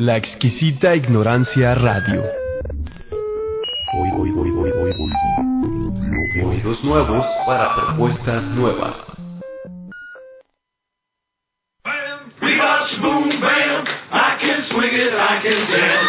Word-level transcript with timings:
La 0.00 0.16
exquisita 0.16 0.94
ignorancia 0.94 1.74
radio. 1.74 2.22
Oídos 6.40 6.84
nuevos 6.84 7.26
para 7.44 7.74
propuestas 7.74 8.44
nuevas. 8.54 8.94
We 12.40 12.56
got 12.56 13.00
boom 13.02 13.28
bam, 13.40 13.84
I 14.12 14.38
can 14.40 14.62
swing 14.70 14.94
it, 14.94 15.14
I 15.14 15.42
can 15.42 15.66
dance. 15.66 16.08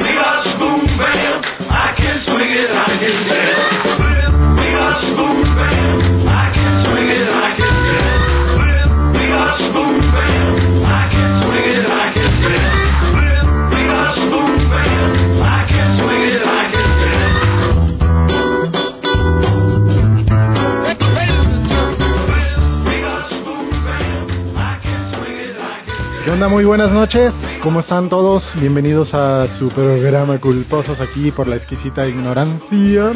We 0.00 0.14
got 0.16 0.58
boom 0.58 0.84
bam, 0.98 1.42
I 1.70 1.94
can 1.96 2.18
swing 2.24 2.50
it, 2.50 2.68
I 2.68 2.98
can 2.98 3.28
dance. 3.28 3.77
Onda? 26.38 26.48
Muy 26.48 26.64
buenas 26.64 26.92
noches. 26.92 27.34
¿Cómo 27.64 27.80
están 27.80 28.08
todos? 28.08 28.44
Bienvenidos 28.60 29.12
a 29.12 29.58
su 29.58 29.70
programa 29.70 30.38
Culposos 30.38 31.00
aquí 31.00 31.32
por 31.32 31.48
la 31.48 31.56
exquisita 31.56 32.06
ignorancia. 32.06 33.12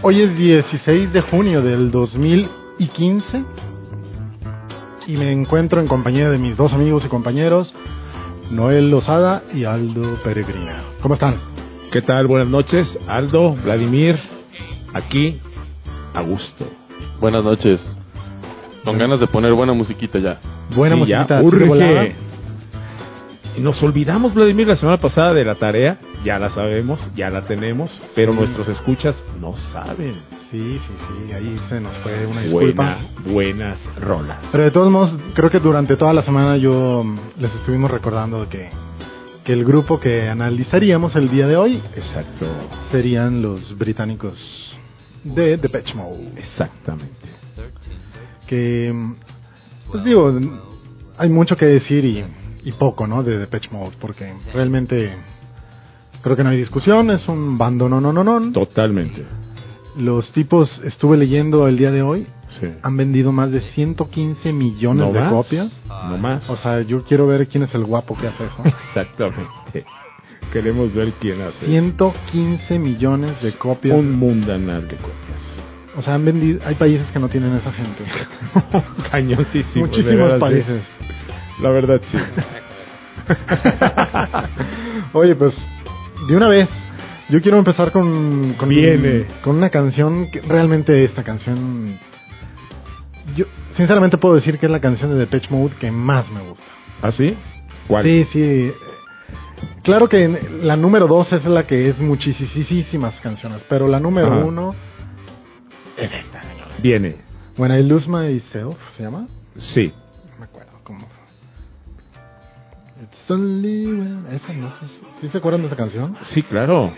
Hoy 0.00 0.22
es 0.22 0.34
16 0.34 1.12
de 1.12 1.20
junio 1.20 1.60
del 1.60 1.90
2015 1.90 3.44
y 5.06 5.16
me 5.18 5.32
encuentro 5.32 5.82
en 5.82 5.86
compañía 5.86 6.30
de 6.30 6.38
mis 6.38 6.56
dos 6.56 6.72
amigos 6.72 7.04
y 7.04 7.08
compañeros, 7.08 7.74
Noel 8.50 8.90
Lozada 8.90 9.42
y 9.52 9.64
Aldo 9.64 10.16
Peregrina. 10.24 10.82
¿Cómo 11.02 11.16
están? 11.16 11.38
¿Qué 11.92 12.00
tal? 12.00 12.26
Buenas 12.26 12.48
noches, 12.48 12.88
Aldo, 13.06 13.52
Vladimir, 13.52 14.18
aquí, 14.94 15.40
a 16.14 16.22
gusto. 16.22 16.64
Buenas 17.20 17.44
noches. 17.44 17.82
Con 18.84 18.98
ganas 18.98 19.18
de 19.20 19.26
poner 19.26 19.52
buena 19.54 19.72
musiquita 19.72 20.18
ya. 20.18 20.38
Buena 20.74 20.94
Sí, 20.96 21.00
musiquita. 21.00 21.40
ya 21.40 21.42
urge. 21.42 22.14
Nos 23.58 23.80
olvidamos, 23.84 24.34
Vladimir, 24.34 24.66
la 24.66 24.74
semana 24.76 24.98
pasada 24.98 25.32
de 25.32 25.44
la 25.44 25.54
tarea, 25.54 25.96
ya 26.24 26.40
la 26.40 26.50
sabemos, 26.50 26.98
ya 27.14 27.30
la 27.30 27.42
tenemos, 27.42 27.88
pero 28.14 28.32
Sí. 28.32 28.38
nuestros 28.40 28.68
escuchas 28.68 29.14
no 29.40 29.54
saben. 29.72 30.14
Sí, 30.50 30.80
sí, 30.80 30.94
sí, 31.26 31.32
ahí 31.32 31.60
se 31.68 31.80
nos 31.80 31.96
fue 31.98 32.26
una 32.26 32.40
disculpa. 32.42 32.98
Buena, 33.24 33.32
buenas 33.32 33.78
rolas. 34.00 34.38
Pero 34.50 34.64
de 34.64 34.70
todos 34.72 34.90
modos, 34.90 35.12
creo 35.34 35.50
que 35.50 35.60
durante 35.60 35.96
toda 35.96 36.12
la 36.12 36.22
semana 36.22 36.56
yo 36.56 37.02
mm, 37.04 37.18
les 37.40 37.54
estuvimos 37.54 37.90
recordando 37.92 38.48
que, 38.48 38.70
que 39.44 39.52
el 39.52 39.64
grupo 39.64 40.00
que 40.00 40.28
analizaríamos 40.28 41.14
el 41.14 41.30
día 41.30 41.46
de 41.46 41.56
hoy 41.56 41.80
Exacto, 41.96 42.46
serían 42.90 43.40
los 43.40 43.78
británicos 43.78 44.76
de 45.22 45.56
Depeche 45.58 45.94
Mode. 45.94 46.32
exactamente. 46.38 47.28
Que, 48.46 48.92
pues 49.90 50.04
digo, 50.04 50.38
hay 51.16 51.28
mucho 51.28 51.56
que 51.56 51.66
decir 51.66 52.04
y, 52.04 52.24
y 52.64 52.72
poco, 52.72 53.06
¿no? 53.06 53.22
De 53.22 53.38
Depeche 53.38 53.68
Mode, 53.72 53.96
porque 54.00 54.32
realmente 54.52 55.14
creo 56.22 56.36
que 56.36 56.44
no 56.44 56.50
hay 56.50 56.56
discusión, 56.58 57.10
es 57.10 57.26
un 57.28 57.56
bando 57.58 57.88
no, 57.88 58.00
no, 58.00 58.12
no, 58.12 58.24
no. 58.24 58.52
Totalmente. 58.52 59.24
Los 59.96 60.32
tipos, 60.32 60.80
estuve 60.84 61.16
leyendo 61.16 61.68
el 61.68 61.76
día 61.78 61.90
de 61.92 62.02
hoy, 62.02 62.26
Sí. 62.60 62.66
han 62.82 62.96
vendido 62.96 63.32
más 63.32 63.50
de 63.50 63.60
115 63.60 64.52
millones 64.52 65.06
¿No 65.06 65.12
de 65.12 65.20
más? 65.20 65.32
copias. 65.32 65.80
No 66.08 66.18
más. 66.18 66.48
O 66.50 66.56
sea, 66.56 66.82
yo 66.82 67.02
quiero 67.02 67.26
ver 67.26 67.48
quién 67.48 67.64
es 67.64 67.74
el 67.74 67.84
guapo 67.84 68.16
que 68.16 68.28
hace 68.28 68.44
eso. 68.46 68.62
Exactamente. 68.64 69.84
Queremos 70.52 70.92
ver 70.94 71.12
quién 71.20 71.40
hace. 71.42 71.66
115 71.66 72.78
millones 72.78 73.42
de 73.42 73.54
copias. 73.54 73.96
Un 73.98 74.12
mundanal 74.18 74.82
de 74.86 74.96
copias. 74.96 75.53
O 75.96 76.02
sea, 76.02 76.14
han 76.14 76.24
vendido, 76.24 76.60
hay 76.64 76.74
países 76.74 77.10
que 77.12 77.18
no 77.18 77.28
tienen 77.28 77.54
esa 77.56 77.72
gente. 77.72 78.04
Cañosísimo. 79.10 79.86
Muchísimos 79.86 80.32
países. 80.40 80.82
sí. 80.82 81.62
La 81.62 81.70
verdad, 81.70 82.00
sí. 82.10 82.18
Oye, 85.12 85.36
pues, 85.36 85.54
de 86.28 86.36
una 86.36 86.48
vez, 86.48 86.68
yo 87.28 87.40
quiero 87.40 87.58
empezar 87.58 87.92
con, 87.92 88.54
con, 88.54 88.68
Viene. 88.68 89.26
con 89.42 89.56
una 89.56 89.70
canción 89.70 90.30
que 90.30 90.40
realmente 90.40 91.04
esta 91.04 91.22
canción, 91.22 91.96
yo 93.36 93.46
sinceramente 93.74 94.18
puedo 94.18 94.34
decir 94.34 94.58
que 94.58 94.66
es 94.66 94.72
la 94.72 94.80
canción 94.80 95.10
de 95.10 95.16
Depeche 95.16 95.48
Mode 95.50 95.76
que 95.78 95.90
más 95.90 96.28
me 96.30 96.40
gusta. 96.40 96.64
¿Ah, 97.02 97.12
sí? 97.12 97.36
¿Cuál? 97.86 98.04
Sí, 98.04 98.24
sí. 98.32 98.72
Claro 99.82 100.08
que 100.08 100.58
la 100.62 100.76
número 100.76 101.06
dos 101.06 101.32
es 101.32 101.44
la 101.44 101.66
que 101.66 101.88
es 101.88 101.98
muchísimas 102.00 103.20
canciones, 103.20 103.64
pero 103.68 103.86
la 103.86 104.00
número 104.00 104.32
Ajá. 104.32 104.44
uno 104.44 104.74
es 105.96 106.12
esta, 106.12 106.42
señor. 106.42 106.66
Viene. 106.82 107.16
When 107.56 107.72
I 107.72 107.82
Lose 107.82 108.08
Myself, 108.08 108.76
¿se 108.96 109.02
llama? 109.04 109.26
Sí. 109.56 109.92
No 110.32 110.38
me 110.40 110.44
acuerdo 110.46 110.72
cómo. 110.82 111.06
It's 113.02 113.30
only 113.30 113.86
when... 113.86 114.26
Esa 114.30 114.52
no 114.52 114.70
sé. 114.78 114.86
si- 114.88 115.20
¿Sí 115.20 115.28
se 115.28 115.38
acuerdan 115.38 115.62
de 115.62 115.66
esa 115.68 115.76
canción? 115.76 116.16
Sí, 116.32 116.42
claro. 116.42 116.92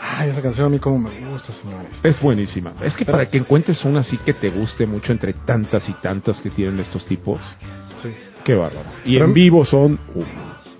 Ay, 0.00 0.30
esa 0.30 0.40
canción 0.42 0.66
a 0.66 0.70
mí 0.70 0.78
como 0.78 0.98
me 0.98 1.10
gusta, 1.30 1.52
señores. 1.54 1.90
Es 2.02 2.20
buenísima. 2.20 2.74
Es 2.82 2.94
que 2.96 3.04
para 3.04 3.26
que 3.26 3.38
encuentres 3.38 3.84
una 3.84 4.00
así 4.00 4.16
que 4.18 4.32
te 4.34 4.50
guste 4.50 4.86
mucho 4.86 5.12
entre 5.12 5.32
tantas 5.34 5.86
y 5.88 5.92
tantas 5.94 6.40
que 6.40 6.50
tienen 6.50 6.80
estos 6.80 7.04
tipos, 7.06 7.40
Sí. 8.02 8.10
qué 8.44 8.54
bárbaro. 8.54 8.88
Y 9.04 9.14
Pero- 9.14 9.26
en 9.26 9.34
vivo 9.34 9.64
son 9.64 9.98
uh, 10.14 10.24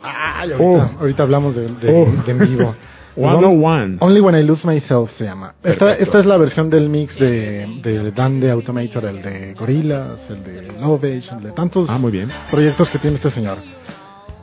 Ay, 0.03 0.53
ahorita, 0.53 0.65
Oh. 0.97 1.01
ahorita 1.01 1.23
hablamos 1.23 1.55
de, 1.55 1.69
de, 1.75 1.91
Oh. 1.93 2.23
de 2.25 2.33
en 2.33 2.39
vivo. 2.39 2.75
101. 3.17 3.99
Only 4.01 4.21
When 4.21 4.35
I 4.37 4.43
Lose 4.43 4.65
Myself 4.67 5.11
se 5.19 5.25
llama. 5.25 5.55
Esta, 5.63 5.95
esta 5.95 6.21
es 6.21 6.27
la 6.27 6.37
versión 6.37 6.71
del 6.71 6.89
mix 6.89 7.15
de, 7.19 7.67
de 7.83 8.11
Dan 8.13 8.41
de 8.41 8.51
Automator, 8.51 9.05
el 9.05 9.21
de 9.23 9.55
Gorillaz, 9.55 10.31
el 10.31 10.45
de 10.45 10.73
Lovage, 10.81 11.29
el 11.33 11.43
de 11.43 11.53
tantos 11.53 11.89
Ah, 11.91 11.99
muy 11.99 12.13
bien. 12.13 12.31
proyectos 12.51 12.89
que 12.91 12.99
tiene 12.99 13.17
este 13.17 13.31
señor. 13.31 13.59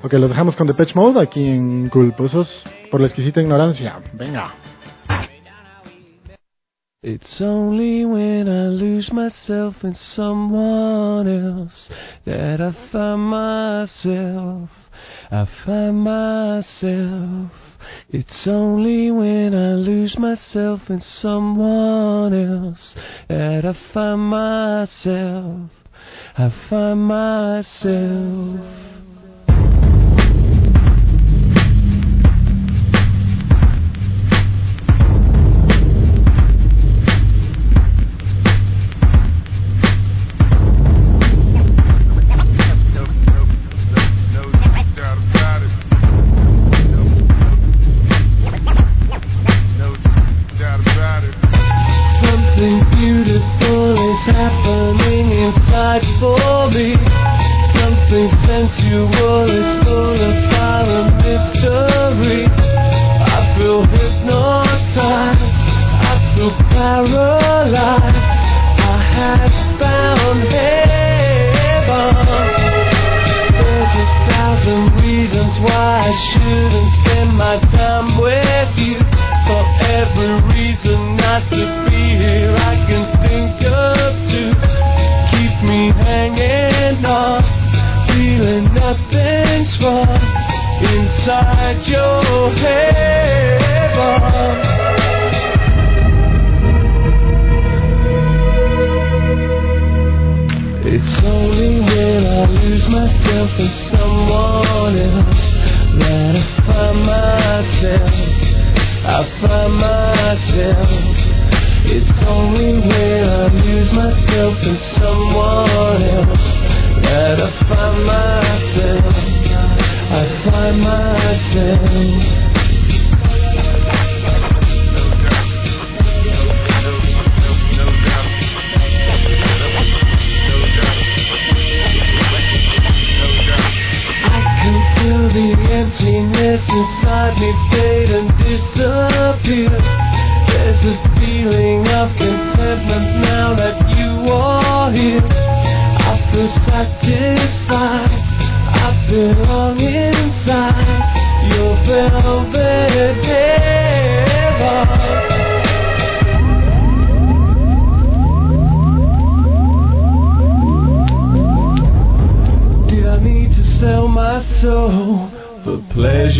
Ok, 0.03 0.13
los 0.13 0.29
dejamos 0.29 0.55
con 0.55 0.67
Depeche 0.67 0.93
Mode 0.95 1.21
aquí 1.21 1.43
en 1.47 1.89
Culposos 1.89 2.47
por 2.91 2.99
la 3.01 3.07
exquisita 3.07 3.41
ignorancia. 3.41 3.95
Venga. 4.13 4.53
It's 7.03 7.39
only 7.41 8.05
when 8.05 8.47
I 8.47 8.67
lose 8.69 9.11
myself 9.13 9.75
in 9.83 9.95
someone 10.15 11.27
else 11.27 11.73
that 12.25 12.59
I 12.59 12.71
find 12.91 13.21
myself. 13.29 14.69
I 15.31 15.45
find 15.63 16.03
myself. 16.03 17.51
It's 18.09 18.47
only 18.47 19.11
when 19.11 19.53
I 19.53 19.73
lose 19.73 20.17
myself 20.17 20.89
in 20.89 21.01
someone 21.01 22.33
else 22.33 22.95
that 23.27 23.65
I 23.65 23.73
find 23.93 24.21
myself. 24.21 25.71
I 26.37 26.53
find 26.69 27.01
myself. 27.01 29.06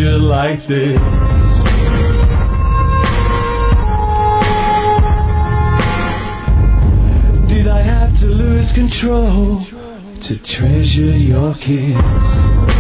Like 0.05 0.59
this? 0.67 0.99
Did 7.49 7.67
I 7.67 7.81
have 7.83 8.13
to 8.19 8.25
lose 8.27 8.71
control 8.73 9.65
to 10.21 10.37
treasure 10.57 11.17
your 11.17 11.53
kiss? 11.55 12.76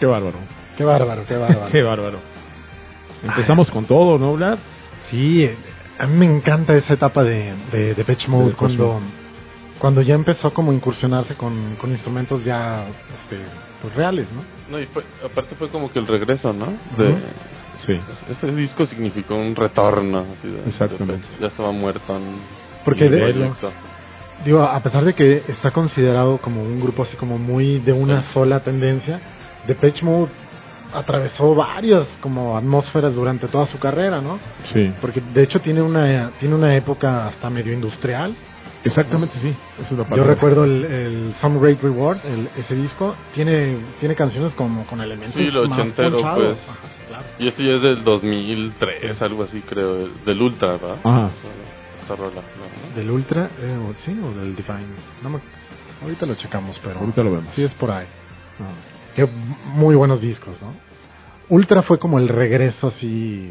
Qué 0.00 0.06
bárbaro. 0.06 0.38
Qué 0.76 0.84
bárbaro, 0.84 1.24
qué 1.28 1.36
bárbaro. 1.36 1.68
Qué 1.72 1.82
bárbaro. 1.82 2.18
Empezamos 3.22 3.70
con 3.70 3.84
todo, 3.84 4.18
¿no, 4.18 4.32
Vlad? 4.34 4.58
Sí, 5.10 5.48
a 5.98 6.06
mí 6.06 6.16
me 6.16 6.26
encanta 6.26 6.74
esa 6.74 6.94
etapa 6.94 7.22
de, 7.22 7.52
de, 7.70 7.94
de 7.94 8.04
Pitch 8.04 8.26
Mode 8.28 8.50
De 8.50 8.52
cuando, 8.54 9.00
cuando 9.78 10.00
ya 10.02 10.14
empezó 10.14 10.54
como 10.54 10.70
a 10.70 10.74
incursionarse 10.74 11.34
con, 11.34 11.76
con 11.76 11.90
instrumentos 11.90 12.42
ya 12.44 12.86
este, 13.22 13.36
pues 13.82 13.94
reales, 13.94 14.26
¿no? 14.32 14.42
No, 14.70 14.82
y 14.82 14.86
fue- 14.86 15.04
aparte 15.24 15.54
fue 15.56 15.68
como 15.68 15.92
que 15.92 15.98
el 15.98 16.06
regreso, 16.06 16.52
¿no? 16.52 16.66
De. 16.96 17.14
Sí. 17.86 17.98
Ese 18.30 18.54
disco 18.54 18.86
significó 18.86 19.34
un 19.34 19.54
retorno. 19.56 20.24
Así 20.38 20.48
de- 20.48 20.68
Exactamente. 20.68 21.26
de- 21.34 21.40
ya 21.40 21.46
estaba 21.48 21.72
muerto. 21.72 22.16
En, 22.16 22.22
Porque 22.84 23.06
en 23.06 23.14
el 23.14 23.34
de-. 23.40 23.52
Digo, 24.44 24.62
a 24.62 24.80
pesar 24.82 25.04
de 25.04 25.12
que 25.14 25.42
está 25.48 25.70
considerado 25.72 26.38
como 26.38 26.62
un 26.62 26.80
grupo 26.80 27.02
así 27.02 27.16
como 27.16 27.36
muy 27.36 27.78
de 27.80 27.92
una 27.92 28.22
Sí. 28.22 28.28
sola 28.32 28.60
tendencia, 28.60 29.20
Depeche 29.66 30.04
Mode 30.04 30.30
atravesó 30.92 31.54
varias 31.54 32.06
como 32.20 32.56
atmósferas 32.56 33.14
durante 33.14 33.46
toda 33.48 33.66
su 33.68 33.78
carrera, 33.78 34.20
¿no? 34.20 34.38
Sí. 34.72 34.92
Porque 35.00 35.20
de 35.20 35.42
hecho 35.42 35.60
tiene 35.60 35.80
una 35.82 36.32
tiene 36.40 36.54
una 36.54 36.74
época 36.74 37.28
hasta 37.28 37.48
medio 37.50 37.72
industrial. 37.72 38.34
Exactamente, 38.82 39.38
sí. 39.40 39.54
Esa 39.78 39.90
es 39.94 40.08
la 40.08 40.16
Yo 40.16 40.24
recuerdo 40.24 40.64
el, 40.64 40.84
el 40.86 41.34
Some 41.40 41.60
Great 41.60 41.82
Reward, 41.82 42.18
el- 42.24 42.48
ese 42.56 42.74
disco, 42.74 43.14
tiene 43.34 43.76
tiene 44.00 44.14
canciones 44.14 44.54
como 44.54 44.86
con 44.86 45.00
elementos 45.02 45.36
Sí, 45.36 45.50
lo 45.50 45.68
más 45.68 45.78
ochentero, 45.78 46.12
ponchados. 46.12 46.56
pues. 46.58 46.58
Ajá, 46.68 46.78
claro. 47.08 47.24
Y 47.38 47.48
esto 47.48 47.62
ya 47.62 47.74
es 47.74 47.82
del 47.82 48.02
2003, 48.02 49.20
algo 49.22 49.42
así, 49.44 49.60
creo. 49.60 50.08
Del 50.24 50.40
Ultra, 50.42 50.72
¿verdad? 50.72 50.96
Ajá. 51.04 51.26
Esa- 51.38 52.04
esa 52.06 52.16
rola, 52.16 52.40
¿no? 52.40 52.96
Del 52.96 53.10
Ultra, 53.10 53.50
eh, 53.60 53.78
o, 53.88 53.92
sí, 54.02 54.18
o 54.24 54.38
del 54.40 54.56
Divine. 54.56 54.86
No 55.22 55.28
me- 55.30 55.40
ahorita 56.02 56.24
lo 56.26 56.34
checamos, 56.36 56.80
pero 56.82 56.98
Ahorita 57.00 57.22
lo 57.22 57.32
vemos. 57.32 57.52
sí 57.54 57.62
es 57.62 57.74
por 57.74 57.90
ahí. 57.90 58.06
Ah. 58.58 58.89
Qué 59.14 59.26
muy 59.74 59.94
buenos 59.94 60.20
discos, 60.20 60.54
¿no? 60.62 60.72
Ultra 61.48 61.82
fue 61.82 61.98
como 61.98 62.18
el 62.18 62.28
regreso 62.28 62.88
así 62.88 63.50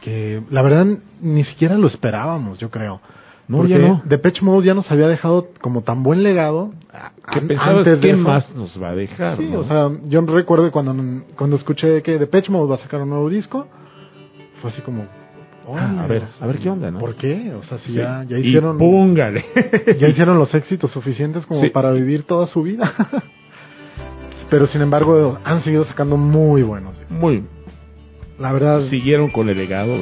que 0.00 0.42
la 0.50 0.62
verdad 0.62 0.86
ni 1.20 1.44
siquiera 1.44 1.76
lo 1.76 1.86
esperábamos, 1.88 2.58
yo 2.58 2.70
creo. 2.70 3.00
No, 3.48 3.58
Porque 3.58 3.72
ya 3.72 3.78
no. 3.78 4.02
Depeche 4.04 4.42
Mode 4.42 4.66
ya 4.66 4.74
nos 4.74 4.90
había 4.90 5.08
dejado 5.08 5.48
como 5.60 5.82
tan 5.82 6.02
buen 6.02 6.22
legado. 6.22 6.72
a- 6.92 7.12
¿Qué 7.32 7.38
an- 7.40 7.48
pensabas? 7.48 7.76
antes 7.78 7.94
de 7.94 8.00
¿Qué 8.00 8.10
eso. 8.10 8.18
más 8.20 8.54
nos 8.54 8.80
va 8.82 8.90
a 8.90 8.94
dejar? 8.94 9.36
Sí, 9.38 9.48
no? 9.50 9.60
o 9.60 9.64
sea, 9.64 9.88
yo 10.04 10.20
recuerdo 10.22 10.64
que 10.66 10.70
cuando, 10.70 10.94
cuando 11.34 11.56
escuché 11.56 12.02
que 12.02 12.18
Depeche 12.18 12.50
Mode 12.52 12.68
va 12.68 12.74
a 12.76 12.78
sacar 12.78 13.00
un 13.00 13.08
nuevo 13.10 13.28
disco, 13.30 13.66
fue 14.60 14.70
así 14.70 14.82
como... 14.82 15.06
Ah, 15.70 16.02
a 16.04 16.06
ver, 16.06 16.22
a 16.40 16.46
ver 16.46 16.58
qué 16.60 16.70
onda, 16.70 16.90
¿no? 16.90 16.98
¿Por 16.98 17.14
qué? 17.14 17.52
O 17.54 17.62
sea, 17.62 17.76
si 17.78 17.88
Sí. 17.92 17.98
ya, 17.98 18.24
ya 18.26 18.38
Y 18.38 18.46
hicieron... 18.48 18.78
póngale. 18.78 19.44
ya 19.98 20.08
hicieron 20.08 20.38
los 20.38 20.54
éxitos 20.54 20.90
suficientes 20.90 21.44
como 21.44 21.60
Sí. 21.60 21.68
para 21.70 21.90
vivir 21.92 22.22
toda 22.24 22.46
su 22.46 22.62
vida. 22.62 22.94
Pero 24.50 24.66
sin 24.66 24.80
embargo 24.80 25.38
han 25.44 25.62
seguido 25.62 25.84
sacando 25.84 26.16
muy 26.16 26.62
buenos. 26.62 26.98
discos. 26.98 27.16
Muy. 27.16 27.44
La 28.38 28.52
verdad, 28.52 28.80
Siguieron 28.88 29.30
con 29.30 29.48
el 29.48 29.58
legado, 29.58 29.96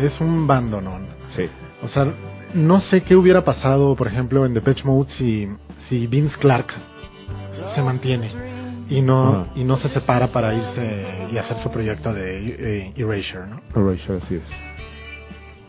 es 0.00 0.20
un 0.20 0.46
bandonón. 0.46 1.06
Sí. 1.28 1.44
O 1.82 1.88
sea, 1.88 2.06
no 2.52 2.80
sé 2.82 3.02
qué 3.02 3.16
hubiera 3.16 3.44
pasado, 3.44 3.96
por 3.96 4.06
ejemplo, 4.08 4.44
en 4.44 4.52
Depeche 4.52 4.84
Mode 4.84 5.10
si, 5.16 5.48
si 5.88 6.06
Vince 6.06 6.36
Clark 6.38 6.66
se 7.74 7.82
mantiene 7.82 8.30
y 8.90 9.00
no 9.02 9.48
y 9.54 9.64
no 9.64 9.76
se 9.78 9.88
separa 9.88 10.28
para 10.28 10.54
irse 10.54 11.28
y 11.32 11.38
hacer 11.38 11.58
su 11.62 11.70
proyecto 11.70 12.12
de 12.12 12.88
eh, 12.88 12.92
Erasure, 12.96 13.46
¿no? 13.48 13.60
Erasure, 13.74 14.18
así 14.22 14.34
es. 14.36 14.50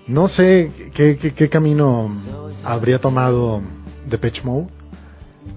No 0.08 0.28
sé 0.28 0.72
qué, 0.94 1.18
qué, 1.18 1.34
qué 1.34 1.50
camino 1.50 2.10
habría 2.64 3.00
tomado 3.00 3.62
Depeche 4.06 4.42
Mode, 4.44 4.68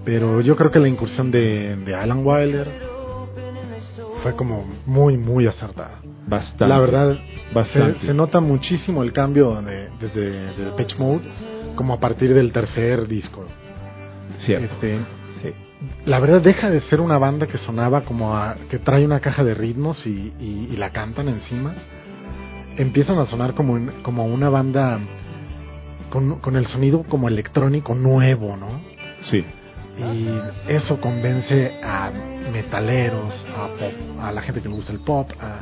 pero 0.04 0.40
yo 0.40 0.56
creo 0.56 0.70
que 0.70 0.78
la 0.80 0.88
incursión 0.88 1.30
de, 1.30 1.76
de 1.76 1.94
Alan 1.94 2.22
Wilder 2.24 2.68
fue 4.22 4.34
como 4.34 4.64
muy, 4.86 5.16
muy 5.16 5.46
acertada. 5.46 6.00
Bastante. 6.26 6.66
La 6.66 6.78
verdad, 6.78 7.18
Bastante. 7.52 8.00
Se, 8.00 8.06
se 8.06 8.14
nota 8.14 8.40
muchísimo 8.40 9.02
el 9.02 9.12
cambio 9.12 9.60
de, 9.62 9.88
desde 10.00 10.30
de 10.56 10.64
Depeche 10.66 10.96
Mode, 10.98 11.20
como 11.74 11.92
a 11.94 12.00
partir 12.00 12.32
del 12.32 12.52
tercer 12.52 13.06
disco. 13.08 13.44
Cierto. 14.38 14.66
Este, 14.74 14.98
Sí. 15.42 15.52
la 16.06 16.20
verdad 16.20 16.40
deja 16.40 16.70
de 16.70 16.80
ser 16.82 17.00
una 17.00 17.18
banda 17.18 17.48
que 17.48 17.58
sonaba 17.58 18.02
como 18.02 18.36
a, 18.36 18.54
que 18.70 18.78
trae 18.78 19.04
una 19.04 19.18
caja 19.20 19.42
de 19.42 19.54
ritmos 19.54 20.06
y, 20.06 20.32
y- 20.38 20.68
y 20.72 20.76
la 20.76 20.90
cantan 20.90 21.28
encima. 21.28 21.74
Empiezan 22.76 23.18
a 23.18 23.26
sonar 23.26 23.54
como, 23.54 23.76
en- 23.76 24.02
como 24.02 24.24
una 24.26 24.48
banda 24.48 25.00
con, 26.10 26.38
con 26.38 26.54
el 26.56 26.66
sonido 26.68 27.02
como 27.02 27.26
electrónico 27.28 27.94
nuevo, 27.96 28.56
¿no? 28.56 28.80
Sí. 29.30 29.44
Y 29.98 30.28
eso 30.72 31.00
convence 31.00 31.72
a 31.82 32.10
metaleros, 32.52 33.46
a 33.56 33.68
pop, 33.78 33.92
a 34.22 34.32
la 34.32 34.40
gente 34.42 34.60
que 34.62 34.68
le 34.68 34.74
gusta 34.74 34.92
el 34.92 35.00
pop, 35.00 35.28
a 35.40 35.60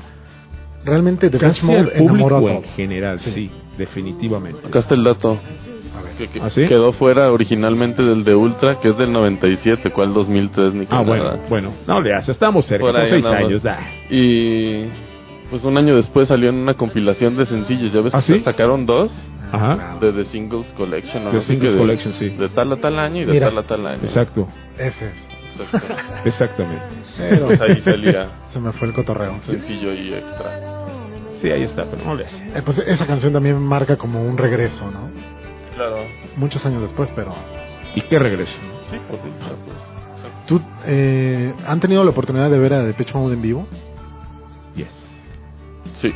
realmente 0.84 1.28
Depeche 1.28 1.46
Casi 1.52 1.66
Mode 1.66 1.90
público 1.98 2.36
en 2.38 2.44
todos. 2.62 2.64
general, 2.76 3.18
Sí. 3.18 3.30
sí. 3.32 3.50
definitivamente. 3.76 4.66
Acá 4.66 4.78
está 4.80 4.94
el 4.94 5.04
dato. 5.04 5.38
A 5.96 6.02
ver. 6.02 6.12
Que, 6.16 6.28
que 6.28 6.40
¿Ah, 6.40 6.48
sí? 6.50 6.66
Quedó 6.68 6.92
fuera 6.92 7.32
originalmente 7.32 8.02
del 8.02 8.22
de 8.24 8.34
Ultra, 8.34 8.78
que 8.78 8.90
es 8.90 8.96
del 8.98 9.12
97, 9.12 9.90
¿cuál 9.90 10.14
2003? 10.14 10.74
Ni 10.74 10.84
Ah, 10.88 11.02
nada. 11.02 11.02
bueno, 11.04 11.30
bueno, 11.48 11.72
no 11.86 12.00
le 12.00 12.14
hace, 12.14 12.30
estamos 12.32 12.64
cerca, 12.66 12.84
Por 12.84 12.92
con 12.92 13.02
ahí 13.02 13.10
seis 13.10 13.26
años, 13.26 13.62
da. 13.62 13.78
Y 14.10 14.84
pues 15.50 15.64
un 15.64 15.76
año 15.76 15.96
después 15.96 16.28
salió 16.28 16.48
en 16.50 16.54
una 16.56 16.74
compilación 16.74 17.36
de 17.36 17.46
sencillos. 17.46 17.92
¿Ya 17.92 18.00
ves 18.02 18.14
¿Ah, 18.14 18.20
que 18.24 18.34
sí? 18.38 18.40
sacaron 18.40 18.86
dos? 18.86 19.10
Ajá. 19.52 19.74
Claro. 19.74 20.00
De 20.12 20.24
The 20.24 20.30
Singles 20.30 20.66
Collection. 20.76 21.24
¿no? 21.24 21.30
The 21.30 21.40
Singles 21.42 21.72
de- 21.74 21.78
Collection, 21.78 22.14
sí. 22.14 22.28
De 22.30 22.48
tal 22.50 22.72
a 22.72 22.76
tal 22.76 22.98
año 22.98 23.22
y 23.22 23.24
de 23.26 23.32
Mira. 23.32 23.48
tal 23.48 23.58
a 23.58 23.62
tal 23.64 23.86
año. 23.86 24.00
Exacto, 24.02 24.48
Ese 24.78 25.06
es. 25.06 25.12
Exacto. 25.60 25.94
exactamente. 26.24 26.84
Pero 27.18 27.46
Pues 27.48 27.60
ahí 27.60 27.80
salía 27.82 28.28
se 28.52 28.60
me 28.60 28.72
fue 28.72 28.88
el 28.88 28.94
cotorreo. 28.94 29.40
sencillo 29.42 29.92
y 29.92 30.14
extra. 30.14 30.50
Sí, 31.42 31.50
ahí 31.50 31.62
está, 31.64 31.84
pero 31.86 32.04
no 32.04 32.14
le 32.14 32.26
hace. 32.26 32.36
Eh, 32.58 32.62
pues 32.64 32.78
esa 32.78 33.06
canción 33.06 33.32
también 33.32 33.58
marca 33.58 33.96
como 33.96 34.22
un 34.22 34.36
regreso, 34.38 34.90
¿no? 34.90 35.10
Claro. 35.74 35.96
Muchos 36.36 36.64
años 36.66 36.82
después, 36.82 37.10
pero... 37.16 37.34
¿Y 37.94 38.02
qué 38.02 38.18
regreso? 38.18 38.52
Sí, 38.90 38.96
pues, 39.08 39.20
pues, 39.20 39.34
exacto. 39.34 39.72
¿Tú 40.46 40.60
eh, 40.86 41.54
han 41.66 41.80
tenido 41.80 42.04
la 42.04 42.10
oportunidad 42.10 42.50
de 42.50 42.58
ver 42.58 42.72
a 42.74 42.82
Depeche 42.84 43.12
Mode 43.14 43.34
en 43.34 43.42
vivo? 43.42 43.66
Yes. 44.76 44.88
Sí. 46.00 46.12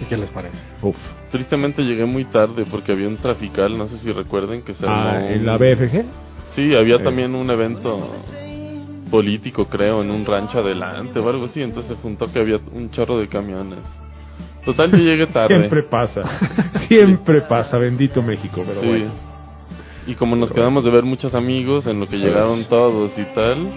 ¿Y 0.00 0.04
qué 0.04 0.16
les 0.16 0.30
parece? 0.30 0.56
Uf. 0.82 0.96
Tristemente 1.36 1.82
llegué 1.82 2.06
muy 2.06 2.24
tarde 2.24 2.64
porque 2.70 2.92
había 2.92 3.08
un 3.08 3.18
trafical, 3.18 3.76
no 3.76 3.86
sé 3.88 3.98
si 3.98 4.10
recuerden 4.10 4.62
que 4.62 4.72
se 4.74 4.86
Ah, 4.88 5.10
armó 5.16 5.26
¿en 5.28 5.44
la 5.44 5.58
BFG? 5.58 6.04
Sí, 6.54 6.74
había 6.74 6.96
Eh. 6.96 7.00
también 7.00 7.34
un 7.34 7.50
evento 7.50 8.10
político, 9.10 9.66
creo, 9.66 10.00
en 10.02 10.10
un 10.10 10.24
rancho 10.24 10.60
adelante 10.60 11.18
o 11.20 11.28
algo 11.28 11.44
así, 11.44 11.60
entonces 11.62 11.94
se 11.94 12.02
juntó 12.02 12.32
que 12.32 12.38
había 12.40 12.58
un 12.72 12.90
chorro 12.90 13.18
de 13.18 13.28
camiones. 13.28 13.80
Total, 14.64 14.90
yo 14.90 14.96
llegué 14.96 15.26
tarde. 15.26 15.54
Siempre 15.58 15.82
pasa. 15.82 16.22
Siempre 16.88 17.42
pasa, 17.42 17.76
bendito 17.78 18.22
México, 18.22 18.62
pero 18.66 18.80
Sí. 18.80 18.86
bueno. 18.88 19.10
Y 20.06 20.14
como 20.14 20.36
nos 20.36 20.50
quedamos 20.52 20.84
de 20.84 20.90
ver 20.90 21.04
muchos 21.04 21.34
amigos 21.34 21.86
en 21.86 22.00
lo 22.00 22.08
que 22.08 22.16
llegaron 22.16 22.56
Pues. 22.60 22.68
todos 22.68 23.10
y 23.18 23.24
tal, 23.34 23.62
no, 23.62 23.70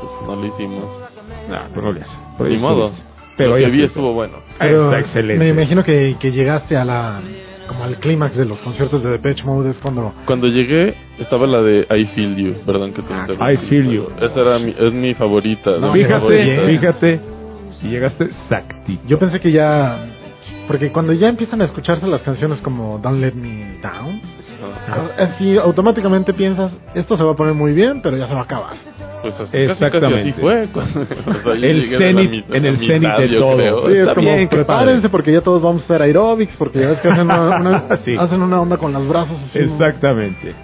pues 0.00 0.12
no 0.28 0.36
lo 0.36 0.46
hicimos. 0.46 0.84
Nah, 1.48 1.64
pero 1.74 1.86
no 1.86 1.92
le 1.92 2.02
hace. 2.02 2.16
Pero 2.38 2.50
Ni 2.50 2.58
modo. 2.58 2.84
estuviste. 2.86 3.09
Pero 3.44 3.50
lo 3.50 3.56
ahí 3.56 3.64
que 3.64 3.70
vi 3.70 3.82
estuvo 3.84 4.12
bueno. 4.12 4.38
Pero 4.58 4.84
Está 4.86 5.00
excelente. 5.00 5.44
Me 5.44 5.50
imagino 5.50 5.82
que, 5.84 6.16
que 6.20 6.30
llegaste 6.32 6.76
a 6.76 6.84
la... 6.84 7.20
Como 7.68 7.84
al 7.84 7.98
clímax 7.98 8.36
de 8.36 8.44
los 8.46 8.60
conciertos 8.62 9.00
de 9.04 9.10
Depeche 9.10 9.44
Mode 9.44 9.70
es 9.70 9.78
cuando... 9.78 10.12
Cuando 10.26 10.48
llegué 10.48 10.94
estaba 11.20 11.46
la 11.46 11.62
de 11.62 11.86
I 11.96 12.04
Feel 12.16 12.34
You, 12.36 12.54
perdón 12.66 12.92
que 12.92 13.02
te 13.02 13.12
Ah, 13.14 13.20
interrumpí, 13.20 13.52
I 13.54 13.56
Feel 13.68 13.90
You. 13.92 14.08
Esa 14.20 14.40
era 14.40 14.58
mi, 14.58 14.74
es 14.76 14.92
mi 14.92 15.14
favorita. 15.14 15.78
No, 15.78 15.92
Fíjate, 15.92 16.14
favoritas. 16.14 16.46
bien. 16.46 16.66
fíjate. 16.78 17.20
Y 17.82 17.88
llegaste 17.88 18.24
exactito. 18.24 19.02
Yo 19.06 19.18
pensé 19.20 19.38
que 19.40 19.52
ya... 19.52 19.98
Porque 20.66 20.90
cuando 20.90 21.12
ya 21.12 21.28
empiezan 21.28 21.62
a 21.62 21.64
escucharse 21.64 22.06
las 22.08 22.22
canciones 22.22 22.60
como 22.60 22.98
Don't 22.98 23.20
Let 23.20 23.34
Me 23.34 23.78
Down, 23.82 24.20
así 25.18 25.56
automáticamente 25.56 26.32
piensas, 26.34 26.76
esto 26.94 27.16
se 27.16 27.22
va 27.24 27.32
a 27.32 27.36
poner 27.36 27.54
muy 27.54 27.72
bien, 27.72 28.02
pero 28.02 28.16
ya 28.16 28.26
se 28.26 28.34
va 28.34 28.40
a 28.40 28.44
acabar. 28.44 28.74
Pues 29.22 29.34
así, 29.34 29.56
Exactamente. 29.56 29.98
Casi, 30.00 30.00
casi 30.00 30.28
así 30.28 30.32
fue. 30.40 30.68
Cuando, 31.42 31.52
el 31.52 31.98
cenit, 31.98 32.30
mitad, 32.30 32.56
en 32.56 32.64
el 32.64 32.78
cenit 32.78 33.16
de 33.18 33.38
todo. 33.38 33.88
Sí, 33.88 33.98
es 33.98 34.08
como, 34.14 34.34
bien, 34.34 34.48
prepárense 34.48 35.08
porque 35.08 35.32
ya 35.32 35.40
todos 35.40 35.62
vamos 35.62 35.82
a 35.82 35.84
hacer 35.84 36.02
aeróbics, 36.02 36.56
porque 36.56 36.80
ya 36.80 36.88
ves 36.88 37.00
que 37.00 37.08
hacen 37.08 37.24
una, 37.24 37.56
una 37.60 37.96
sí. 38.04 38.16
hacen 38.18 38.40
una 38.42 38.60
onda 38.60 38.76
con 38.76 38.92
los 38.92 39.06
brazos. 39.08 39.38
Así, 39.42 39.58
Exactamente. 39.58 40.54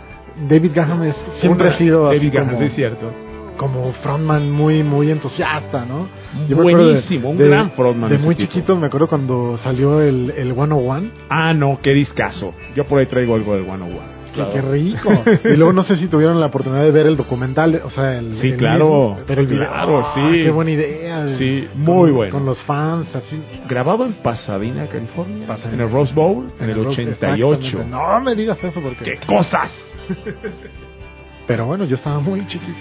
David 0.49 0.71
Gaham 0.75 1.03
es, 1.05 1.17
siempre 1.41 1.67
una, 1.67 1.75
ha 1.75 1.79
sido 1.79 2.09
así. 2.09 2.19
David 2.19 2.33
Gaham, 2.35 2.51
como, 2.51 2.63
es 2.63 2.75
cierto. 2.75 3.13
Como 3.57 3.93
frontman 3.95 4.51
muy, 4.51 4.83
muy 4.83 5.11
entusiasta, 5.11 5.85
¿no? 5.87 6.09
Yo 6.47 6.57
Buenísimo, 6.57 7.35
de, 7.35 7.45
un 7.45 7.51
gran 7.51 7.71
frontman. 7.71 8.11
De 8.11 8.19
muy 8.19 8.35
tipo. 8.35 8.53
chiquito, 8.53 8.77
me 8.77 8.87
acuerdo 8.87 9.09
cuando 9.09 9.57
salió 9.59 10.01
el, 10.03 10.33
el 10.37 10.53
101. 10.53 11.11
Ah, 11.31 11.55
no, 11.55 11.79
qué 11.83 11.91
discazo. 11.91 12.55
Yo 12.75 12.85
por 12.85 13.01
ahí 13.01 13.07
traigo 13.07 13.35
algo 13.35 13.55
del 13.55 13.65
101 13.65 14.15
claro. 14.37 14.52
qué 14.52 14.62
rico. 14.62 15.25
y 15.45 15.57
luego 15.57 15.73
no 15.73 15.85
sé 15.85 15.97
si 15.97 16.09
tuvieron 16.09 16.38
la 16.40 16.47
oportunidad 16.47 16.83
de 16.83 16.90
ver 16.90 17.07
el 17.07 17.16
documental, 17.16 17.83
o 17.85 17.90
sea, 17.90 18.19
el. 18.19 18.37
Sí, 18.38 18.50
el 18.50 18.57
claro. 18.57 19.11
Mismo, 19.11 19.25
pero 19.26 19.40
el 19.40 19.47
video. 19.47 19.69
Claro, 19.69 20.05
ah, 20.05 20.12
sí. 20.14 20.43
Qué 20.45 20.50
buena 20.50 20.71
idea. 20.71 21.28
Sí, 21.37 21.69
muy 21.75 22.11
con, 22.11 22.16
bueno. 22.16 22.33
Con 22.33 22.47
los 22.47 22.59
fans, 22.62 23.14
así. 23.14 23.43
Grabado 23.69 24.07
en 24.07 24.14
Pasadena, 24.14 24.87
California. 24.87 25.47
Pasadena. 25.47 25.75
En 25.75 25.88
el 25.88 25.93
Rose 25.93 26.14
Bowl, 26.14 26.52
en, 26.59 26.64
en 26.64 26.71
el, 26.71 26.78
el 26.78 26.87
88. 26.87 27.85
No 27.88 28.21
me 28.21 28.35
digas 28.35 28.62
eso 28.62 28.81
porque. 28.81 29.05
¡Qué 29.05 29.19
cosas! 29.26 29.71
pero 31.47 31.66
bueno, 31.66 31.85
yo 31.85 31.97
estaba 31.97 32.21
muy 32.21 32.47
chiquito 32.47 32.75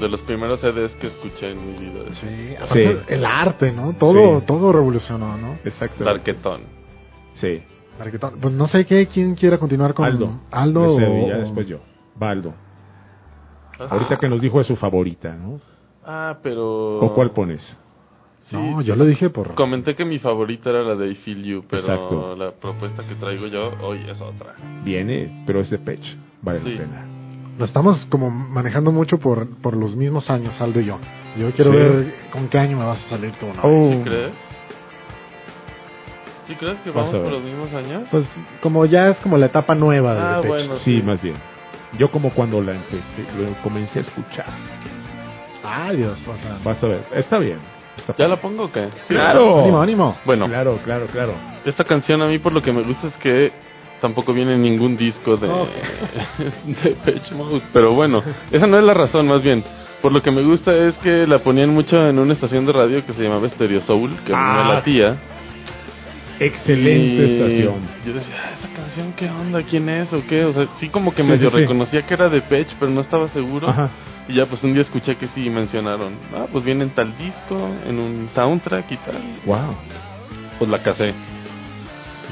de 0.00 0.08
los 0.08 0.20
primeros 0.22 0.60
CDs 0.60 0.94
que 0.96 1.06
escuché 1.06 1.52
en 1.52 1.66
mi 1.66 1.78
vida. 1.78 2.00
Sí, 2.20 2.54
aparte 2.56 2.92
sí. 3.06 3.14
el 3.14 3.24
arte, 3.24 3.72
¿no? 3.72 3.92
Todo, 3.92 4.40
sí. 4.40 4.46
todo 4.46 4.72
revolucionó, 4.72 5.36
¿no? 5.36 5.58
Exacto. 5.64 6.04
Darketón. 6.04 6.62
Sí. 7.34 7.62
Arquitecto- 7.98 8.38
Pues 8.40 8.52
no 8.54 8.66
sé 8.68 8.84
qué, 8.86 9.06
quién 9.06 9.34
quiera 9.34 9.58
continuar 9.58 9.94
con 9.94 10.04
Aldo. 10.06 10.40
Aldo 10.50 10.94
o- 10.96 11.00
ya 11.28 11.36
o- 11.36 11.40
después 11.40 11.66
yo. 11.68 11.78
Baldo. 12.16 12.54
Ah, 13.78 13.86
Ahorita 13.90 14.16
que 14.16 14.28
nos 14.28 14.40
dijo 14.40 14.58
de 14.58 14.64
su 14.64 14.76
favorita, 14.76 15.34
¿no? 15.34 15.60
Ah, 16.04 16.38
pero... 16.42 16.98
¿O 17.00 17.14
cuál 17.14 17.30
pones? 17.32 17.60
Sí, 18.50 18.56
No, 18.56 18.82
yo 18.82 18.94
lo 18.94 19.04
dije 19.06 19.30
por... 19.30 19.54
Comenté 19.54 19.94
que 19.96 20.04
mi 20.04 20.18
favorita 20.18 20.68
era 20.70 20.82
la 20.82 20.94
de 20.96 21.08
I 21.08 21.14
Feel 21.16 21.42
You, 21.44 21.64
pero 21.68 21.80
Exacto. 21.82 22.36
la 22.36 22.50
propuesta 22.52 23.02
que 23.08 23.14
traigo 23.14 23.46
yo 23.46 23.70
hoy 23.82 24.00
es 24.08 24.20
otra. 24.20 24.54
Viene, 24.84 25.42
pero 25.46 25.60
es 25.60 25.70
de 25.70 25.78
Pech. 25.78 26.02
Vale 26.42 26.60
Sí. 26.62 26.70
la 26.72 26.78
pena. 26.78 27.06
Lo 27.58 27.64
estamos 27.64 28.04
como 28.10 28.28
manejando 28.30 28.92
mucho 28.92 29.18
por, 29.18 29.48
por 29.62 29.76
los 29.76 29.96
mismos 29.96 30.28
años, 30.28 30.60
Aldo 30.60 30.80
y 30.80 30.84
yo. 30.86 30.98
Yo 31.38 31.50
quiero 31.52 31.70
Sí. 31.72 31.76
ver 31.78 32.14
con 32.32 32.48
qué 32.48 32.58
año 32.58 32.76
me 32.78 32.84
vas 32.84 33.02
a 33.06 33.08
salir 33.10 33.32
tú, 33.40 33.46
¿no? 33.46 33.62
Oh, 33.62 33.90
¿Sí 33.92 34.00
crees? 34.04 34.32
¿Sí 36.46 36.54
crees 36.56 36.78
que 36.80 36.90
vamos 36.90 37.10
a 37.10 37.12
ver. 37.14 37.22
por 37.22 37.32
los 37.32 37.42
mismos 37.42 37.72
años? 37.72 38.02
Pues 38.10 38.24
como 38.60 38.84
ya 38.86 39.08
es 39.08 39.18
como 39.18 39.36
la 39.38 39.46
etapa 39.46 39.74
nueva 39.74 40.14
de 40.14 40.20
Ah, 40.20 40.36
Depeche. 40.36 40.48
bueno. 40.48 40.74
sí, 40.76 41.02
más 41.02 41.20
bien. 41.22 41.36
Yo 41.98 42.10
como 42.10 42.30
cuando 42.30 42.60
la 42.60 42.72
empecé, 42.72 43.22
lo 43.38 43.54
comencé 43.62 44.00
a 44.00 44.02
escuchar. 44.02 44.46
Ay, 45.62 45.96
Dios, 45.98 46.26
o 46.28 46.36
sea... 46.36 46.58
Vas 46.64 46.82
a 46.82 46.86
ver. 46.86 47.04
Está 47.14 47.38
bien. 47.38 47.58
Está 47.96 48.14
¿Ya 48.18 48.28
la 48.28 48.36
pongo 48.36 48.64
o 48.64 48.72
qué? 48.72 48.88
¡Claro! 49.08 49.60
Ánimo, 49.60 49.80
ánimo. 49.80 50.16
Bueno, 50.26 50.46
Claro, 50.46 50.78
claro, 50.84 51.06
claro. 51.06 51.32
esta 51.64 51.84
canción 51.84 52.20
a 52.22 52.26
mí 52.26 52.38
por 52.38 52.52
lo 52.52 52.60
que 52.60 52.72
me 52.72 52.82
gusta 52.82 53.06
es 53.06 53.16
que 53.18 53.52
tampoco 54.00 54.32
viene 54.34 54.54
en 54.54 54.62
ningún 54.62 54.96
disco 54.96 55.36
de, 55.36 55.48
Ok. 55.48 55.68
de 56.66 56.90
Depeche 56.90 57.34
Mode. 57.34 57.62
Pero 57.72 57.94
bueno, 57.94 58.22
esa 58.50 58.66
no 58.66 58.76
es 58.78 58.84
la 58.84 58.92
razón, 58.94 59.26
más 59.28 59.42
bien. 59.42 59.64
Por 60.02 60.12
lo 60.12 60.20
que 60.20 60.30
me 60.30 60.42
gusta 60.42 60.74
es 60.74 60.98
que 60.98 61.26
la 61.26 61.38
ponían 61.38 61.70
mucho 61.70 61.96
en 62.08 62.18
una 62.18 62.34
estación 62.34 62.66
de 62.66 62.72
radio 62.72 63.06
que 63.06 63.14
se 63.14 63.22
llamaba 63.22 63.48
Stereo 63.48 63.80
Soul, 63.82 64.18
que 64.26 64.34
Ah, 64.34 64.64
me 64.66 64.74
latía. 64.74 65.16
Excelente 66.40 67.22
Y 67.26 67.40
estación. 67.40 67.74
Yo 68.06 68.12
decía, 68.12 68.34
"Ah, 68.44 68.50
esa 68.58 68.68
canción, 68.74 69.12
¿qué 69.16 69.28
onda? 69.30 69.62
¿Quién 69.62 69.88
es 69.88 70.12
o 70.12 70.22
qué? 70.26 70.44
O 70.44 70.52
sea, 70.52 70.66
sí 70.80 70.88
como 70.88 71.14
que 71.14 71.22
Sí, 71.22 71.28
medio 71.28 71.50
sí, 71.50 71.54
sí. 71.56 71.60
reconocía 71.62 72.02
que 72.02 72.14
era 72.14 72.28
de 72.28 72.40
Depeche, 72.40 72.74
pero 72.78 72.90
no 72.90 73.00
estaba 73.02 73.28
seguro. 73.28 73.68
Ajá. 73.68 73.90
Y 74.28 74.34
ya 74.34 74.46
pues 74.46 74.62
un 74.64 74.72
día 74.72 74.82
escuché 74.82 75.16
que 75.16 75.28
sí 75.28 75.48
mencionaron, 75.50 76.14
ah, 76.34 76.46
pues 76.50 76.64
viene 76.64 76.84
en 76.84 76.90
tal 76.90 77.16
disco, 77.18 77.68
en 77.86 77.98
un 77.98 78.28
soundtrack 78.34 78.90
y 78.92 78.96
tal. 78.96 79.20
Wow. 79.46 79.76
Pues 80.58 80.70
la 80.70 80.82
casé. 80.82 81.12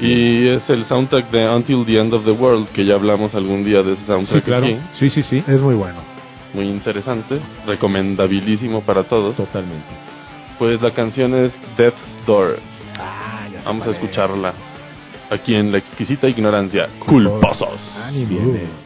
Y 0.01 0.47
es 0.47 0.67
el 0.69 0.85
soundtrack 0.85 1.29
de 1.29 1.47
Until 1.49 1.85
the 1.85 1.99
End 1.99 2.13
of 2.13 2.25
the 2.25 2.31
World, 2.31 2.67
que 2.69 2.83
ya 2.83 2.95
hablamos 2.95 3.33
algún 3.35 3.63
día 3.63 3.83
de 3.83 3.93
ese 3.93 4.01
Sí, 4.01 4.07
soundtrack 4.07 4.43
claro. 4.43 4.65
aquí. 4.65 4.77
Sí, 4.95 5.09
sí, 5.11 5.23
sí. 5.23 5.43
Es 5.47 5.61
muy 5.61 5.75
bueno. 5.75 5.99
Muy 6.53 6.65
interesante, 6.65 7.39
recomendabilísimo 7.65 8.81
para 8.81 9.03
todos. 9.03 9.35
Totalmente. 9.35 9.85
Pues 10.59 10.81
la 10.81 10.91
canción 10.91 11.33
es 11.35 11.51
Death's 11.77 12.25
Door. 12.27 12.57
Vamos 13.65 13.87
a 13.87 13.91
escucharla 13.91 14.53
aquí 15.29 15.55
en 15.55 15.71
La 15.71 15.77
Exquisita 15.77 16.27
Ignorancia. 16.27 16.89
Culposos. 16.99 17.79
Ánimo. 18.03 18.83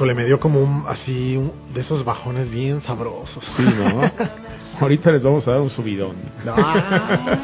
Híjole, 0.00 0.14
me 0.14 0.24
dio 0.24 0.40
como 0.40 0.60
un, 0.62 0.84
así, 0.88 1.36
un- 1.36 1.52
de 1.74 1.82
esos 1.82 2.06
bajones 2.06 2.50
bien 2.50 2.80
sabrosos. 2.80 3.44
Sí, 3.54 3.62
¿no? 3.62 4.00
Ahorita 4.80 5.10
les 5.12 5.22
vamos 5.22 5.46
a 5.46 5.50
dar 5.50 5.60
un 5.60 5.68
subidón. 5.68 6.16
Ah, 6.46 7.34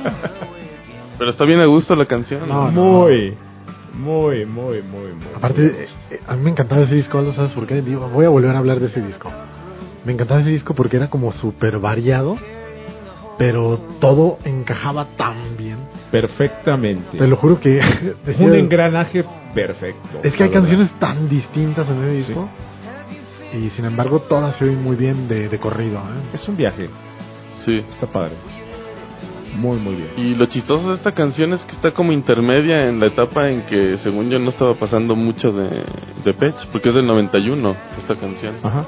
Pero 1.19 1.33
está 1.33 1.45
bien 1.45 1.61
a 1.61 1.67
gusto 1.67 1.95
la 1.95 2.07
canción. 2.07 2.49
No, 2.49 2.71
no. 2.71 2.83
Muy, 2.83 3.37
muy, 3.93 4.47
muy, 4.47 4.81
muy, 4.81 5.13
muy. 5.13 5.27
aparte, 5.35 5.61
muy 5.61 5.69
eh, 5.71 5.89
eh, 6.13 6.21
a 6.27 6.35
mí 6.35 6.45
me 6.45 6.51
encantaba 6.53 6.81
ese 6.81 6.95
disco, 6.95 7.19
Aldo, 7.19 7.35
¿sabes 7.35 7.53
por 7.53 7.67
qué? 7.67 7.83
Digo, 7.83 8.09
voy 8.09 8.25
a 8.25 8.31
volver 8.31 8.55
a 8.55 8.59
hablar 8.59 8.81
de 8.81 8.87
ese 8.87 9.03
disco. 9.03 9.31
Me 10.07 10.13
encantaba 10.13 10.41
ese 10.41 10.49
disco 10.49 10.73
porque 10.73 10.97
era 10.97 11.11
como 11.11 11.33
súper 11.33 11.79
variado, 11.79 12.39
pero 13.37 13.79
todo 14.01 14.39
encajaba 14.45 15.05
tan 15.19 15.59
bien. 15.59 15.77
Perfectamente. 16.11 17.19
Te 17.19 17.27
lo 17.27 17.37
juro 17.37 17.61
que... 17.61 17.83
decía- 18.25 18.47
Un 18.47 18.55
engranaje 18.55 19.27
perfecto. 19.57 20.21
es 20.23 20.35
que 20.37 20.43
hay 20.45 20.49
verdad. 20.51 20.61
canciones 20.63 20.93
tan 20.99 21.29
distintas 21.29 21.89
en 21.89 21.99
ese 22.05 22.13
disco. 22.13 22.49
Y 23.53 23.71
sin 23.71 23.85
embargo, 23.87 24.21
todas 24.21 24.57
se 24.57 24.65
oyen 24.65 24.83
muy 24.83 24.97
bien 24.97 25.29
de, 25.29 25.49
de 25.49 25.59
corrido. 25.59 25.99
¿eh? 25.99 26.35
Es 26.35 26.47
un 26.49 26.57
viaje. 26.57 26.89
Sí. 27.65 27.85
Está 27.91 28.07
padre. 28.07 28.35
Muy, 29.57 29.79
muy 29.79 29.95
bien. 29.95 30.11
Y 30.17 30.35
lo 30.35 30.47
chistoso 30.47 30.91
de 30.91 30.97
esta 30.97 31.13
canción 31.13 31.53
es 31.55 31.63
que 31.65 31.73
está 31.77 31.93
como 31.93 32.13
intermedia 32.13 32.89
en 32.89 33.01
la 33.01 33.07
etapa 33.07 33.49
en 33.49 33.63
que, 33.63 33.97
según 34.03 34.29
yo, 34.29 34.39
no 34.39 34.51
estaba 34.51 34.75
pasando 34.75 35.17
mucho 35.17 35.51
de, 35.53 35.71
de 36.25 36.35
Pitch, 36.35 36.67
porque 36.73 36.91
es 36.91 36.95
del 36.95 37.07
91 37.07 37.75
esta 37.99 38.17
canción. 38.17 38.57
Ajá. 38.63 38.85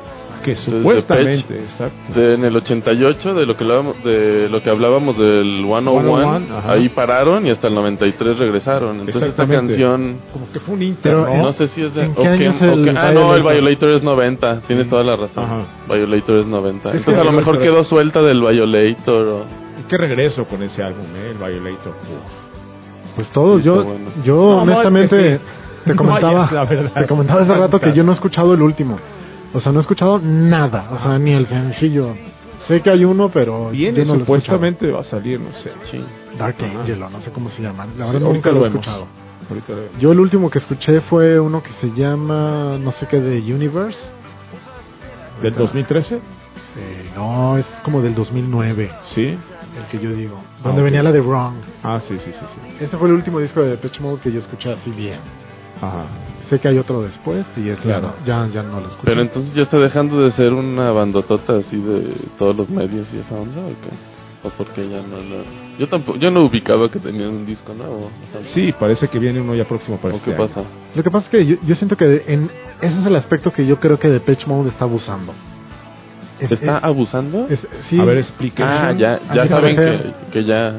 Que 0.54 0.56
supuestamente, 0.56 1.58
exacto. 1.58 2.12
De- 2.18 2.34
en 2.34 2.44
el 2.44 2.56
88, 2.56 3.34
de 3.34 3.46
lo 3.46 3.54
que 3.56 3.64
hablábamos, 3.64 4.04
de 4.04 4.48
lo 4.50 4.62
que 4.62 4.70
hablábamos 4.70 5.18
del 5.18 5.64
101, 5.64 5.90
101, 6.00 6.58
ajá. 6.58 6.72
ahí 6.72 6.88
pararon 6.88 7.46
y 7.46 7.50
hasta 7.50 7.68
el 7.68 7.74
93 7.74 8.38
regresaron. 8.38 9.00
Entonces 9.00 9.30
esta 9.30 9.46
canción, 9.46 10.18
Como 10.32 10.50
que 10.52 10.60
fue 10.60 10.74
un 10.74 10.82
inter, 10.82 11.02
Pero, 11.12 11.26
¿no? 11.26 11.32
¿en- 11.34 11.42
no 11.42 11.52
sé 11.52 11.68
si 11.68 11.82
es 11.82 11.94
de... 11.94 12.04
¿En 12.04 12.14
qué 12.14 12.26
año 12.26 12.50
es 12.50 12.62
el 12.62 12.96
ah, 12.96 13.12
no, 13.12 13.34
el 13.34 13.42
Violator? 13.42 13.90
Es 13.90 14.02
90, 14.02 14.60
tienes 14.66 14.88
toda 14.88 15.02
la 15.04 15.16
razón. 15.16 15.44
Ajá. 15.44 15.64
Violator 15.88 16.36
es 16.36 16.46
90. 16.46 16.88
Es 16.90 16.94
Entonces 16.96 17.20
a 17.20 17.24
lo 17.24 17.32
mejor 17.32 17.58
quedó 17.60 17.84
suelta 17.84 18.20
del 18.22 18.40
Violator. 18.40 19.26
o- 19.28 19.44
Qué 19.88 19.96
regreso 19.96 20.44
con 20.44 20.62
ese 20.62 20.82
álbum, 20.82 21.04
¿eh? 21.16 21.30
El 21.32 21.38
Violator. 21.38 21.92
Uf. 21.92 23.16
Pues 23.16 23.30
todo, 23.32 23.58
Sí, 23.58 23.64
yo, 23.64 23.84
bueno. 23.84 24.10
yo 24.24 24.34
No, 24.36 24.56
no, 24.56 24.62
honestamente 24.62 25.16
es 25.16 25.22
que 25.32 25.36
sí. 25.38 25.42
te 25.86 25.90
No, 25.94 25.96
comentaba, 25.96 26.44
es 26.46 26.52
la 26.52 26.64
verdad. 26.64 26.92
te 26.94 27.06
comentaba 27.06 27.40
hace 27.42 27.54
rato 27.54 27.80
que 27.80 27.92
yo 27.92 28.04
no 28.04 28.12
he 28.12 28.14
escuchado 28.14 28.54
el 28.54 28.62
último. 28.62 28.98
O 29.52 29.60
sea, 29.60 29.72
no 29.72 29.78
he 29.78 29.82
escuchado 29.82 30.18
nada, 30.22 30.88
o 30.90 30.98
sea, 30.98 31.18
ni 31.18 31.32
el 31.32 31.46
sencillo. 31.46 32.14
Sé 32.66 32.82
que 32.82 32.90
hay 32.90 33.04
uno, 33.04 33.30
pero 33.30 33.70
Viene, 33.70 34.04
no 34.04 34.18
supuestamente 34.18 34.90
va 34.90 35.00
a 35.00 35.04
salir, 35.04 35.40
no 35.40 35.50
sé. 35.62 35.72
Sí. 35.90 36.04
Dark. 36.38 36.56
Angel, 36.62 37.00
no 37.00 37.20
sé 37.22 37.30
cómo 37.30 37.48
se 37.48 37.62
llaman. 37.62 37.94
La 37.96 38.06
verdad 38.06 38.20
nunca 38.20 38.52
lo 38.52 38.64
he 38.64 38.68
escuchado. 38.68 39.06
Ahorita 39.48 39.72
lo. 39.72 39.98
Yo 39.98 40.12
el 40.12 40.20
último 40.20 40.50
que 40.50 40.58
escuché 40.58 41.00
fue 41.02 41.40
uno 41.40 41.62
que 41.62 41.70
se 41.80 41.90
llama, 41.92 42.76
no 42.78 42.92
sé 42.92 43.06
qué, 43.06 43.20
de 43.20 43.38
Universe. 43.54 43.98
¿Del 45.42 45.54
2013? 45.54 46.16
Eh, 46.16 47.10
no, 47.16 47.56
es 47.56 47.64
como 47.84 48.02
del 48.02 48.14
2009, 48.14 48.90
Sí. 49.14 49.22
el 49.24 49.84
que 49.90 49.98
yo 49.98 50.12
digo. 50.12 50.38
Donde 50.62 50.80
ok. 50.80 50.84
venía 50.84 51.02
la 51.02 51.12
de 51.12 51.20
Wrong. 51.20 51.54
Ah, 51.82 52.00
sí, 52.06 52.18
sí, 52.22 52.32
sí, 52.32 52.46
sí. 52.54 52.84
Ese 52.84 52.96
fue 52.98 53.08
el 53.08 53.14
último 53.14 53.40
disco 53.40 53.62
de 53.62 53.70
Depeche 53.70 54.00
Mode 54.00 54.20
que 54.20 54.30
yo 54.30 54.40
escuché 54.40 54.72
así 54.72 54.90
bien. 54.90 55.20
Ajá. 55.80 56.04
Sé 56.48 56.58
que 56.60 56.68
hay 56.68 56.78
otro 56.78 57.02
después 57.02 57.44
y 57.56 57.68
ese 57.68 57.82
Claro. 57.82 58.14
ya, 58.24 58.38
no- 58.40 58.46
ya, 58.46 58.54
ya 58.54 58.62
no 58.62 58.80
lo 58.80 58.86
escuché. 58.88 59.02
Pero 59.04 59.22
entonces 59.22 59.54
ya 59.54 59.62
está 59.62 59.78
dejando 59.78 60.20
de 60.22 60.32
ser 60.32 60.52
una 60.52 60.90
bandotota 60.92 61.56
así 61.58 61.76
de 61.76 62.14
todos 62.38 62.56
los 62.56 62.70
medios 62.70 63.06
y 63.14 63.18
esa 63.18 63.34
onda 63.34 63.60
o 63.60 63.68
qué? 63.68 64.46
O 64.48 64.50
porque 64.50 64.88
ya 64.88 65.02
no 65.02 65.16
lo... 65.16 65.44
Yo 65.78 65.88
tampoco, 65.88 66.16
yo 66.18 66.30
no 66.30 66.44
ubicaba 66.44 66.88
que 66.90 67.00
tenían 67.00 67.30
un 67.30 67.44
disco 67.46 67.74
nuevo. 67.74 68.10
sea, 68.32 68.40
Sí, 68.54 68.72
parece 68.78 69.08
que 69.08 69.18
viene 69.18 69.40
uno 69.40 69.54
ya 69.54 69.64
próximo 69.64 69.96
para 69.98 70.14
¿O 70.14 70.16
este 70.16 70.30
qué 70.30 70.36
año. 70.36 70.48
pasa? 70.48 70.66
Lo 70.94 71.02
que 71.02 71.10
pasa 71.10 71.24
es 71.24 71.30
que 71.30 71.44
yo, 71.46 71.56
yo 71.66 71.74
siento 71.74 71.96
que 71.96 72.24
en, 72.28 72.50
ese 72.80 73.00
es 73.00 73.06
el 73.06 73.16
aspecto 73.16 73.52
que 73.52 73.66
yo 73.66 73.78
creo 73.80 73.98
que 73.98 74.08
Depeche 74.08 74.46
Mode 74.46 74.70
está 74.70 74.84
abusando. 74.84 75.32
Es- 76.40 76.48
¿Te 76.50 76.54
está 76.54 76.78
es- 76.78 76.84
abusando? 76.84 77.46
es- 77.50 77.66
sí, 77.90 77.98
A 78.00 78.04
ver, 78.04 78.18
explique. 78.18 78.62
ah, 78.62 78.92
ya, 78.92 79.20
ya 79.34 79.48
saben 79.48 79.74
que, 79.76 80.12
que 80.32 80.44
ya 80.44 80.74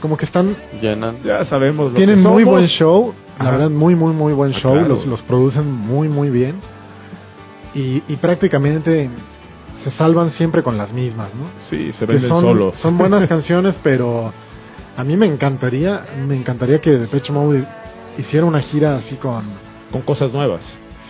como 0.00 0.16
que 0.16 0.24
están 0.24 0.56
llenan. 0.80 1.22
Ya 1.22 1.44
sabemos 1.44 1.92
lo 1.92 1.96
tienen 1.96 2.16
que 2.16 2.22
muy 2.28 2.42
somos. 2.42 2.58
buen 2.58 2.68
show, 2.68 3.14
la 3.40 3.50
verdad 3.50 3.70
muy 3.70 3.94
muy 3.94 4.12
muy 4.12 4.32
buen 4.32 4.52
Ah, 4.54 4.58
show, 4.60 4.72
claro. 4.74 4.88
los, 4.88 5.06
los 5.06 5.22
producen 5.22 5.70
muy 5.70 6.08
muy 6.08 6.30
bien 6.30 6.56
y, 7.74 8.02
y 8.08 8.16
prácticamente 8.16 9.10
se 9.82 9.90
salvan 9.92 10.30
siempre 10.32 10.62
con 10.62 10.78
las 10.78 10.92
mismas, 10.92 11.28
¿no? 11.34 11.46
Sí, 11.68 11.92
se 11.92 12.06
venden 12.06 12.28
son, 12.28 12.42
solos. 12.42 12.74
son 12.80 12.96
buenas 12.96 13.26
canciones, 13.34 13.74
pero 13.82 14.32
a 14.96 15.04
mí 15.04 15.16
me 15.16 15.26
encantaría, 15.26 16.04
me 16.26 16.36
encantaría 16.36 16.80
que 16.80 16.90
Depeche 16.90 17.32
Mode 17.32 17.66
hiciera 18.16 18.46
una 18.46 18.60
gira 18.60 18.96
así 18.96 19.16
con, 19.16 19.42
Con 19.90 20.02
cosas 20.02 20.32
nuevas. 20.32 20.60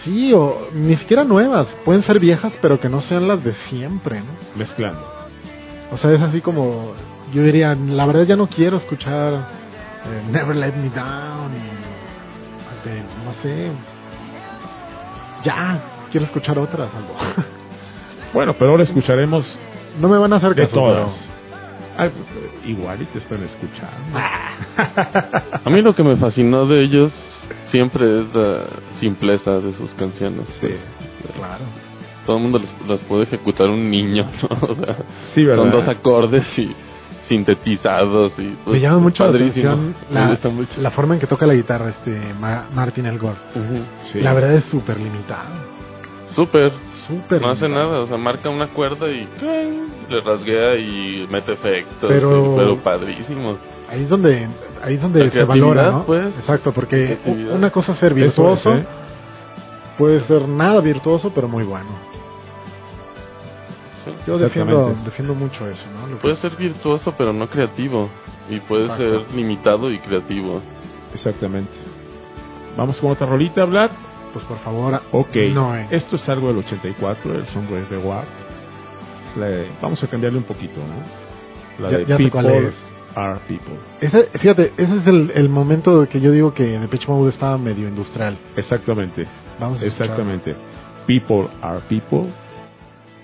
sí 0.03 0.33
o 0.33 0.69
ni 0.75 0.97
siquiera 0.97 1.23
nuevas, 1.25 1.67
pueden 1.85 2.03
ser 2.03 2.19
viejas, 2.19 2.53
pero 2.63 2.81
que 2.81 2.89
no 2.89 3.03
sean 3.03 3.29
las 3.29 3.45
de 3.45 3.53
siempre, 3.69 4.21
¿no? 4.21 4.27
Mezclando. 4.57 5.07
O 5.93 5.99
sea, 5.99 6.11
es 6.13 6.21
así 6.23 6.41
como, 6.41 6.93
yo 7.33 7.43
diría, 7.43 7.75
la 7.77 8.07
verdad 8.07 8.23
ya 8.25 8.37
no 8.37 8.47
quiero 8.49 8.79
escuchar 8.79 9.35
eh, 10.07 10.23
Never 10.33 10.57
Let 10.57 10.73
Me 10.77 10.89
Down 10.89 11.53
y, 11.53 11.84
de, 12.85 13.03
no 13.25 13.33
sé, 13.43 13.71
ya, 15.43 15.81
quiero 16.11 16.27
escuchar 16.27 16.59
otras, 16.59 16.89
algo. 16.95 17.15
Bueno, 18.33 18.53
pero 18.59 18.73
ahora 18.73 18.83
escucharemos 18.83 19.47
no 20.01 20.09
me 20.09 20.19
van 20.19 20.33
a 20.33 20.37
hacer 20.37 20.57
de 20.57 20.63
caso, 20.65 20.75
todas. 20.75 21.13
pero- 21.13 21.35
Ah, 21.97 22.09
igual 22.67 23.01
y 23.03 23.05
te 23.05 23.19
están 23.19 23.41
escuchando. 23.45 24.19
A 25.65 25.71
mí 25.71 25.81
lo 25.81 25.95
que 25.95 26.03
me 26.03 26.17
fascinó 26.17 26.67
de 26.67 26.83
ellos 26.83 27.13
siempre 27.71 28.05
es 28.23 28.35
la 28.35 28.63
simpleza 28.99 29.61
de 29.61 29.73
sus 29.75 29.93
canciones. 29.93 30.49
Sí. 30.61 30.67
claro. 31.37 31.63
Todo 32.27 32.39
el 32.39 32.43
mundo 32.43 32.59
las, 32.59 32.89
las 32.89 32.99
puede 33.07 33.23
ejecutar 33.23 33.69
un 33.69 33.89
niño, 33.89 34.25
¿no? 34.43 34.67
O 34.69 34.75
sea, 34.75 34.97
Sí, 35.33 35.45
¿verdad? 35.45 35.63
son 35.63 35.71
dos 35.71 35.87
acordes 35.87 36.59
y 36.59 36.75
sintetizados 37.29 38.33
y 38.39 38.57
pues, 38.65 38.75
Me 38.77 38.81
llama 38.81 38.99
mucho 38.99 39.25
la 39.25 39.31
atención 39.31 39.95
Me 40.11 40.21
la, 40.21 40.29
gusta 40.31 40.49
mucho. 40.51 40.81
la 40.81 40.91
forma 40.91 41.15
en 41.15 41.21
que 41.21 41.27
toca 41.27 41.47
la 41.47 41.55
guitarra 41.55 41.91
este 41.91 42.35
Ma- 42.39 42.67
Martin 42.75 43.07
Elgor. 43.07 43.35
Ujú. 43.55 43.83
Sí. 44.13 44.21
La 44.21 44.33
verdad 44.35 44.55
es 44.55 44.65
súper 44.67 44.99
limitado. 44.99 45.49
Súper. 46.35 46.73
Súper 47.07 47.41
No 47.41 47.51
hace 47.51 47.69
nada, 47.69 48.01
o 48.01 48.07
sea, 48.07 48.17
marca 48.17 48.49
una 48.51 48.69
cuerda 48.69 49.09
y 49.09 49.29
le 50.09 50.21
rasguea 50.21 50.77
y 50.77 51.27
mete 51.31 51.53
efectos. 51.53 52.09
Pero- 52.11 52.55
pero 52.57 52.77
padrísimo. 52.79 53.57
Ahí 53.91 54.03
es 54.05 54.09
donde, 54.09 54.49
ahí 54.83 54.95
es 54.95 55.03
donde 55.03 55.31
se 55.31 55.45
valora, 55.45 55.91
¿no? 55.91 56.05
pues. 56.07 56.27
Exacto, 56.41 56.73
porque 56.73 57.19
una 57.53 57.71
cosa 57.71 57.93
es 57.93 57.99
ser 57.99 58.13
es, 58.13 58.17
virtuoso, 58.17 58.75
¿eh? 58.75 58.85
puede 59.99 60.23
ser 60.23 60.49
nada 60.49 60.81
virtuoso, 60.81 61.31
pero 61.35 61.47
muy 61.49 61.65
bueno. 61.65 61.91
Sí. 64.05 64.11
Yo 64.27 64.39
defiendo, 64.39 64.95
defiendo 65.05 65.35
mucho 65.35 65.67
eso, 65.69 65.85
¿no? 65.99 66.07
Lo 66.07 66.17
que 66.17 66.23
Puede 66.23 66.35
es- 66.35 66.41
ser 66.41 66.57
virtuoso, 66.57 67.15
pero 67.17 67.33
no 67.33 67.49
creativo. 67.49 68.09
Y 68.51 68.61
puede 68.61 68.85
Exacto. 68.85 69.25
ser 69.27 69.35
limitado 69.35 69.91
y 69.91 69.99
creativo. 69.99 70.61
Exactamente. 71.15 71.73
Vamos 72.77 72.99
con 72.99 73.11
otra 73.13 73.27
rolita, 73.27 73.65
Vlad. 73.65 73.91
Pues 74.33 74.45
por 74.47 74.59
favor, 74.59 75.01
Ok. 75.13 75.37
no, 75.55 75.77
eh. 75.77 75.87
Esto 75.91 76.17
es 76.17 76.29
algo 76.29 76.49
del 76.49 76.59
84, 76.59 77.35
el 77.35 77.47
Somewhere 77.47 77.87
de 77.89 77.99
Watt. 77.99 78.27
De- 79.37 79.69
vamos 79.81 80.03
a 80.03 80.07
cambiarle 80.09 80.39
un 80.39 80.45
poquito, 80.45 80.81
¿no? 80.81 81.83
La 81.85 81.91
Ya- 81.91 81.99
de 81.99 82.05
ya 82.07 82.17
sé 82.19 82.31
cuál 82.31 82.47
People 82.47 82.69
es. 82.69 82.75
are 83.17 83.39
People. 83.49 83.75
Ese, 84.01 84.25
fíjate, 84.39 84.73
ese 84.77 84.97
es 84.99 85.07
el, 85.07 85.33
el 85.35 85.49
momento 85.49 86.09
que 86.09 86.21
yo 86.21 86.31
digo 86.33 86.53
que 86.55 86.65
Depeche 86.79 87.07
Mode 87.09 87.31
estaba 87.31 87.57
medio 87.59 87.89
industrial. 87.89 88.37
Exactamente. 88.57 89.27
Vamos 89.59 89.81
a 89.81 89.87
escuchar. 89.87 90.07
Exactamente. 90.07 90.55
People 91.07 91.49
are 91.63 91.81
People 91.89 92.29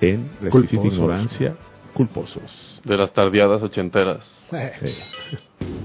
en 0.00 0.30
la 0.40 0.48
exquisita 0.48 0.86
ignorancia. 0.86 1.56
Culposos. 1.94 2.80
De 2.84 2.96
las 2.96 3.12
tardeadas 3.12 3.62
ochenteras. 3.62 4.24
Eh, 4.52 4.72
Sí. 4.80 5.36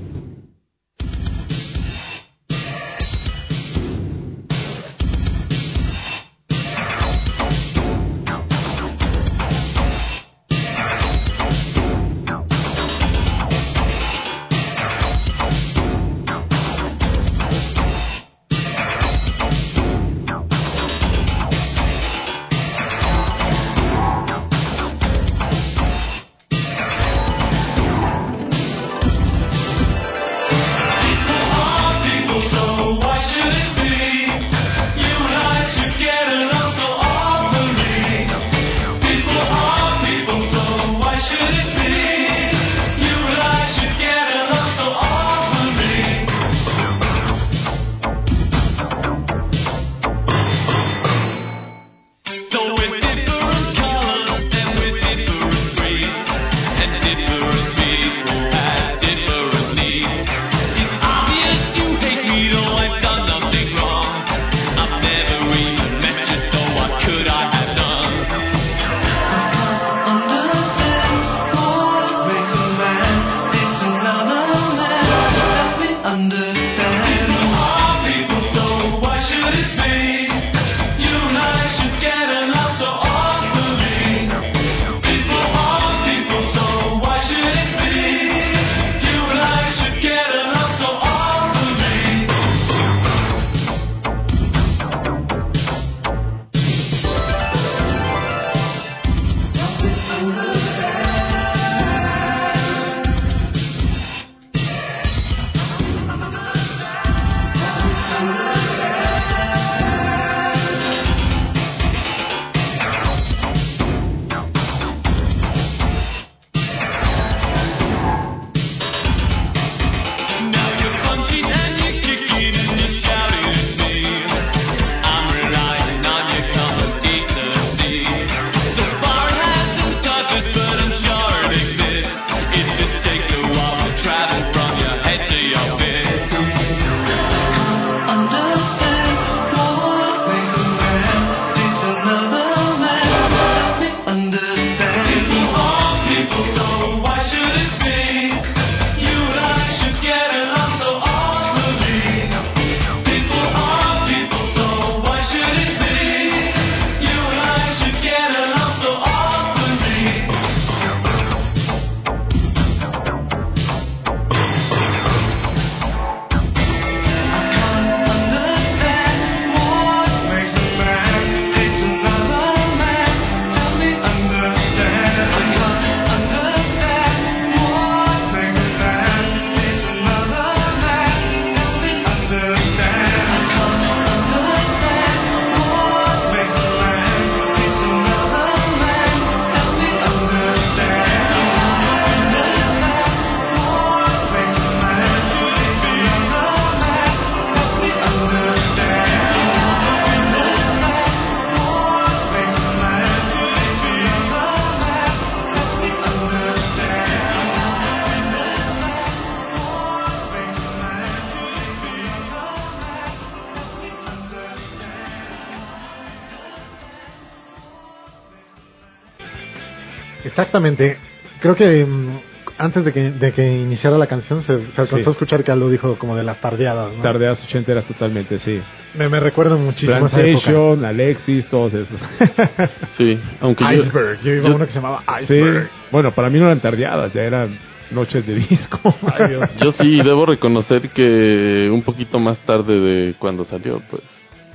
Exactamente. 220.56 220.98
Creo 221.42 221.56
que 221.56 221.86
mm, 221.86 222.20
antes 222.58 222.86
de 222.86 222.94
que, 222.94 223.12
de 223.12 223.32
que 223.34 223.46
iniciara 223.46 223.98
la 223.98 224.08
canción 224.08 224.42
se, 224.42 224.72
se 224.72 224.82
alcanzó 224.82 224.98
Sí. 224.98 225.04
a 225.08 225.12
escuchar 225.12 225.44
que 225.44 225.52
algo 225.52 225.70
dijo 225.70 225.98
como 225.98 226.16
de 226.16 226.24
las 226.24 226.40
tardeadas, 226.40 226.94
¿no? 226.96 227.04
Tardeas 227.04 227.44
ochenteras 227.44 227.84
totalmente, 227.86 228.40
sí. 228.40 228.62
Me, 228.98 229.10
me 229.10 229.20
recuerda 229.20 229.56
muchísimo 229.58 230.06
a 230.06 230.08
esa 230.08 230.22
época. 230.22 230.88
Alexis, 230.88 231.46
todos 231.48 231.74
esos. 231.74 232.00
Sí, 232.98 233.20
aunque 233.42 233.64
yo, 233.66 233.84
Iceberg. 233.84 234.22
Yo 234.22 234.32
iba 234.34 234.46
a 234.46 234.50
yo- 234.50 234.56
uno 234.56 234.66
que 234.66 234.72
se 234.72 234.80
llamaba 234.80 235.04
sí. 235.20 235.34
Iceberg. 235.34 235.70
Bueno, 235.92 236.12
para 236.12 236.30
mí 236.30 236.40
no 236.40 236.46
eran 236.46 236.62
tardeadas, 236.62 237.12
ya 237.14 237.24
eran 237.24 237.58
noches 237.92 238.26
de 238.26 238.36
disco. 238.36 238.80
Ay, 239.20 239.28
Dios. 239.30 239.50
yo 239.62 239.72
sí 239.74 239.98
debo 239.98 240.26
reconocer 240.26 240.90
que 240.90 241.70
un 241.72 241.82
poquito 241.82 242.18
más 242.20 242.38
tarde 242.46 242.80
de 242.80 243.14
cuando 243.20 243.44
salió, 243.46 243.82
pues. 243.90 244.02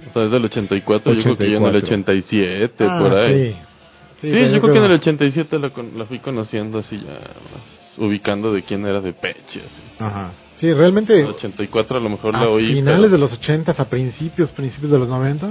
O 0.09 0.13
sea, 0.15 0.25
es 0.25 0.31
del 0.33 0.45
84, 0.47 1.13
yo 1.13 1.23
creo 1.23 1.37
que 1.37 1.51
ya 1.51 1.59
en 1.59 1.65
el 1.67 1.77
84. 1.77 2.15
87, 2.15 2.85
Ah, 2.89 2.99
por 2.99 3.15
ahí. 3.19 3.51
sí. 3.53 3.57
Sí, 4.21 4.29
pero 4.31 4.47
yo 4.55 4.61
creo 4.61 4.73
que 4.75 4.79
en 4.79 4.85
el 4.85 4.93
87 4.93 5.59
la, 5.59 5.71
la 5.97 6.05
fui 6.07 6.19
conociendo 6.19 6.79
así 6.79 6.97
ya, 6.99 7.13
más 7.13 7.99
ubicando 7.99 8.53
de 8.53 8.63
quién 8.63 8.85
era 8.87 9.01
de 9.01 9.13
Peche, 9.13 9.61
así. 9.61 9.83
Ajá. 9.99 10.33
Sí, 10.59 10.73
realmente 10.73 11.15
En 11.19 11.27
el 11.27 11.33
84 11.33 11.99
a 11.99 12.01
lo 12.01 12.09
mejor 12.11 12.37
a 12.37 12.41
la 12.45 12.49
oí. 12.51 12.75
finales 12.75 13.01
pero- 13.01 13.13
de 13.13 13.19
los 13.19 13.33
80 13.33 13.73
a 13.77 13.85
principios, 13.87 14.51
principios 14.51 14.93
de 14.93 14.99
los 14.99 15.09
90 15.09 15.49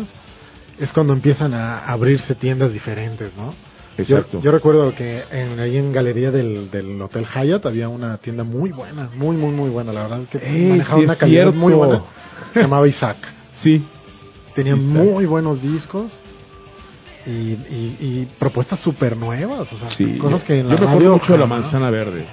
es 0.79 0.91
cuando 0.93 1.13
empiezan 1.13 1.53
a 1.53 1.79
abrirse 1.85 2.35
tiendas 2.35 2.71
diferentes, 2.71 3.35
¿no? 3.35 3.53
Yo, 3.97 4.03
Exacto. 4.17 4.39
yo 4.41 4.51
recuerdo 4.51 4.95
que 4.95 5.23
en, 5.29 5.59
ahí 5.59 5.75
en 5.75 5.91
galería 5.91 6.31
del, 6.31 6.71
del 6.71 7.01
Hotel 7.01 7.25
Hyatt 7.25 7.65
había 7.65 7.89
una 7.89 8.17
tienda 8.19 8.45
muy 8.45 8.69
buena, 8.71 9.09
muy, 9.15 9.35
muy, 9.35 9.51
muy 9.51 9.69
buena. 9.69 9.91
La 9.91 10.03
verdad 10.03 10.21
es 10.21 10.29
que 10.29 10.37
Eh, 10.37 10.69
manejaba 10.69 10.99
sí 10.99 11.03
una 11.05 11.15
calidad 11.17 11.43
cierto. 11.45 11.59
muy 11.59 11.73
buena. 11.73 12.01
Se 12.53 12.61
llamaba 12.61 12.87
Isaac. 12.87 13.17
Sí, 13.61 13.83
Tenía 14.55 14.75
Isaac. 14.77 14.85
muy 14.87 15.25
buenos 15.25 15.61
discos 15.61 16.11
y, 17.29 17.31
y, 17.31 17.97
y 17.99 18.27
propuestas 18.39 18.79
súper 18.79 19.15
nuevas. 19.17 19.71
O 19.71 19.77
sea, 19.77 19.89
sí. 19.91 20.17
cosas 20.17 20.43
que 20.43 20.59
en 20.59 20.67
Yo 20.67 20.73
la 20.73 20.79
me 20.79 20.85
acuerdo 20.87 20.99
radio 20.99 21.11
mucho 21.21 21.33
de 21.33 21.37
la 21.39 21.45
manzana 21.45 21.89
verde. 21.89 22.25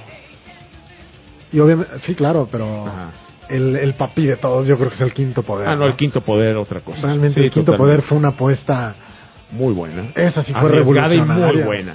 Y 1.52 1.61
obviamente, 1.61 1.92
sí, 2.06 2.14
claro, 2.14 2.48
pero 2.50 2.87
Ajá. 2.87 3.12
el, 3.48 3.76
el 3.76 3.94
papi 3.94 4.26
de 4.26 4.37
todos 4.37 4.66
yo 4.66 4.76
creo 4.76 4.88
que 4.88 4.96
es 4.96 5.00
el 5.00 5.12
quinto 5.12 5.42
poder. 5.42 5.68
Ah, 5.68 5.76
no, 5.76 5.87
el 5.87 5.94
quinto 5.94 6.20
poder, 6.20 6.56
otra 6.56 6.80
cosa. 6.80 7.02
Realmente 7.02 7.40
Sí, 7.40 7.46
el 7.46 7.52
quinto 7.52 7.72
totalmente. 7.72 7.96
poder 7.98 8.09
fue 8.09 8.18
una 8.18 8.28
apuesta 8.28 8.94
Muy 9.52 9.72
buena. 9.72 10.09
Esa 10.14 10.42
sí 10.42 10.52
fue 10.52 10.62
Arriesgada 10.68 11.14
y 11.14 11.18
muy 11.18 11.26
revolucionaria. 11.28 11.64
buena. 11.66 11.94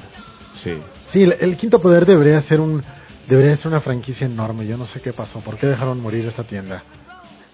Sí. 0.64 0.74
Sí, 1.12 1.24
el, 1.24 1.34
el 1.40 1.58
quinto 1.58 1.82
poder 1.82 2.06
debería 2.06 2.42
ser 2.44 2.62
un 2.62 2.82
debería 3.28 3.56
ser 3.58 3.68
una 3.68 3.82
franquicia 3.82 4.26
enorme. 4.26 4.66
Yo 4.66 4.78
no 4.78 4.86
sé 4.86 5.02
qué 5.02 5.12
pasó, 5.14 5.40
por 5.40 5.58
qué 5.58 5.68
dejaron 5.68 6.00
morir 6.02 6.26
esa 6.26 6.44
tienda. 6.44 6.84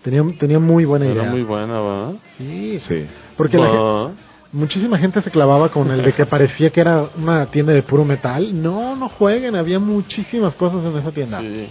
Tenía 0.04 0.24
tenía 0.40 0.60
muy 0.60 0.86
buena 0.86 1.06
Era 1.06 1.22
idea. 1.22 1.32
muy 1.32 1.42
buena, 1.44 1.80
¿va? 1.80 2.12
Sí, 2.38 2.80
Sí. 2.88 3.06
porque 3.36 3.58
la 3.58 3.68
gen- 3.68 3.76
Va. 3.80 4.12
Muchísima 4.52 4.98
gente 4.98 5.22
se 5.22 5.32
clavaba 5.32 5.70
con 5.70 5.92
el 5.92 6.04
de 6.04 6.14
que 6.14 6.26
parecía 6.26 6.70
que 6.70 6.82
era 6.82 7.10
una 7.16 7.46
tienda 7.48 7.74
de 7.74 7.84
puro 7.84 8.06
metal. 8.06 8.62
No, 8.62 8.96
no 8.96 9.10
jueguen, 9.10 9.56
había 9.56 9.80
muchísimas 9.80 10.56
cosas 10.56 10.84
en 10.86 10.98
esa 10.98 11.12
tienda. 11.12 11.40
Sí. 11.42 11.68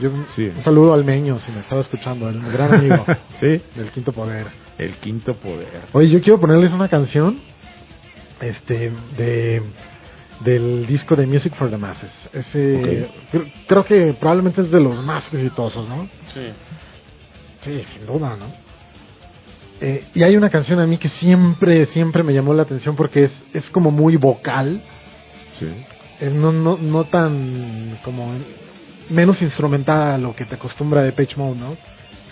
Yo, 0.00 0.10
Sí. 0.34 0.50
Un 0.56 0.62
saludo 0.62 0.92
al 0.94 1.04
Meño 1.04 1.38
si 1.38 1.52
me 1.52 1.60
estaba 1.60 1.80
escuchando, 1.80 2.28
el 2.28 2.40
gran 2.50 2.74
amigo 2.74 3.04
Sí. 3.40 3.60
del 3.76 3.90
quinto 3.92 4.12
poder. 4.12 4.46
El 4.78 4.94
quinto 4.96 5.34
poder. 5.34 5.82
Oye, 5.92 6.08
yo 6.10 6.20
quiero 6.20 6.40
ponerles 6.40 6.72
una 6.72 6.88
canción 6.88 7.38
este 8.40 8.90
de 9.16 9.62
del 10.44 10.84
disco 10.86 11.14
de 11.14 11.26
Music 11.28 11.54
for 11.54 11.70
the 11.70 11.78
Masses. 11.78 12.10
Ese 12.32 13.08
cre- 13.32 13.52
creo 13.68 13.84
que 13.84 14.14
probablemente 14.18 14.62
es 14.62 14.70
de 14.70 14.80
los 14.80 15.02
más 15.04 15.32
exitosos, 15.32 15.88
¿no? 15.88 16.08
Sí. 16.34 16.48
Sí, 17.64 17.84
sin 17.94 18.04
duda, 18.06 18.36
¿no? 18.36 18.46
Eh, 19.80 20.04
y 20.14 20.22
hay 20.22 20.36
una 20.36 20.50
canción 20.50 20.78
a 20.80 20.86
mí 20.86 20.98
que 20.98 21.08
siempre 21.08 21.86
siempre 21.86 22.22
me 22.22 22.32
llamó 22.32 22.54
la 22.54 22.62
atención 22.62 22.94
porque 22.96 23.24
es 23.24 23.32
es 23.52 23.68
como 23.70 23.90
muy 23.90 24.16
vocal, 24.16 24.80
Sí. 25.58 25.66
es 26.20 26.32
no 26.32 26.52
no 26.52 26.76
no 26.78 27.04
tan 27.04 27.98
como 28.04 28.32
menos 29.10 29.40
instrumentada 29.42 30.14
a 30.14 30.18
lo 30.18 30.34
que 30.34 30.44
te 30.44 30.54
acostumbra 30.54 31.02
de 31.02 31.12
Page 31.12 31.36
Mode, 31.36 31.58
¿no? 31.58 31.76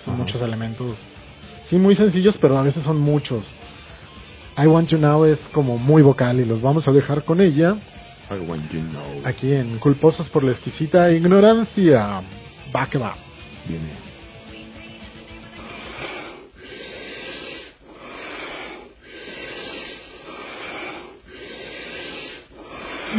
Son 0.05 0.15
Ajá. 0.15 0.23
muchos 0.23 0.41
elementos, 0.41 0.97
sí, 1.69 1.77
muy 1.77 1.97
sencillos, 1.97 2.37
pero 2.41 2.57
a 2.59 2.63
veces 2.63 2.83
son 2.85 2.99
muchos. 3.01 3.45
I 4.57 4.67
Want 4.67 4.89
You 4.91 4.99
Now 4.99 5.25
es 5.25 5.39
como 5.53 5.79
muy 5.79 6.03
vocal 6.03 6.39
y 6.39 6.45
los 6.45 6.61
vamos 6.63 6.87
a 6.87 6.93
dejar 6.93 7.25
con 7.25 7.41
ella 7.41 7.77
I 8.31 8.39
want 8.49 8.71
you 8.71 8.81
know. 8.81 9.23
aquí 9.25 9.53
en 9.53 9.79
Culposos 9.79 10.29
por 10.29 10.45
la 10.45 10.53
exquisita 10.53 11.11
ignorancia. 11.11 12.23
Va 12.75 12.87
que 12.89 12.99
va. 12.99 13.15
Viene. 13.67 14.02
I 23.13 23.19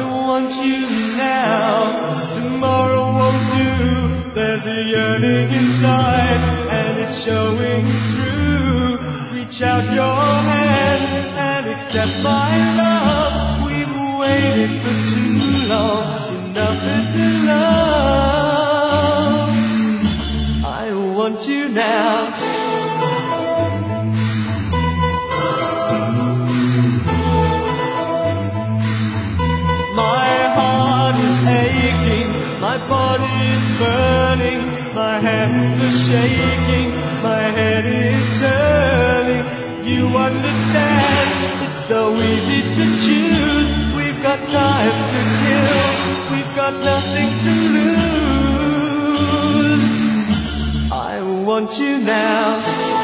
want 0.00 0.48
you 0.64 0.80
now, 1.18 2.24
tomorrow 2.36 3.12
won't 3.12 3.52
do. 3.52 4.32
There's 4.34 4.64
a 4.64 4.80
yearning 4.88 5.52
inside, 5.52 6.40
and 6.72 6.98
it's 7.00 7.20
showing 7.26 7.84
through. 8.16 8.96
Reach 9.36 9.60
out 9.60 9.92
your 9.92 10.40
hand 10.40 11.04
and 11.36 11.68
accept 11.68 12.16
my 12.22 12.56
love. 12.78 12.99
Shaking, 36.10 36.90
my 37.22 37.42
head 37.54 37.86
is 37.86 38.24
turning. 38.42 39.46
You 39.86 40.10
understand, 40.10 41.30
it's 41.62 41.88
so 41.88 42.00
easy 42.18 42.60
to 42.66 42.84
choose. 43.06 43.70
We've 43.94 44.20
got 44.22 44.38
time 44.50 44.90
to 44.90 45.20
kill, 45.42 46.34
we've 46.34 46.54
got 46.58 46.74
nothing 46.82 47.30
to 47.46 47.52
lose. 47.76 48.10
I 50.92 51.22
want 51.46 51.70
you 51.78 51.98
now. 51.98 52.99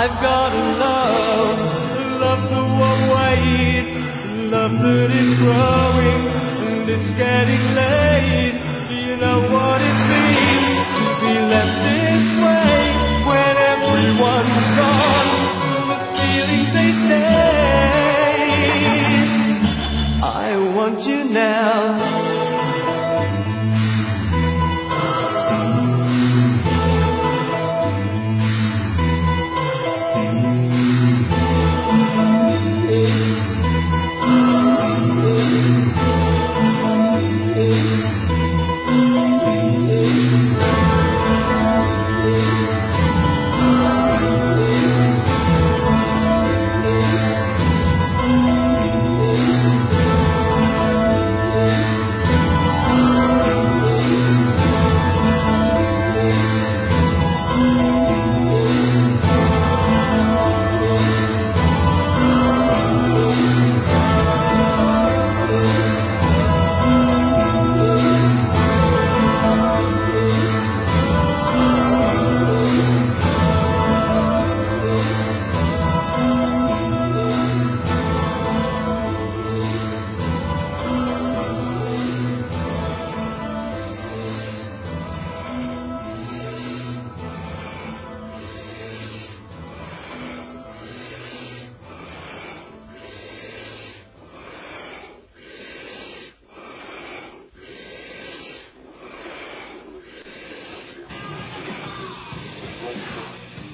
I've 0.00 0.16
got 0.22 0.48
a 0.48 0.64
love, 0.80 1.60
love 2.24 2.48
won't 2.80 3.12
wait, 3.12 3.84
a 3.84 4.48
love 4.48 4.72
that 4.80 5.10
is 5.12 5.36
growing 5.44 6.24
and 6.72 6.88
it's 6.88 7.10
getting 7.20 7.64
late. 7.76 8.56
Do 8.88 8.94
you 8.96 9.20
know 9.20 9.44
what 9.52 9.84
it 9.84 9.98
means 10.08 10.88
to 10.96 11.04
be 11.20 11.36
left 11.52 11.84
this 11.84 12.24
way 12.40 12.96
when 13.28 13.54
everyone's 13.76 14.72
gone? 14.80 15.36
The 15.92 16.00
feelings 16.16 16.72
they 16.72 16.96
stay. 17.04 18.40
I 20.24 20.56
want 20.74 21.04
you 21.04 21.28
now. 21.28 22.09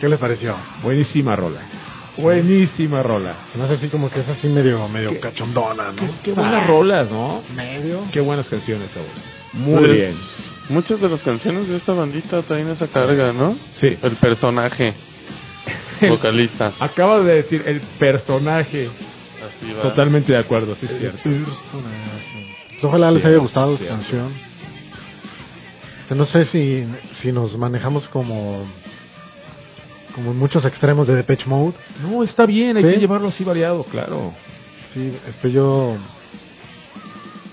¿Qué 0.01 0.09
les 0.09 0.19
pareció? 0.19 0.57
Buenísima 0.83 1.35
rola. 1.37 1.61
Buenísima 2.19 3.03
rola. 3.03 3.35
Me 3.55 3.65
hace 3.65 3.75
así 3.75 3.89
como 3.89 4.11
que 4.11 4.21
es 4.21 4.29
así 4.29 4.49
medio, 4.49 4.89
medio 4.89 5.11
¿Qué? 5.11 5.21
cachondona, 5.21 5.91
¿no? 5.93 5.97
Qué, 5.97 6.11
qué 6.25 6.33
buenas 6.33 6.67
rolas, 6.67 7.11
¿no? 7.11 7.43
Medio. 7.55 8.03
Qué 8.13 8.21
buenas 8.21 8.49
canciones 8.49 8.91
ahora. 8.97 9.11
Muy 9.53 9.79
Pues, 9.79 9.93
bien. 9.93 10.17
Muchas 10.69 11.01
de 11.01 11.09
las 11.09 11.21
canciones 11.23 11.69
de 11.69 11.77
esta 11.77 11.93
bandita 11.93 12.43
traen 12.43 12.69
esa 12.69 12.87
carga, 12.89 13.33
¿no? 13.33 13.57
Sí. 13.77 13.97
El 14.03 14.17
personaje 14.17 14.95
vocalista. 16.09 16.73
Acaba 16.81 17.21
de 17.21 17.35
decir 17.37 17.63
el 17.67 17.81
personaje. 17.99 18.89
Así 18.89 19.73
va. 19.73 19.83
Totalmente 19.83 20.33
de 20.33 20.39
acuerdo, 20.39 20.75
sí 20.75 20.87
es 20.91 20.99
cierto. 20.99 21.23
Personaje. 21.23 22.57
Ojalá 22.83 23.11
les 23.11 23.23
Sí, 23.23 23.29
haya 23.29 23.39
gustado 23.39 23.77
su 23.77 23.87
canción. 23.87 24.33
Este, 26.03 26.15
no 26.15 26.27
sé 26.27 26.45
si, 26.47 26.85
si 27.17 27.33
nos 27.33 27.57
manejamos 27.57 28.07
como 28.09 28.65
como 30.17 30.31
en 30.31 30.39
muchos 30.39 30.65
extremos 30.65 31.07
de 31.07 31.15
Depeche 31.15 31.45
Mode. 31.47 31.75
No, 32.01 32.25
está 32.25 32.47
bien, 32.47 32.79
hay 32.79 32.83
¿Sí? 32.83 32.89
que 32.95 33.01
llevarlo 33.01 33.29
así 33.29 33.45
variado, 33.45 33.85
claro. 33.85 34.33
Sí, 34.95 35.15
este 35.29 35.53
yo 35.53 35.97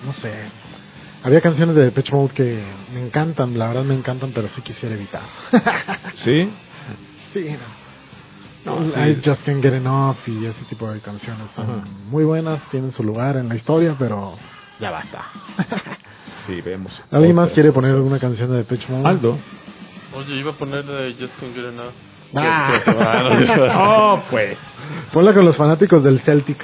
no 0.06 0.14
sé. 0.14 0.32
Había 1.24 1.42
canciones 1.42 1.76
de 1.76 1.84
Depeche 1.84 2.14
Mode 2.14 2.34
que 2.34 2.64
me 2.94 3.06
encantan, 3.06 3.60
la 3.60 3.68
verdad 3.68 3.84
me 3.84 3.94
encantan, 3.96 4.32
pero 4.34 4.48
sí 4.50 4.62
quisiera 4.62 4.96
evitar. 4.96 5.24
¿Sí? 6.24 6.50
sí, 7.34 7.50
no. 8.66 8.80
No, 8.80 8.94
sí. 8.94 8.98
I 8.98 9.22
Just 9.22 9.44
Can't 9.44 9.62
Get 9.62 9.74
Enough 9.74 10.16
y 10.26 10.46
ese 10.46 10.64
tipo 10.70 10.90
de 10.90 11.02
canciones 11.02 11.52
son 11.52 11.70
Ajá. 11.70 11.84
muy 12.10 12.24
buenas, 12.24 12.62
tienen 12.72 12.94
su 12.94 13.04
lugar 13.04 13.36
en 13.36 13.50
la 13.50 13.56
historia, 13.56 13.94
pero 14.00 14.38
ya 14.80 14.90
basta. 14.90 15.26
Sí, 16.46 16.60
vemos. 16.60 16.92
¿Alguien 17.10 17.36
más 17.38 17.52
quiere 17.52 17.72
poner 17.72 17.92
alguna 17.92 18.20
canción 18.20 18.52
de 18.52 18.58
Depeche 18.58 18.86
Mode? 18.90 19.08
Aldo. 19.08 19.38
Oye, 20.14 20.36
iba 20.36 20.52
a 20.52 20.56
poner 20.56 20.84
eh, 20.90 21.16
Just 21.18 21.40
Can't 21.40 21.56
Get 21.56 21.66
Enough. 21.70 21.94
Ah. 22.36 22.82
Ah, 22.88 23.40
Oh, 23.78 24.24
pues. 24.30 24.58
Ponla 25.12 25.34
con 25.34 25.46
los 25.46 25.56
fanáticos 25.58 26.04
del 26.04 26.20
Celtic. 26.22 26.58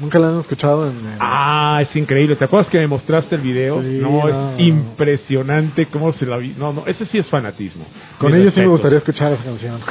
¿Nunca 0.00 0.18
la 0.18 0.28
han 0.28 0.40
escuchado? 0.40 0.88
En, 0.88 1.16
Ah, 1.20 1.78
es 1.82 1.94
increíble. 1.94 2.34
¿Te 2.34 2.44
acuerdas 2.44 2.68
que 2.68 2.78
me 2.78 2.86
mostraste 2.86 3.34
el 3.34 3.42
video? 3.42 3.82
Sí, 3.82 3.98
no, 4.00 4.26
no. 4.26 4.28
es 4.54 4.60
impresionante 4.60 5.86
cómo 5.86 6.10
se 6.12 6.24
la 6.24 6.38
vi. 6.38 6.54
No, 6.56 6.72
no, 6.72 6.86
ese 6.86 7.04
sí 7.04 7.18
es 7.18 7.28
fanatismo. 7.28 7.84
con 8.18 8.34
ellos 8.34 8.54
sí 8.54 8.60
me 8.60 8.66
gustaría 8.68 8.98
escuchar 8.98 9.32
esa 9.32 9.44
canción. 9.44 9.80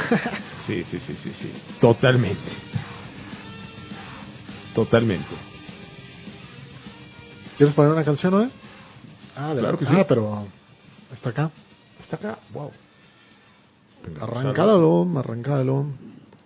Sí, 0.66 0.84
sí, 0.88 1.00
sí, 1.04 1.16
sí, 1.24 1.32
sí. 1.40 1.52
Totalmente. 1.80 2.38
Totalmente. 4.74 5.26
¿Quieres 7.56 7.74
poner 7.74 7.90
una 7.92 8.04
canción, 8.04 8.32
no? 8.32 8.50
Ah, 9.36 9.52
de 9.54 9.60
Claro 9.60 9.78
que 9.78 9.84
ah, 9.86 9.88
sí. 9.90 10.04
pero 10.08 10.46
está 11.12 11.30
acá. 11.30 11.50
Está 12.00 12.16
acá. 12.16 12.38
Wow. 12.52 12.70
Arrancálalo, 14.20 15.06
arrancálalo. 15.18 15.86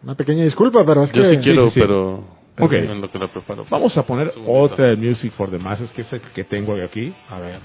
Una 0.03 0.15
pequeña 0.15 0.45
disculpa, 0.45 0.85
pero 0.85 1.05
es 1.05 1.13
Yo 1.13 1.23
que... 1.23 1.31
sí 1.31 1.37
quiero, 1.39 1.65
sí, 1.69 1.75
sí. 1.75 1.81
pero 1.81 2.25
Ok. 2.61 2.73
en 2.73 3.01
lo 3.01 3.11
que 3.11 3.19
la 3.19 3.29
preparo. 3.29 3.65
Vamos 3.71 3.97
a 3.97 4.03
poner 4.05 4.33
otra 4.47 4.89
de 4.89 4.97
Music 4.97 5.33
for 5.33 5.51
the 5.51 5.59
Masses, 5.59 5.91
que 5.93 6.03
es 6.03 6.13
el 6.13 6.21
que 6.21 6.45
tengo 6.45 6.75
aquí. 6.83 7.13
A 7.31 7.39
ver, 7.41 7.59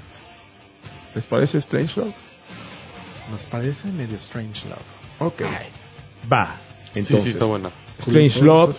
¿Les 1.15 1.25
parece 1.25 1.57
Strange 1.59 1.99
Love? 1.99 2.13
nos 3.31 3.45
parece 3.47 3.87
medio 3.89 4.17
Strange 4.17 4.67
Love. 4.67 4.79
Ok. 5.19 5.41
Va. 6.31 6.57
Sí, 6.93 6.99
Entonces, 6.99 7.23
sí, 7.25 7.29
está 7.31 7.45
buena. 7.45 7.69
Strange 7.99 8.41
Love. 8.41 8.75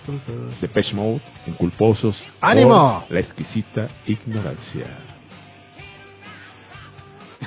Depeche 0.59 0.93
Mode, 0.93 1.21
Inculposos. 1.47 2.21
¡Ánimo! 2.41 3.05
La 3.09 3.19
exquisita 3.19 3.87
ignorancia. 4.07 4.87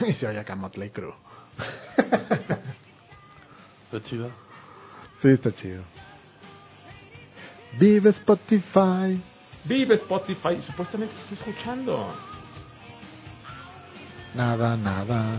Y 0.08 0.12
se 0.14 0.26
oye 0.26 0.38
acá 0.38 0.54
Motley 0.56 0.90
Crue. 0.90 1.12
Está 3.94 4.08
chida. 4.10 4.28
Sí, 5.22 5.28
está 5.28 5.54
chido. 5.54 5.84
Vive 7.78 8.10
Spotify. 8.10 9.22
Vive 9.64 9.94
Spotify, 9.94 10.60
supuestamente 10.66 11.14
se 11.14 11.34
está 11.34 11.50
escuchando. 11.50 12.12
Nada, 14.34 14.76
nada. 14.76 15.38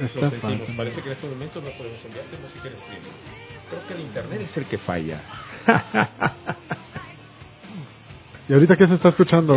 Está 0.00 0.30
fácil. 0.32 0.76
Parece 0.76 1.02
que 1.02 1.06
en 1.06 1.12
estos 1.12 1.30
momentos 1.30 1.62
no 1.62 1.70
podemos 1.70 2.04
enviarte 2.04 2.36
música 2.38 2.66
en 2.66 2.74
streaming. 2.74 3.12
Creo 3.70 3.86
que 3.86 3.94
el 3.94 4.00
internet 4.00 4.40
es 4.40 4.56
el 4.56 4.66
que 4.66 4.78
falla. 4.78 5.20
¿Y 8.48 8.52
ahorita 8.52 8.76
qué 8.76 8.88
se 8.88 8.94
está 8.94 9.10
escuchando, 9.10 9.56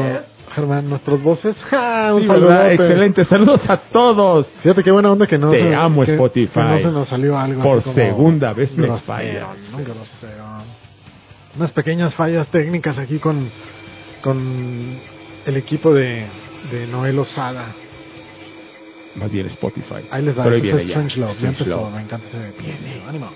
Germán? 0.57 0.89
¿Nuestras 0.89 1.21
voces? 1.21 1.55
¡Ja! 1.69 2.13
Un 2.13 2.21
Sí, 2.21 2.27
saludo. 2.27 2.61
Excelente, 2.65 3.23
saludos 3.25 3.61
a 3.69 3.77
todos. 3.77 4.47
Fíjate 4.63 4.83
qué 4.83 4.91
buena 4.91 5.11
onda 5.11 5.25
que 5.27 5.37
no 5.37 5.51
Te 5.51 5.59
se, 5.61 5.75
amo, 5.75 6.03
que- 6.03 6.11
Spotify. 6.13 6.51
que 6.53 6.59
no 6.61 6.79
se 6.79 6.91
nos 6.91 7.07
salió 7.07 7.37
algo 7.37 7.61
Por 7.63 7.83
segunda 7.93 8.53
vez 8.53 8.75
me 8.77 8.87
grosero, 8.87 9.05
falla. 9.05 9.47
¿no? 9.71 9.77
Grosero. 9.77 10.43
Unas 11.55 11.71
pequeñas 11.71 12.13
fallas 12.15 12.47
técnicas 12.49 12.97
aquí 12.97 13.19
con, 13.19 13.49
con 14.21 14.99
el 15.45 15.57
equipo 15.57 15.93
de, 15.93 16.25
de 16.71 16.87
Noel 16.87 17.17
Osada. 17.19 17.73
Más 19.15 19.31
bien 19.31 19.47
Spotify. 19.47 20.05
Ahí 20.11 20.23
les 20.23 20.37
va, 20.37 20.43
Pero 20.43 20.55
es. 20.57 20.63
Strange 20.89 21.19
Love. 21.19 21.39
Ya 21.39 21.49
empezó, 21.49 21.89
me 21.89 22.01
encanta 22.01 22.27
ese 22.27 22.51
principio. 22.53 23.07
Ánimo. 23.07 23.31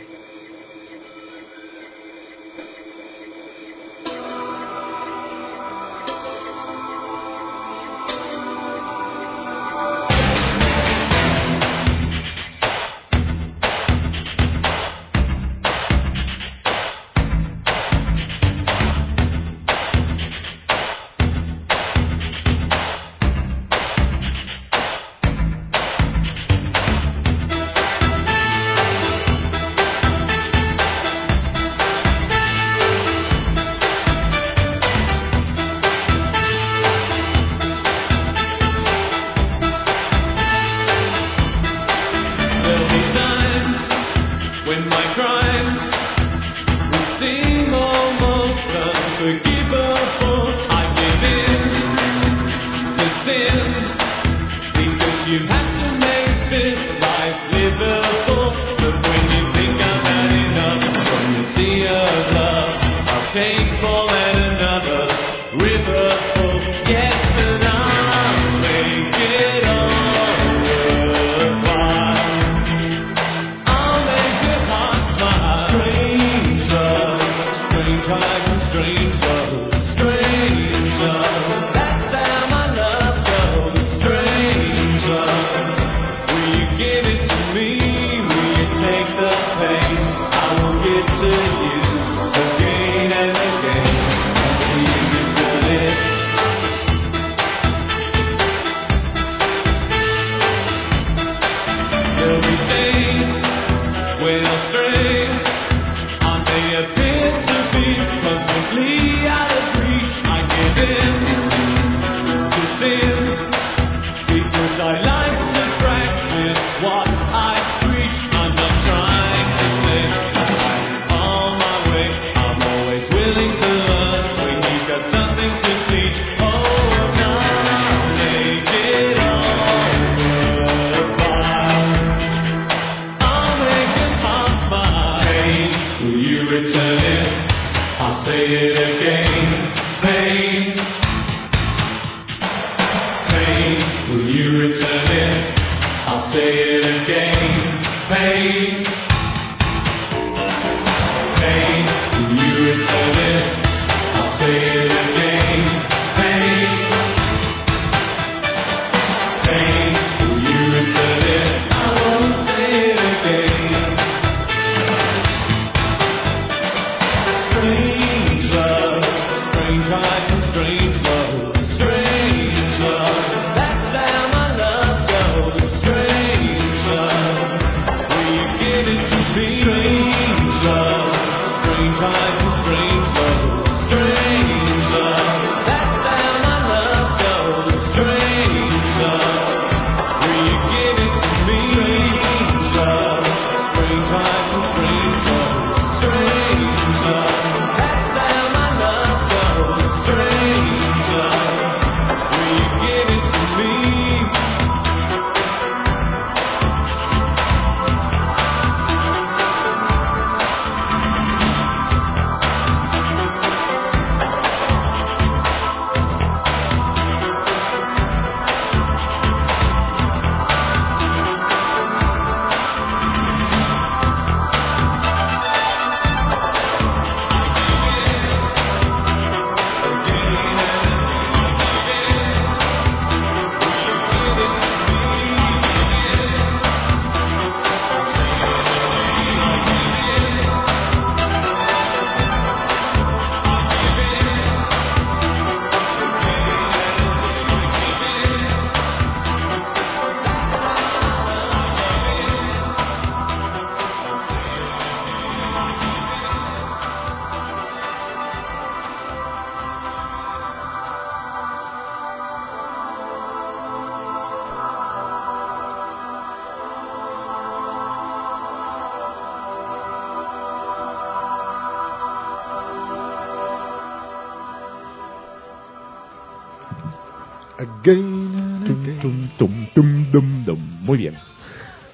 Dum, 280.12 280.46
dum. 280.46 280.60
Muy 280.82 280.98
bien. 280.98 281.16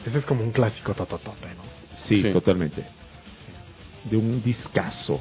Ese 0.05 0.19
es 0.19 0.25
como 0.25 0.43
un 0.43 0.51
clásico 0.51 0.93
tototote, 0.93 1.47
¿no? 1.55 1.63
Sí, 2.07 2.21
Sí. 2.21 2.31
totalmente. 2.31 2.83
De 4.09 4.15
un 4.17 4.41
discazo. 4.43 5.19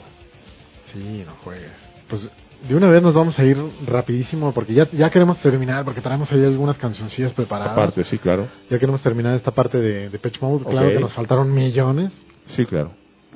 Sí, 0.92 1.24
no 1.26 1.32
juegues. 1.42 1.72
Pues 2.08 2.28
de 2.68 2.74
una 2.74 2.88
vez 2.88 3.02
nos 3.02 3.12
vamos 3.12 3.38
a 3.38 3.44
ir 3.44 3.56
rapidísimo 3.86 4.52
porque 4.54 4.72
ya, 4.74 4.88
ya 4.92 5.10
queremos 5.10 5.38
terminar 5.40 5.84
porque 5.84 6.00
traemos 6.00 6.30
ahí 6.32 6.44
algunas 6.44 6.78
cancioncillas 6.78 7.32
preparadas. 7.32 7.72
Aparte, 7.72 8.04
sí, 8.04 8.18
claro. 8.18 8.46
Ya 8.70 8.78
queremos 8.78 9.02
terminar 9.02 9.34
esta 9.34 9.50
parte 9.50 9.78
de, 9.78 10.08
de 10.08 10.18
Pitch 10.18 10.40
Mode. 10.40 10.64
Claro 10.64 10.88
que 10.88 11.00
nos 11.00 11.12
faltaron 11.12 11.52
millones, 11.52 12.12
Sí, 12.46 12.64
claro. 12.64 12.92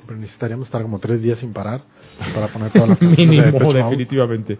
pero 0.07 0.17
necesitaríamos 0.19 0.67
estar 0.67 0.81
como 0.81 0.99
tres 0.99 1.21
días 1.21 1.39
sin 1.39 1.51
parar 1.53 1.81
para 2.33 2.47
poner 2.47 2.71
todas 2.71 2.89
las 2.89 2.97
canciones 2.99 3.29
de 3.29 3.35
Depeche 3.51 3.59
Mínimo, 3.65 4.27
Mode. 4.27 4.59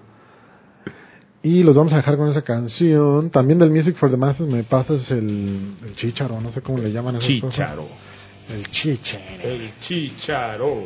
Y 1.43 1.63
los 1.63 1.75
vamos 1.75 1.91
a 1.93 1.97
dejar 1.97 2.17
con 2.17 2.29
esa 2.29 2.43
canción. 2.43 3.31
También 3.31 3.57
del 3.57 3.71
Music 3.71 3.95
for 3.95 4.11
the 4.11 4.17
Masses 4.17 4.47
me 4.47 4.63
pasas 4.63 5.09
el, 5.09 5.73
el 5.83 5.95
chicharo, 5.95 6.39
no 6.39 6.51
sé 6.51 6.61
cómo 6.61 6.77
le 6.77 6.91
llaman 6.91 7.15
a 7.15 7.19
esas 7.19 7.41
cosas. 7.41 7.55
Chicharo. 7.55 7.87
El 8.49 8.69
chicharo. 8.69 9.23
El 9.43 9.71
chicharo. 9.81 10.83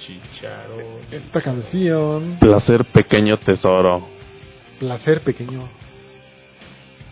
Chicharo. 0.00 0.76
Esta 1.10 1.40
canción, 1.40 2.38
Placer 2.40 2.84
pequeño 2.86 3.38
tesoro. 3.38 4.08
Placer 4.78 5.20
Pequeño 5.20 5.68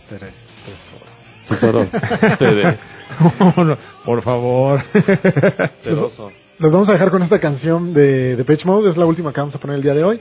Teres, 0.08 0.34
Tesoro. 1.48 1.86
Tesoro. 2.28 2.76
Por 4.04 4.22
favor. 4.22 4.82
Teroso. 5.84 6.32
Los 6.58 6.72
vamos 6.72 6.88
a 6.88 6.92
dejar 6.92 7.10
con 7.10 7.22
esta 7.22 7.40
canción 7.40 7.94
de, 7.94 8.36
de 8.36 8.44
Pitch 8.44 8.64
Mode, 8.64 8.90
es 8.90 8.96
la 8.96 9.06
última 9.06 9.32
que 9.32 9.40
vamos 9.40 9.54
a 9.54 9.58
poner 9.58 9.76
el 9.76 9.82
día 9.82 9.94
de 9.94 10.04
hoy. 10.04 10.20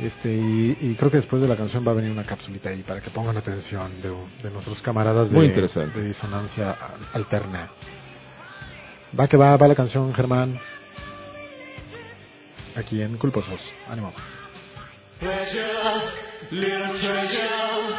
Este, 0.00 0.32
y, 0.32 0.76
y 0.80 0.94
creo 0.96 1.10
que 1.10 1.18
después 1.18 1.40
de 1.42 1.48
la 1.48 1.56
canción 1.56 1.86
va 1.86 1.92
a 1.92 1.94
venir 1.94 2.10
una 2.10 2.24
capsulita 2.24 2.70
ahí 2.70 2.82
para 2.82 3.00
que 3.00 3.10
pongan 3.10 3.36
atención 3.36 4.00
de, 4.02 4.08
de 4.42 4.50
nuestros 4.50 4.80
camaradas 4.82 5.30
de, 5.30 5.36
Muy 5.36 5.46
interesante. 5.46 6.00
de 6.00 6.08
disonancia 6.08 6.72
al- 6.72 7.06
alterna. 7.12 7.68
Va 9.18 9.28
que 9.28 9.36
va, 9.36 9.56
va 9.56 9.68
la 9.68 9.74
canción, 9.74 10.12
Germán. 10.14 10.58
Aquí 12.74 13.02
en 13.02 13.18
Culposos. 13.18 13.60
Ánimo. 13.88 14.12
Pleasure, 15.20 15.60
little 16.50 16.98
treasure. 16.98 17.94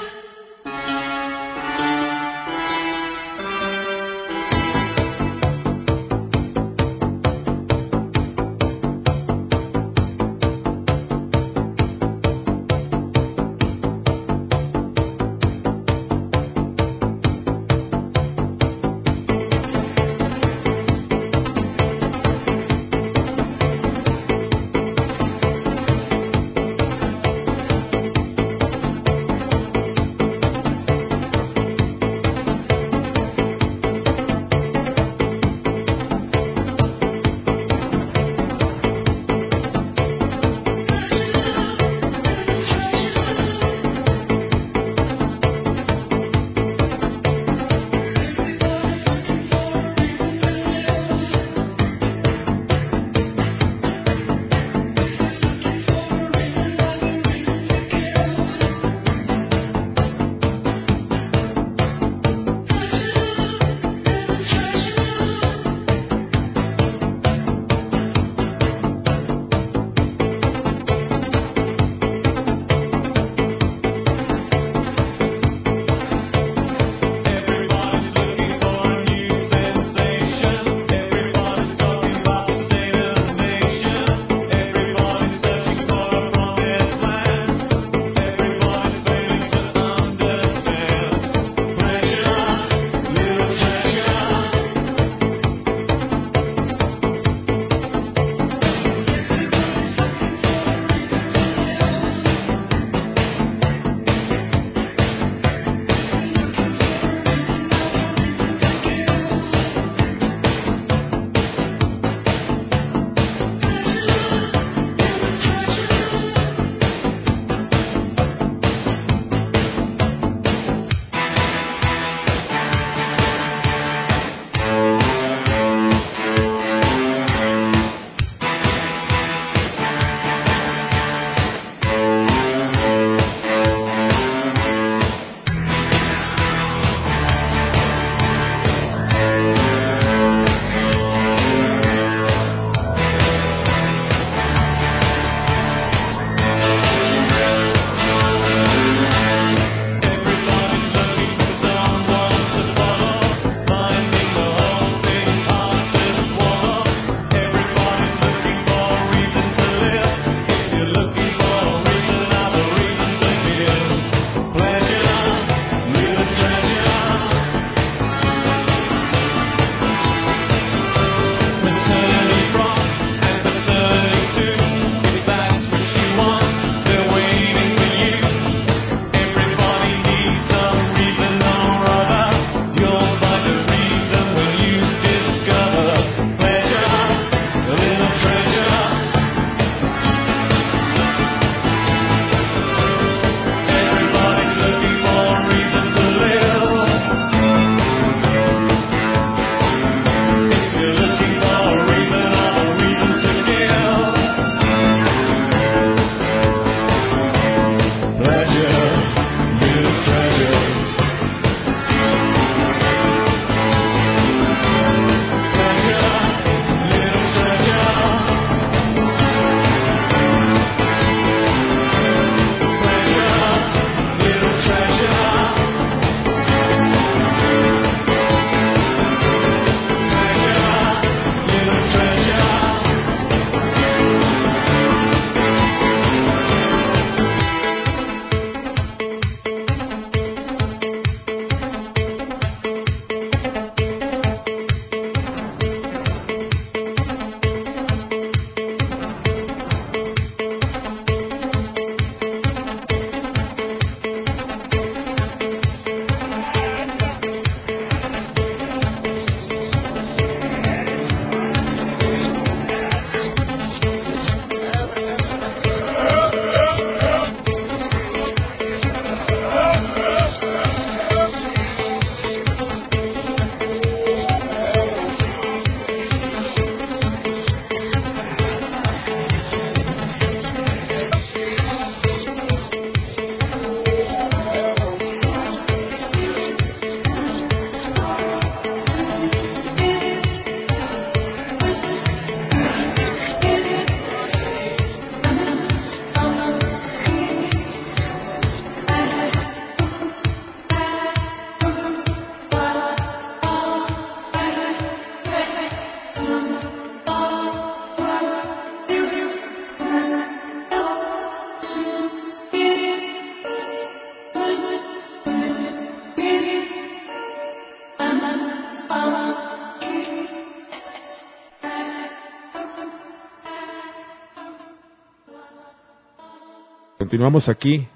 Continuamos 327.24 327.48
aquí. 327.48 327.88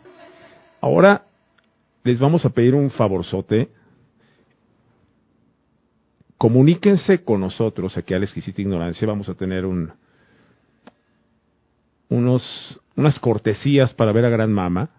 Ahora 0.80 1.25
les 2.05 2.17
vamos 2.17 2.45
a 2.45 2.49
pedir 2.49 2.73
un 2.73 2.89
favorzote. 2.89 3.67
Comuníquense 6.38 7.25
con 7.25 7.41
nosotros 7.41 7.97
aquí 7.97 8.13
a 8.13 8.19
la 8.19 8.23
exquisita 8.23 8.61
ignorancia. 8.61 9.05
Vamos 9.05 9.28
a 9.28 9.34
tener 9.34 9.65
un, 9.65 9.91
unos, 12.07 12.80
unas 12.95 13.19
cortesías 13.19 13.93
para 13.95 14.13
ver 14.13 14.23
a 14.23 14.30
Gran 14.30 14.53
Mama 14.53 14.91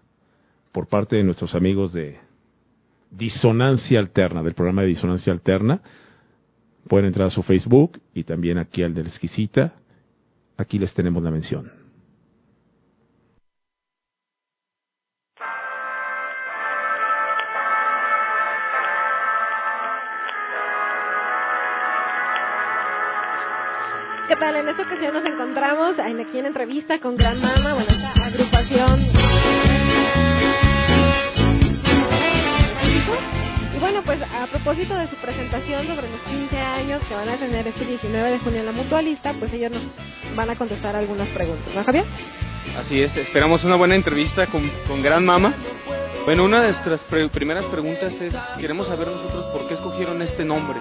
por 0.73 0.85
parte 0.85 1.15
de 1.15 1.23
nuestros 1.23 1.55
amigos 1.55 1.91
de 1.91 2.19
Disonancia 3.09 3.97
Alterna, 3.97 4.43
del 4.43 4.53
programa 4.53 4.83
de 4.83 4.89
Disonancia 4.89 5.33
Alterna. 5.33 5.81
Pueden 6.87 7.07
entrar 7.07 7.29
a 7.29 7.31
su 7.31 7.41
Facebook 7.41 7.99
y 8.13 8.25
también 8.25 8.59
aquí 8.59 8.83
al 8.83 8.93
de 8.93 9.01
la 9.01 9.09
exquisita. 9.09 9.73
Aquí 10.55 10.77
les 10.77 10.93
tenemos 10.93 11.23
la 11.23 11.31
mención. 11.31 11.78
¿Qué 24.29 24.35
tal? 24.35 24.55
En 24.55 24.69
esta 24.69 24.83
ocasión 24.83 25.13
nos 25.13 25.25
encontramos 25.25 25.97
en, 25.99 26.19
aquí 26.19 26.37
en 26.39 26.45
entrevista 26.45 26.99
con 26.99 27.17
Gran 27.17 27.41
Mama, 27.41 27.73
bueno, 27.73 27.89
esta 27.89 28.25
agrupación. 28.25 29.07
Y 33.75 33.79
bueno, 33.79 34.01
pues 34.05 34.19
a 34.21 34.45
propósito 34.47 34.93
de 34.95 35.07
su 35.07 35.15
presentación 35.15 35.87
sobre 35.87 36.09
los 36.11 36.19
15 36.21 36.57
años 36.57 37.01
que 37.09 37.15
van 37.15 37.29
a 37.29 37.37
tener 37.37 37.67
este 37.67 37.85
19 37.85 38.31
de 38.31 38.39
junio 38.39 38.59
en 38.59 38.65
la 38.67 38.71
Mutualista, 38.71 39.33
pues 39.33 39.51
ellos 39.53 39.71
nos 39.71 39.83
van 40.35 40.49
a 40.51 40.55
contestar 40.55 40.95
algunas 40.95 41.27
preguntas, 41.29 41.73
¿no, 41.73 41.83
Javier? 41.83 42.05
Así 42.79 43.01
es, 43.01 43.15
esperamos 43.17 43.63
una 43.63 43.75
buena 43.77 43.95
entrevista 43.95 44.45
con, 44.47 44.69
con 44.87 45.01
Gran 45.01 45.25
Mama. 45.25 45.53
Bueno, 46.25 46.43
una 46.43 46.61
de 46.61 46.67
nuestras 46.73 46.99
pre- 47.09 47.29
primeras 47.29 47.65
preguntas 47.65 48.13
es, 48.13 48.33
queremos 48.59 48.87
saber 48.87 49.07
nosotros 49.07 49.45
por 49.51 49.67
qué 49.67 49.73
escogieron 49.73 50.21
este 50.21 50.45
nombre. 50.45 50.79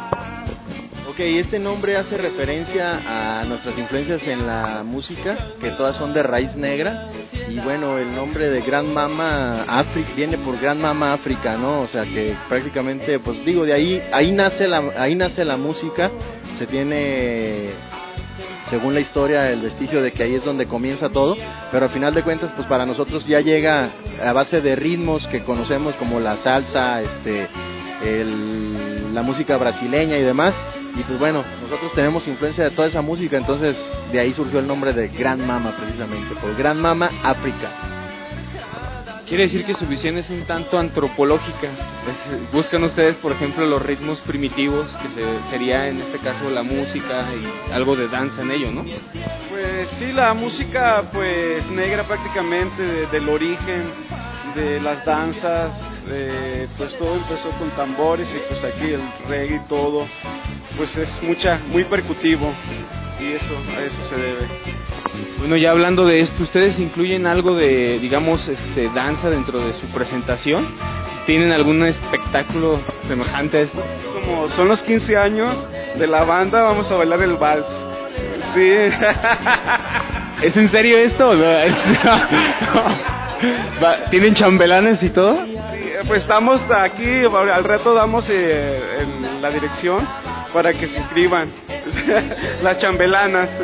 Ok, 1.19 1.25
este 1.25 1.59
nombre 1.59 1.97
hace 1.97 2.17
referencia 2.17 3.41
a 3.41 3.45
nuestras 3.45 3.77
influencias 3.77 4.23
en 4.23 4.47
la 4.47 4.85
música, 4.85 5.37
que 5.61 5.73
todas 5.73 5.97
son 5.97 6.15
de 6.15 6.23
raíz 6.23 6.55
negra. 6.55 7.09
Y 7.51 7.59
bueno, 7.59 7.99
el 7.99 8.15
nombre 8.15 8.49
de 8.51 8.61
Gran 8.61 8.95
Mama 8.95 9.65
África 9.67 10.11
viene 10.15 10.39
por 10.39 10.61
Gran 10.61 10.81
Mama 10.81 11.15
África, 11.15 11.57
¿no? 11.57 11.81
O 11.81 11.89
sea 11.89 12.05
que 12.05 12.37
prácticamente, 12.49 13.19
pues 13.19 13.45
digo, 13.45 13.65
de 13.65 13.73
ahí, 13.73 14.01
ahí 14.13 14.31
nace 14.31 14.69
la, 14.69 14.93
ahí 14.97 15.17
nace 15.17 15.45
la 15.45 15.57
música. 15.57 16.09
Se 16.57 16.69
tiene, 16.69 17.71
según 18.71 18.95
la 18.95 19.01
historia, 19.01 19.51
el 19.51 19.63
vestigio 19.63 20.01
de 20.01 20.13
que 20.13 20.23
ahí 20.23 20.37
es 20.37 20.45
donde 20.45 20.67
comienza 20.67 21.09
todo. 21.09 21.37
Pero 21.73 21.87
al 21.87 21.91
final 21.91 22.15
de 22.15 22.23
cuentas, 22.23 22.53
pues 22.55 22.69
para 22.69 22.87
nosotros 22.87 23.27
ya 23.27 23.41
llega 23.41 23.91
a 24.25 24.33
base 24.33 24.61
de 24.61 24.77
ritmos 24.77 25.27
que 25.27 25.43
conocemos 25.43 25.97
como 25.97 26.21
la 26.21 26.37
salsa, 26.45 27.03
este, 27.03 27.49
el- 28.05 29.13
la 29.13 29.23
música 29.23 29.57
brasileña 29.57 30.17
y 30.17 30.23
demás. 30.23 30.55
Y 30.97 31.03
pues 31.03 31.19
bueno, 31.19 31.45
nosotros 31.63 31.93
tenemos 31.95 32.27
influencia 32.27 32.65
de 32.65 32.71
toda 32.73 32.89
esa 32.89 33.03
música, 33.03 33.37
entonces 33.37 33.77
de 34.13 34.19
ahí 34.21 34.33
surgió 34.33 34.59
el 34.59 34.67
nombre 34.67 34.93
de 34.93 35.09
Gran 35.09 35.47
Mama 35.47 35.75
precisamente, 35.77 36.35
por 36.37 36.57
Gran 36.57 36.81
Mama 36.81 37.11
África. 37.23 37.71
Quiere 39.29 39.43
decir 39.45 39.67
que 39.67 39.75
su 39.75 39.87
visión 39.87 40.17
es 40.17 40.31
un 40.31 40.45
tanto 40.47 40.79
antropológica. 40.79 41.67
Es- 41.69 42.51
buscan 42.53 42.83
ustedes, 42.85 43.17
por 43.17 43.33
ejemplo, 43.33 43.67
los 43.67 43.83
ritmos 43.83 44.19
primitivos, 44.21 44.89
que 45.03 45.09
se- 45.11 45.51
sería 45.51 45.87
en 45.89 46.01
este 46.01 46.19
caso 46.19 46.49
la 46.49 46.63
música 46.63 47.27
y 47.35 47.73
algo 47.73 47.95
de 47.95 48.09
danza 48.09 48.41
en 48.41 48.51
ello, 48.53 48.73
¿no? 48.73 48.85
Pues 49.51 49.91
sí, 49.99 50.13
la 50.13 50.33
música 50.33 51.11
pues 51.13 51.67
negra 51.69 52.05
prácticamente 52.05 52.83
de- 52.83 53.07
del 53.09 53.29
origen 53.29 53.91
de 54.55 54.81
las 54.81 55.05
danzas, 55.05 55.73
eh, 56.11 56.69
pues 56.77 56.97
todo 56.97 57.17
empezó 57.17 57.51
con 57.59 57.71
tambores 57.71 58.29
y 58.35 58.39
pues 58.49 58.63
aquí 58.65 58.93
el 58.93 59.03
reggae 59.29 59.57
y 59.57 59.69
todo, 59.69 60.07
pues 60.77 60.97
es 60.97 61.23
mucha, 61.23 61.61
muy 61.69 61.85
percutivo 61.85 62.53
y 63.21 63.33
eso, 63.33 63.55
a 63.77 63.83
eso 63.83 64.05
se 64.09 64.17
debe. 64.17 64.49
Bueno, 65.39 65.57
ya 65.57 65.71
hablando 65.71 66.07
de 66.07 66.21
esto, 66.21 66.43
¿ustedes 66.43 66.79
incluyen 66.79 67.27
algo 67.27 67.57
de, 67.57 67.99
digamos, 67.99 68.47
este, 68.47 68.89
danza 68.95 69.31
dentro 69.31 69.65
de 69.65 69.73
su 69.75 69.87
presentación? 69.89 70.69
¿Tienen 71.27 71.53
algún 71.53 71.85
espectáculo 71.85 72.81
semejante 73.07 73.59
a 73.59 73.61
esto? 73.63 73.83
Como 74.15 74.49
son 74.51 74.69
los 74.69 74.83
15 74.83 75.17
años 75.17 75.57
de 75.99 76.07
la 76.07 76.25
banda, 76.25 76.63
vamos 76.63 76.91
a 76.91 76.95
bailar 76.95 77.21
el 77.23 77.37
vals. 77.37 77.67
Sí. 78.55 78.71
¿Es 80.43 80.57
en 80.57 80.71
serio 80.71 80.99
esto? 80.99 81.33
¿Tienen 84.11 84.35
chambelanes 84.35 85.03
y 85.03 85.11
todo? 85.11 85.58
Pues 86.07 86.23
estamos 86.23 86.61
aquí, 86.71 87.25
al 87.25 87.65
rato 87.65 87.93
damos 87.95 88.25
eh, 88.29 88.81
en 89.01 89.43
la 89.43 89.51
dirección 89.51 90.07
para 90.53 90.73
que 90.73 90.87
se 90.87 90.99
inscriban. 90.99 91.51
Las 92.63 92.79
chambelanas. 92.79 93.49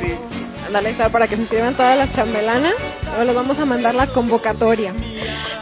Sí. 0.00 0.14
Está 0.88 1.10
para 1.10 1.28
que 1.28 1.36
se 1.36 1.42
inscriban 1.42 1.74
todas 1.76 1.96
las 1.96 2.12
chambelanas. 2.14 2.72
Luego 3.04 3.24
les 3.24 3.34
vamos 3.34 3.58
a 3.58 3.64
mandar 3.64 3.94
la 3.94 4.08
convocatoria. 4.08 4.92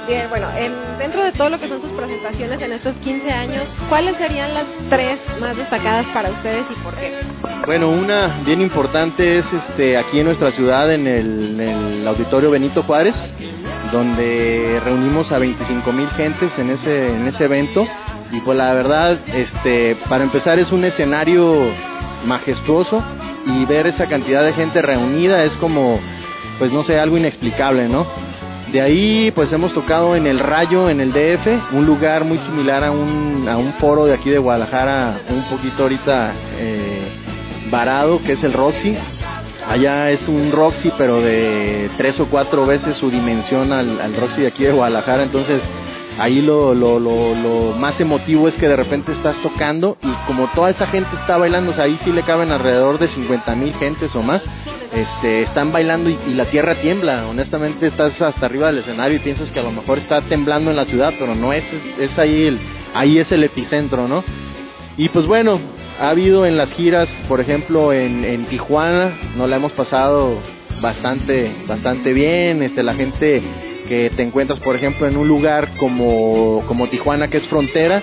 Bien, 0.07 0.29
bueno, 0.31 0.49
en- 0.57 0.99
dentro 0.99 1.23
de 1.25 1.33
todo 1.33 1.49
lo 1.51 1.59
que 1.61 1.69
son 1.69 1.81
sus 1.81 1.91
presentaciones 1.91 2.61
en 2.61 2.73
estos 2.73 2.95
15 2.97 3.31
años, 3.31 3.65
¿cuáles 3.89 4.17
serían 4.17 4.55
las 4.55 4.65
tres 4.89 5.19
más 5.41 5.57
destacadas 5.57 6.07
para 6.15 6.31
ustedes 6.31 6.65
y 6.71 6.75
por 6.83 6.95
qué? 6.95 7.19
Bueno, 7.67 7.91
una 7.91 8.41
bien 8.45 8.61
importante 8.63 9.39
es 9.39 9.45
este 9.69 9.97
aquí 9.99 10.21
en 10.21 10.27
nuestra 10.27 10.51
ciudad 10.53 10.91
en 10.93 11.07
el, 11.07 11.61
en 11.61 11.69
el 12.01 12.09
auditorio 12.09 12.51
Benito 12.51 12.83
Juárez, 12.85 13.15
donde 13.95 14.81
reunimos 14.85 15.31
a 15.31 15.39
25 15.39 15.93
mil 15.93 16.09
gentes 16.11 16.51
en 16.59 16.71
ese 16.71 17.15
en 17.15 17.29
ese 17.29 17.45
evento 17.45 17.87
y 18.33 18.41
pues 18.41 18.59
la 18.59 18.75
verdad, 18.75 19.21
este 19.33 19.97
para 20.09 20.25
empezar 20.25 20.59
es 20.59 20.73
un 20.73 20.85
escenario 20.85 21.57
majestuoso 22.27 23.05
y 23.47 23.65
ver 23.67 23.87
esa 23.87 24.09
cantidad 24.09 24.43
de 24.43 24.53
gente 24.53 24.83
reunida 24.83 25.45
es 25.45 25.53
como 25.59 26.01
pues 26.59 26.73
no 26.73 26.83
sé 26.83 26.99
algo 26.99 27.17
inexplicable, 27.17 27.89
¿no? 27.89 28.05
De 28.73 28.81
ahí 28.81 29.31
pues 29.31 29.53
hemos 29.53 29.73
tocado 29.73 30.17
en 30.17 30.27
el 30.27 30.41
Rayo, 30.41 30.91
en 30.91 31.01
el 31.01 31.13
DF, 31.13 31.73
un 31.75 31.87
lugar 31.87 32.25
muy 32.25 32.39
similar 32.39 32.83
a 32.83 32.91
un, 32.91 33.49
a 33.49 33.57
un 33.57 33.75
foro 33.75 34.07
de 34.07 34.15
aquí 34.15 34.29
de 34.29 34.39
Guadalajara, 34.39 35.21
un 35.31 35.45
poquito 35.45 35.85
ahorita 35.85 36.33
eh, 36.59 37.09
varado, 37.71 38.21
que 38.25 38.33
es 38.33 38.43
el 38.43 38.53
Roxy. 38.53 38.97
Allá 39.69 40.11
es 40.11 40.29
un 40.29 40.53
Roxy, 40.53 40.93
pero 40.99 41.21
de 41.21 41.91
tres 41.97 42.21
o 42.21 42.27
cuatro 42.27 42.67
veces 42.67 42.97
su 42.99 43.11
dimensión 43.11 43.73
al, 43.73 44.01
al 44.01 44.15
Roxy 44.15 44.43
de 44.43 44.49
aquí 44.49 44.65
de 44.65 44.73
Guadalajara. 44.73 45.23
Entonces, 45.23 45.63
ahí 46.19 46.41
lo, 46.41 46.75
lo, 46.75 46.99
lo, 46.99 47.35
lo 47.35 47.73
más 47.73 47.99
emotivo 48.01 48.49
es 48.49 48.55
que 48.57 48.69
de 48.69 48.77
repente 48.77 49.13
estás 49.13 49.37
tocando 49.43 49.97
y 50.03 50.13
como 50.27 50.49
toda 50.55 50.71
esa 50.71 50.87
gente 50.87 51.17
está 51.17 51.39
bailando, 51.39 51.73
o 51.73 51.75
sea, 51.75 51.85
ahí 51.85 51.99
sí 52.05 52.13
le 52.13 52.23
caben 52.23 52.53
alrededor 52.53 52.99
de 52.99 53.09
50 53.09 53.55
mil 53.57 53.75
gentes 53.75 54.15
o 54.15 54.23
más. 54.23 54.43
Este, 54.93 55.43
están 55.43 55.73
bailando 55.73 56.09
y, 56.09 56.35
la 56.35 56.45
tierra 56.47 56.77
tiembla. 56.77 57.27
Honestamente, 57.27 57.87
estás 57.87 58.21
hasta 58.21 58.47
arriba 58.47 58.69
del 58.69 58.79
escenario 58.79 59.17
y 59.17 59.21
piensas 59.21 59.51
que 59.51 59.59
a 59.59 59.65
lo 59.65 59.73
mejor 59.73 59.99
está 59.99 60.21
temblando 60.23 60.71
en 60.71 60.77
la 60.77 60.85
ciudad, 60.85 61.13
pero 61.19 61.35
no 61.35 61.53
es, 61.53 61.65
es, 61.65 62.11
es 62.11 62.19
ahí 62.19 62.47
el, 62.47 62.61
ahí 62.95 63.19
es 63.19 63.33
el 63.33 63.43
epicentro, 63.43 64.07
¿no? 64.07 64.23
Y 64.97 65.09
pues 65.09 65.27
bueno, 65.27 65.59
ha 65.99 66.09
habido 66.11 66.47
en 66.47 66.57
las 66.57 66.73
giras, 66.73 67.09
por 67.29 67.41
ejemplo, 67.41 67.93
en, 67.93 68.25
en 68.25 68.47
Tijuana, 68.47 69.17
nos 69.37 69.49
la 69.49 69.57
hemos 69.57 69.73
pasado 69.73 70.41
bastante, 70.81 71.53
bastante 71.67 72.13
bien. 72.13 72.63
Este, 72.63 72.83
la 72.83 72.95
gente 72.95 73.43
que 73.89 74.11
te 74.17 74.23
encuentras, 74.23 74.61
por 74.61 74.77
ejemplo, 74.77 75.07
en 75.07 75.17
un 75.17 75.29
lugar 75.29 75.77
como, 75.77 76.65
como 76.67 76.89
Tijuana, 76.89 77.29
que 77.29 77.39
es 77.39 77.47
frontera, 77.49 78.03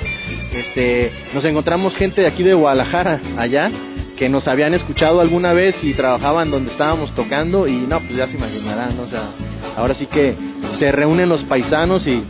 este, 0.53 1.11
nos 1.33 1.43
encontramos 1.45 1.95
gente 1.95 2.21
de 2.21 2.27
aquí 2.27 2.43
de 2.43 2.53
Guadalajara, 2.53 3.19
allá, 3.37 3.71
que 4.15 4.29
nos 4.29 4.47
habían 4.47 4.73
escuchado 4.73 5.19
alguna 5.19 5.53
vez 5.53 5.75
y 5.81 5.93
trabajaban 5.93 6.51
donde 6.51 6.71
estábamos 6.71 7.13
tocando 7.15 7.67
y 7.67 7.73
no, 7.73 7.99
pues 8.01 8.15
ya 8.15 8.27
se 8.27 8.35
imaginarán, 8.35 8.99
o 8.99 9.07
sea, 9.07 9.31
ahora 9.75 9.95
sí 9.95 10.05
que 10.05 10.35
se 10.77 10.91
reúnen 10.91 11.27
los 11.27 11.43
paisanos 11.45 12.05
y 12.05 12.23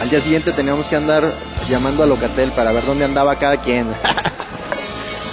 al 0.00 0.10
día 0.10 0.22
siguiente 0.22 0.52
teníamos 0.52 0.88
que 0.88 0.96
andar 0.96 1.32
llamando 1.68 2.02
a 2.02 2.06
Locatel 2.06 2.50
para 2.52 2.72
ver 2.72 2.84
dónde 2.84 3.04
andaba 3.04 3.38
cada 3.38 3.58
quien. 3.58 3.86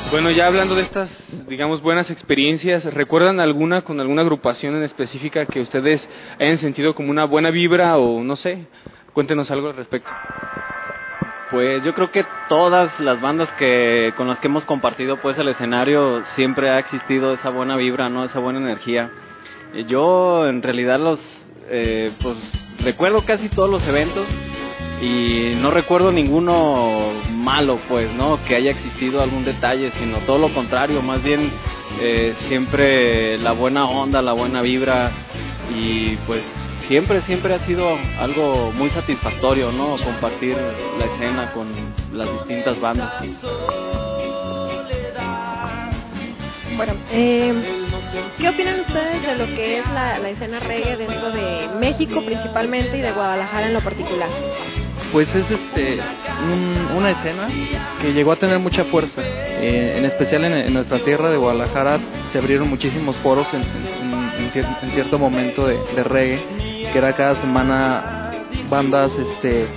Bueno, 0.10 0.32
ya 0.32 0.47
hablando 0.47 0.74
de 0.74 0.84
estas, 0.84 1.10
digamos, 1.49 1.82
buenas 1.82 2.10
experiencias, 2.10 2.86
¿recuerdan 2.93 3.41
alguna 3.41 3.82
con 3.82 3.99
alguna 3.99 4.22
agrupación 4.22 4.78
en 4.78 4.84
específica 4.84 5.45
que 5.45 5.60
ustedes 5.60 6.08
hayan 6.39 6.58
sentido 6.60 6.95
como 6.95 7.12
una 7.12 7.26
buena 7.26 7.51
vibra 7.51 7.97
o 7.97 8.24
no 8.24 8.38
sé? 8.38 8.68
Cuéntenos 9.12 9.51
algo 9.51 9.68
al 9.68 9.76
respecto. 9.76 10.10
Pues 11.51 11.84
yo 11.84 11.93
creo 11.93 12.10
que 12.10 12.26
todas 12.47 12.97
las 13.01 13.20
bandas 13.20 13.49
que 13.60 14.14
con 14.16 14.30
las 14.30 14.39
que 14.39 14.47
hemos 14.47 14.64
compartido 14.64 15.18
pues 15.22 15.38
el 15.39 15.49
escenario 15.49 16.24
siempre 16.36 16.70
ha 16.70 16.80
existido 16.80 17.34
esa 17.34 17.49
buena 17.49 17.76
vibra, 17.76 18.08
no, 18.08 18.24
esa 18.24 18.39
buena 18.39 18.60
energía. 18.60 19.12
Yo 19.88 20.47
en 20.47 20.64
realidad 20.64 20.99
los 20.99 21.20
eh, 21.70 22.14
pues 22.22 22.38
recuerdo 22.80 23.26
casi 23.26 23.49
todos 23.49 23.70
los 23.70 23.86
eventos 23.86 24.26
y 25.02 25.54
no 25.62 25.70
recuerdo 25.72 26.12
ninguno 26.12 27.12
malo 27.32 27.80
pues, 27.88 28.12
¿no? 28.14 28.43
Que 28.45 28.56
haya 28.56 28.72
existido 28.72 29.22
algún 29.22 29.45
detalle, 29.45 29.91
sino 30.00 30.20
todo 30.20 30.38
lo 30.38 30.54
contrario, 30.54 31.02
más 31.02 31.22
bien 31.24 31.52
eh, 32.00 32.34
siempre 32.48 33.38
la 33.38 33.52
buena 33.52 33.86
onda, 33.88 34.22
la 34.22 34.34
buena 34.34 34.62
vibra. 34.62 35.12
y 35.76 36.16
pues 36.26 36.41
siempre, 36.88 37.22
siempre 37.22 37.54
ha 37.54 37.60
sido 37.60 37.98
algo 38.20 38.72
muy 38.72 38.89
satisfactorio, 38.89 39.72
¿no? 39.72 39.98
Compartir 40.04 40.58
la 40.98 41.06
escena 41.06 41.52
con 41.52 41.68
las 42.14 42.32
distintas 42.32 42.80
bandas. 42.80 43.14
Bueno, 46.76 46.93
eh, 47.12 47.54
¿qué 48.38 48.50
opinan 48.50 48.80
ustedes 48.82 49.26
de 49.26 49.36
lo 49.36 49.45
que 49.48 49.80
es 49.80 49.86
la, 49.91 50.20
la 50.20 50.30
escena 50.30 50.60
reggae 50.60 50.95
dentro 50.95 51.32
de 51.32 51.70
México 51.80 52.24
principalmente 52.24 52.98
y 52.98 53.02
de 53.02 53.12
Guadalajara 53.12 53.68
en 53.68 53.74
lo 53.74 53.82
particular? 53.82 54.30
Pues 55.12 55.34
es 55.34 55.49
este 55.49 55.99
un- 56.43 56.97
una 56.97 57.12
escena 57.12 57.47
que 58.01 58.14
llegó 58.14 58.32
a 58.34 58.36
tener 58.36 58.60
mucha 58.60 58.84
fuerza. 58.86 59.22
Eh, 59.24 59.95
en 59.97 60.05
especial 60.05 60.43
en, 60.45 60.74
nuestra 60.74 60.99
tierra 60.99 61.30
de 61.30 61.38
Guadalajara 61.38 61.99
se 62.32 62.38
abrieron 62.38 62.70
muchísimos 62.70 63.16
foros 63.18 63.47
en, 63.53 63.62
en- 63.62 64.32
en 64.45 64.51
cier- 64.51 64.78
en 64.84 64.91
cierto 64.91 65.18
momento 65.18 65.66
de, 65.66 65.80
reggae, 66.03 66.39
que 66.91 66.97
era 66.97 67.14
cada 67.14 67.36
semana 67.41 68.32
bandas 68.70 69.12
este 69.18 69.68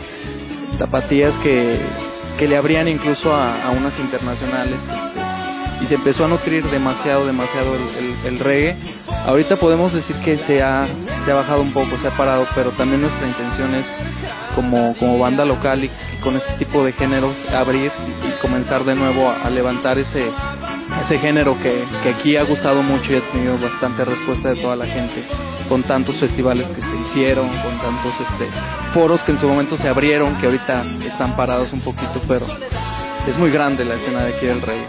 tapatías 0.79 1.33
que, 1.43 1.79
que 2.39 2.49
le 2.49 2.57
abrían 2.57 2.89
incluso 2.89 3.33
a, 3.35 3.65
a 3.67 3.71
unas 3.71 3.99
internacionales. 3.99 4.79
este, 4.83 5.21
y 5.83 5.87
se 5.87 5.95
empezó 5.95 6.27
a 6.27 6.29
nutrir 6.29 6.63
demasiado, 6.71 7.25
demasiado 7.27 7.75
el, 7.75 7.83
el- 7.97 8.27
el 8.27 8.39
reggae. 8.39 8.77
Ahorita 9.27 9.57
podemos 9.57 9.93
decir 9.95 10.15
que 10.25 10.37
se 10.39 10.63
ha, 10.63 10.87
se 11.25 11.31
ha 11.31 11.35
bajado 11.35 11.63
un 11.63 11.73
poco, 11.73 11.97
se 12.03 12.09
ha 12.09 12.17
parado, 12.17 12.47
pero 12.55 12.71
también 12.73 13.01
nuestra 13.01 13.27
intención 13.27 13.75
es 13.75 13.87
como, 14.55 14.97
como 14.99 15.19
banda 15.19 15.45
local 15.45 15.85
y, 15.85 15.87
y 15.87 16.21
con 16.23 16.37
este 16.37 16.53
tipo 16.55 16.85
de 16.85 16.93
géneros 16.93 17.37
abrir 17.53 17.91
y 18.27 18.41
comenzar 18.41 18.85
de 18.85 18.95
nuevo 18.95 19.29
a, 19.31 19.43
a 19.43 19.51
levantar 19.51 19.99
ese, 19.99 20.31
ese 21.05 21.19
género 21.19 21.59
que, 21.61 21.85
que 22.03 22.09
aquí 22.11 22.37
ha 22.37 22.43
gustado 22.43 22.83
mucho 22.83 23.13
y 23.13 23.17
ha 23.17 23.31
tenido 23.33 23.59
bastante 23.59 24.05
respuesta 24.05 24.51
de 24.51 24.61
toda 24.61 24.77
la 24.77 24.87
gente 24.87 25.25
con 25.71 25.85
tantos 25.85 26.17
festivales 26.17 26.67
que 26.67 26.81
se 26.83 26.97
hicieron, 26.97 27.49
con 27.49 27.81
tantos 27.81 28.13
este, 28.21 28.49
foros 28.93 29.23
que 29.23 29.31
en 29.31 29.39
su 29.39 29.47
momento 29.47 29.77
se 29.79 29.89
abrieron, 29.89 30.37
que 30.41 30.47
ahorita 30.47 30.85
están 31.07 31.37
parados 31.37 31.73
un 31.73 31.81
poquito, 31.81 32.21
pero 32.27 32.45
es 33.29 33.39
muy 33.39 33.53
grande 33.53 33.85
la 33.85 33.95
escena 33.95 34.25
de 34.25 34.35
aquí 34.35 34.47
del 34.47 34.61
reggae. 34.61 34.89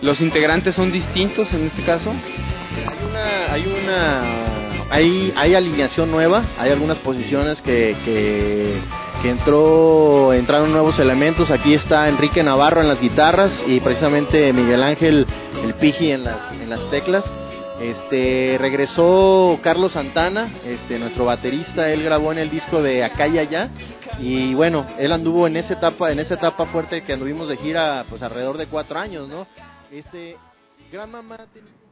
¿Los 0.00 0.18
integrantes 0.22 0.74
son 0.74 0.90
distintos 0.90 1.52
en 1.52 1.66
este 1.66 1.82
caso? 1.82 2.10
Hay 2.10 2.96
una, 3.10 3.52
hay 3.52 3.66
una, 3.66 4.47
hay, 4.90 5.32
hay 5.36 5.54
alineación 5.54 6.10
nueva, 6.10 6.44
hay 6.58 6.70
algunas 6.70 6.98
posiciones 6.98 7.60
que, 7.62 7.96
que, 8.04 9.28
entró, 9.28 10.32
entraron 10.32 10.72
nuevos 10.72 10.98
elementos. 10.98 11.50
Aquí 11.50 11.74
está 11.74 12.08
Enrique 12.08 12.42
Navarro 12.42 12.80
en 12.80 12.88
las 12.88 13.00
guitarras 13.00 13.52
y 13.66 13.80
precisamente 13.80 14.52
Miguel 14.52 14.82
Ángel 14.82 15.26
el 15.62 15.74
Piji 15.74 16.10
en 16.10 16.24
las, 16.24 16.52
en 16.52 16.70
las 16.70 16.90
teclas. 16.90 17.24
Este 17.80 18.56
regresó 18.58 19.58
Carlos 19.62 19.92
Santana, 19.92 20.52
este 20.64 20.98
nuestro 20.98 21.26
baterista, 21.26 21.90
él 21.92 22.02
grabó 22.02 22.32
en 22.32 22.38
el 22.38 22.50
disco 22.50 22.82
de 22.82 23.04
Acá 23.04 23.28
y 23.28 23.38
Allá 23.38 23.68
y 24.18 24.52
bueno, 24.54 24.84
él 24.98 25.12
anduvo 25.12 25.46
en 25.46 25.56
esa 25.56 25.74
etapa, 25.74 26.10
en 26.10 26.18
esa 26.18 26.34
etapa 26.34 26.66
fuerte 26.66 27.02
que 27.04 27.12
anduvimos 27.12 27.48
de 27.48 27.56
gira, 27.56 28.04
pues 28.08 28.20
alrededor 28.22 28.56
de 28.56 28.66
cuatro 28.66 28.98
años, 28.98 29.28
¿no? 29.28 29.46
Este 29.92 30.36
Gran 30.90 31.12
Mamá 31.12 31.36
tenía- 31.52 31.87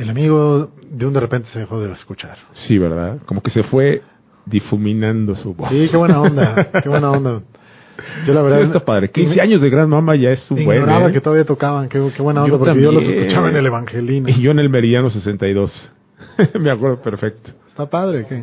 El 0.00 0.10
amigo 0.10 0.70
de 0.90 1.06
un 1.06 1.12
de 1.12 1.20
repente 1.20 1.48
se 1.52 1.58
dejó 1.60 1.80
de 1.80 1.92
escuchar. 1.92 2.36
Sí, 2.52 2.78
¿verdad? 2.78 3.18
Como 3.26 3.42
que 3.42 3.50
se 3.50 3.62
fue 3.64 4.02
difuminando 4.46 5.34
su 5.34 5.54
voz. 5.54 5.68
Sí, 5.70 5.88
qué 5.90 5.96
buena 5.96 6.20
onda, 6.22 6.68
qué 6.82 6.88
buena 6.88 7.10
onda. 7.10 7.42
Yo 8.26 8.32
la 8.32 8.40
verdad 8.42 8.60
Sí, 8.60 8.66
está 8.68 8.80
padre. 8.80 9.10
15 9.10 9.34
ign- 9.34 9.40
años 9.42 9.60
de 9.60 9.68
Gran 9.68 9.88
Mama 9.90 10.16
ya 10.16 10.30
es 10.30 10.50
un 10.50 10.64
buen. 10.64 10.78
ignoraba 10.78 11.10
¿eh? 11.10 11.12
que 11.12 11.20
todavía 11.20 11.44
tocaban, 11.44 11.88
qué, 11.90 11.98
qué 12.16 12.22
buena 12.22 12.42
onda, 12.44 12.54
Yo 12.54 12.58
porque 12.58 12.80
yo 12.80 12.92
los 12.92 13.02
también. 13.02 13.20
escuchaba 13.24 13.50
en 13.50 13.56
el 13.56 13.66
Evangelino. 13.66 14.28
Y 14.30 14.40
yo 14.40 14.50
en 14.52 14.58
el 14.58 14.70
Meridiano 14.70 15.10
62. 15.10 15.92
Me 16.60 16.70
acuerdo 16.72 17.02
perfecto. 17.02 17.50
Está 17.68 17.88
padre, 17.90 18.24
qué. 18.26 18.42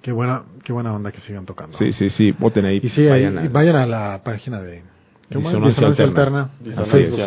Qué 0.00 0.12
buena, 0.12 0.42
qué 0.62 0.72
buena 0.72 0.92
onda 0.94 1.10
que 1.10 1.20
sigan 1.20 1.44
tocando. 1.46 1.76
Sí, 1.78 1.92
sí, 1.94 2.10
sí. 2.10 2.30
Voten 2.38 2.66
ahí. 2.66 2.78
Y 2.82 2.88
sí, 2.90 3.00
ahí- 3.02 3.08
vayan 3.24 3.38
a- 3.38 3.44
y 3.44 3.48
vayan 3.48 3.76
a 3.76 3.86
la 3.86 4.20
página 4.22 4.60
de. 4.60 4.82
Disonancia 5.30 5.68
Disonancia 5.68 6.04
Alterna. 6.04 6.50
Alterna, 6.60 6.82
a 6.82 6.86
Facebook. 6.86 7.20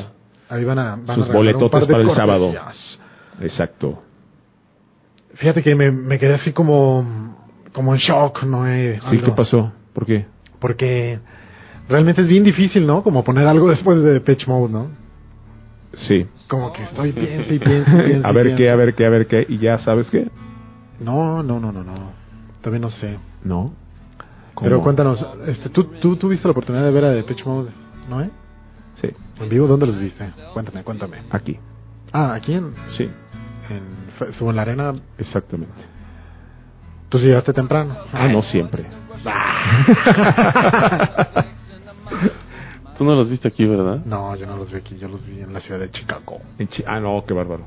Ahí 0.50 0.64
van 0.64 0.80
a, 0.80 0.96
van 0.96 1.10
a 1.10 1.16
sus 1.16 1.28
boletotes 1.34 1.88
de 1.88 1.94
para 1.94 2.04
el 2.04 2.12
sábado. 2.12 2.54
Exacto. 3.42 4.02
Fíjate 5.36 5.62
que 5.62 5.76
me, 5.76 5.92
me 5.92 6.18
quedé 6.18 6.36
así 6.36 6.52
como, 6.52 7.36
como 7.74 7.94
en 7.94 8.00
shock, 8.00 8.44
¿no? 8.44 8.68
Eh, 8.68 9.00
Sí, 9.10 9.20
¿qué 9.20 9.32
pasó? 9.32 9.72
¿Por 9.94 10.06
qué? 10.06 10.26
Porque 10.60 11.20
realmente 11.88 12.22
es 12.22 12.28
bien 12.28 12.44
difícil, 12.44 12.88
¿no? 12.88 13.04
Como 13.04 13.24
poner 13.24 13.46
algo 13.48 13.70
después 13.70 14.02
de 14.02 14.20
Pitch 14.22 14.48
Mode, 14.48 14.74
¿no? 14.74 14.88
Sí. 15.94 16.26
Como 16.48 16.72
que 16.72 16.84
estoy 16.84 17.12
piensa 17.12 17.54
y 17.54 17.60
piensa 17.60 17.92
y 17.92 18.06
piensa 18.06 18.28
a 18.30 18.32
ver 18.32 18.56
qué, 18.56 18.70
a 18.70 18.76
ver 18.76 18.96
qué, 18.96 19.06
a 19.06 19.10
ver 19.10 19.28
qué. 19.28 19.46
Y 19.48 19.60
ya 19.60 19.80
sabes 19.80 20.10
qué. 20.10 20.30
No, 21.00 21.44
no, 21.44 21.60
no, 21.60 21.72
no, 21.72 21.84
no. 21.84 22.12
Todavía 22.62 22.80
no 22.82 22.90
sé. 22.90 23.18
No. 23.44 23.74
Pero 24.60 24.82
cuéntanos, 24.82 25.24
este, 25.46 25.70
¿tú, 25.70 25.84
tú 26.02 26.16
tuviste 26.16 26.48
la 26.48 26.52
oportunidad 26.52 26.84
de 26.84 26.92
ver 26.92 27.06
a 27.06 27.24
Pitch 27.24 27.46
Mode, 27.46 27.70
¿no? 28.10 28.22
Eh? 28.22 28.32
¿En 29.40 29.50
vivo 29.50 29.68
dónde 29.68 29.86
los 29.88 30.00
viste? 30.00 30.30
Cuéntame, 30.54 30.84
cuéntame. 30.84 31.18
Aquí. 31.30 31.58
Ah, 32.12 32.34
aquí 32.34 32.54
en, 32.54 32.74
Sí. 32.96 33.04
en, 33.70 34.28
estuvo 34.30 34.50
en 34.50 34.56
la 34.56 34.62
arena. 34.64 34.94
Exactamente. 35.18 35.74
Tú 37.10 37.20
sí 37.20 37.26
llegaste 37.28 37.54
temprano. 37.54 37.96
Ah, 38.14 38.28
no 38.28 38.42
siempre. 38.44 38.86
Tú 42.98 43.04
no 43.04 43.14
los 43.16 43.30
viste 43.30 43.48
aquí, 43.48 43.66
¿verdad? 43.66 44.04
No, 44.06 44.36
yo 44.36 44.48
no 44.48 44.58
los 44.58 44.72
vi 44.72 44.78
aquí, 44.78 44.98
yo 44.98 45.08
los 45.08 45.24
vi 45.26 45.40
en 45.42 45.54
la 45.54 45.60
ciudad 45.60 45.80
de 45.80 45.92
Chicago. 45.92 46.40
En 46.58 46.68
Chi- 46.68 46.84
ah, 46.88 47.00
no, 47.00 47.24
qué 47.28 47.34
bárbaro. 47.34 47.66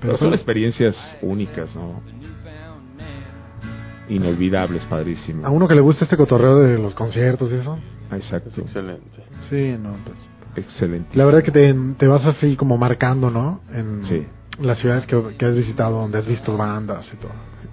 Pero 0.00 0.14
Pero 0.14 0.18
son 0.18 0.32
experiencias 0.32 0.96
únicas, 1.20 1.74
¿no? 1.76 2.00
Inolvidables, 4.08 4.84
padrísimo. 4.86 5.44
A 5.46 5.50
uno 5.50 5.68
que 5.68 5.74
le 5.74 5.82
gusta 5.82 6.04
este 6.04 6.16
cotorreo 6.16 6.60
de 6.60 6.78
los 6.78 6.94
conciertos 6.94 7.52
y 7.52 7.56
eso. 7.56 7.78
Ah, 8.10 8.16
Exacto. 8.16 8.62
Excelente. 8.62 9.22
Sí, 9.50 9.76
no, 9.78 9.96
pues. 10.04 10.16
Excelente. 10.56 11.16
La 11.16 11.24
verdad 11.24 11.42
que 11.42 11.50
te, 11.52 11.74
te 11.98 12.06
vas 12.06 12.24
así 12.24 12.56
como 12.56 12.76
marcando, 12.78 13.30
¿no? 13.30 13.60
En 13.72 14.04
Sí. 14.06 14.26
las 14.60 14.78
ciudades 14.78 15.06
que, 15.06 15.36
que 15.38 15.44
has 15.46 15.54
visitado, 15.54 16.00
donde 16.00 16.18
has 16.18 16.26
visto 16.26 16.56
bandas 16.56 17.08
y 17.12 17.16
todo. 17.16 17.32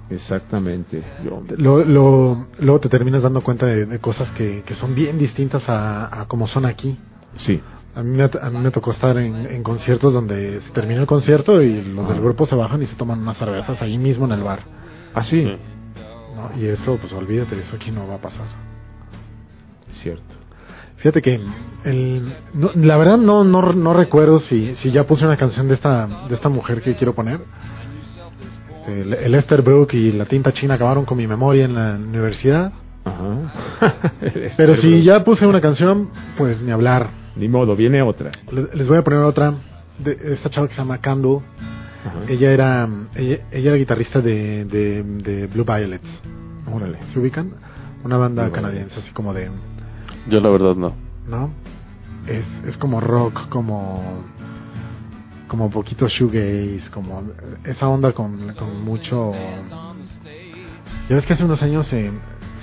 Exactamente. 0.09 1.03
Yo, 1.23 1.43
Lo, 1.57 1.83
lo- 1.83 2.47
luego 2.59 2.79
te 2.79 2.89
terminas 2.89 3.23
dando 3.23 3.41
cuenta 3.41 3.65
de, 3.65 3.85
de 3.87 3.99
cosas 3.99 4.29
que, 4.31 4.61
que 4.65 4.75
son 4.75 4.93
bien 4.93 5.17
distintas 5.17 5.67
a, 5.67 6.21
a 6.21 6.25
como 6.27 6.47
son 6.47 6.65
aquí. 6.65 6.97
sí. 7.37 7.61
A 7.95 8.03
mí, 8.03 8.09
me, 8.17 8.23
a 8.23 8.49
mí 8.49 8.57
me 8.57 8.71
tocó 8.71 8.91
estar 8.91 9.17
en, 9.17 9.45
en 9.45 9.63
conciertos 9.63 10.11
donde 10.13 10.59
se 10.59 10.69
termina 10.71 10.99
el 10.99 11.07
concierto 11.07 11.61
y 11.61 11.81
los 11.81 12.09
del 12.09 12.19
grupo 12.19 12.45
se 12.45 12.53
bajan 12.53 12.81
y 12.83 12.87
se 12.87 12.95
toman 12.95 13.19
unas 13.21 13.37
cervezas 13.37 13.81
ahí 13.81 13.97
mismo 13.97 14.25
en 14.25 14.33
el 14.33 14.43
bar. 14.43 14.59
Ah, 15.13 15.23
sí. 15.23 15.45
¿no? 15.45 16.59
Y 16.59 16.65
eso, 16.65 16.97
pues 16.99 17.13
olvídate, 17.13 17.57
eso 17.57 17.77
aquí 17.77 17.91
no 17.91 18.05
va 18.05 18.15
a 18.15 18.21
pasar. 18.21 18.47
Cierto. 20.03 20.35
Fíjate 21.05 21.21
que 21.21 21.39
el, 21.83 22.33
no, 22.55 22.71
la 22.73 22.97
verdad 22.97 23.19
no, 23.19 23.43
no, 23.43 23.73
no 23.73 23.93
recuerdo 23.93 24.39
si, 24.39 24.75
si 24.77 24.89
ya 24.89 25.03
puse 25.05 25.23
una 25.23 25.37
canción 25.37 25.67
de 25.67 25.75
esta, 25.75 26.07
de 26.27 26.33
esta 26.33 26.49
mujer 26.49 26.81
que 26.81 26.95
quiero 26.95 27.13
poner. 27.13 27.41
El, 28.87 29.13
el 29.13 29.35
Esther 29.35 29.61
Brook 29.61 29.93
y 29.93 30.11
la 30.13 30.25
tinta 30.25 30.51
china 30.51 30.73
acabaron 30.73 31.05
con 31.05 31.15
mi 31.19 31.27
memoria 31.27 31.65
en 31.65 31.75
la 31.75 31.91
universidad. 31.91 32.73
Ajá. 33.03 34.01
Pero 34.57 34.73
si 34.77 35.03
ya 35.03 35.23
puse 35.23 35.45
una 35.45 35.61
canción, 35.61 36.09
pues 36.39 36.59
ni 36.63 36.71
hablar. 36.71 37.11
Ni 37.35 37.47
modo, 37.49 37.75
viene 37.75 38.01
otra. 38.01 38.31
Les, 38.51 38.73
les 38.73 38.87
voy 38.87 38.97
a 38.97 39.03
poner 39.03 39.19
otra 39.19 39.53
de 39.99 40.33
esta 40.33 40.49
chava 40.49 40.67
que 40.67 40.73
se 40.73 40.81
llama 40.81 40.97
Candle. 40.97 41.41
Ajá. 42.03 42.21
Ella 42.27 42.51
era 42.51 42.89
ella, 43.13 43.41
ella 43.51 43.69
era 43.69 43.77
guitarrista 43.77 44.21
de, 44.21 44.65
de, 44.65 45.03
de 45.03 45.45
Blue 45.45 45.65
Violets. 45.65 46.09
Órale. 46.73 46.97
¿Se 47.13 47.19
ubican? 47.19 47.51
Una 48.03 48.17
banda 48.17 48.45
Blue 48.45 48.53
canadiense, 48.53 48.99
así 48.99 49.11
como 49.11 49.35
de... 49.35 49.51
Yo 50.27 50.39
la 50.39 50.49
verdad 50.49 50.75
no. 50.75 50.93
¿No? 51.27 51.51
Es, 52.27 52.45
es 52.67 52.77
como 52.77 52.99
rock, 53.01 53.49
como... 53.49 54.23
Como 55.47 55.69
poquito 55.69 56.07
shoegaze, 56.07 56.89
como 56.91 57.23
esa 57.63 57.87
onda 57.87 58.11
con, 58.13 58.53
con 58.55 58.83
mucho... 58.83 59.31
Ya 61.07 61.15
ves 61.15 61.25
que 61.25 61.33
hace 61.33 61.43
unos 61.45 61.61
años 61.61 61.91
eh, 61.93 62.11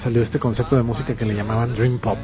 salió 0.02 0.20
este 0.20 0.40
concepto 0.40 0.74
de 0.76 0.82
música 0.82 1.14
que 1.14 1.24
le 1.24 1.34
llamaban 1.34 1.74
Dream 1.74 2.00
Pop. 2.00 2.18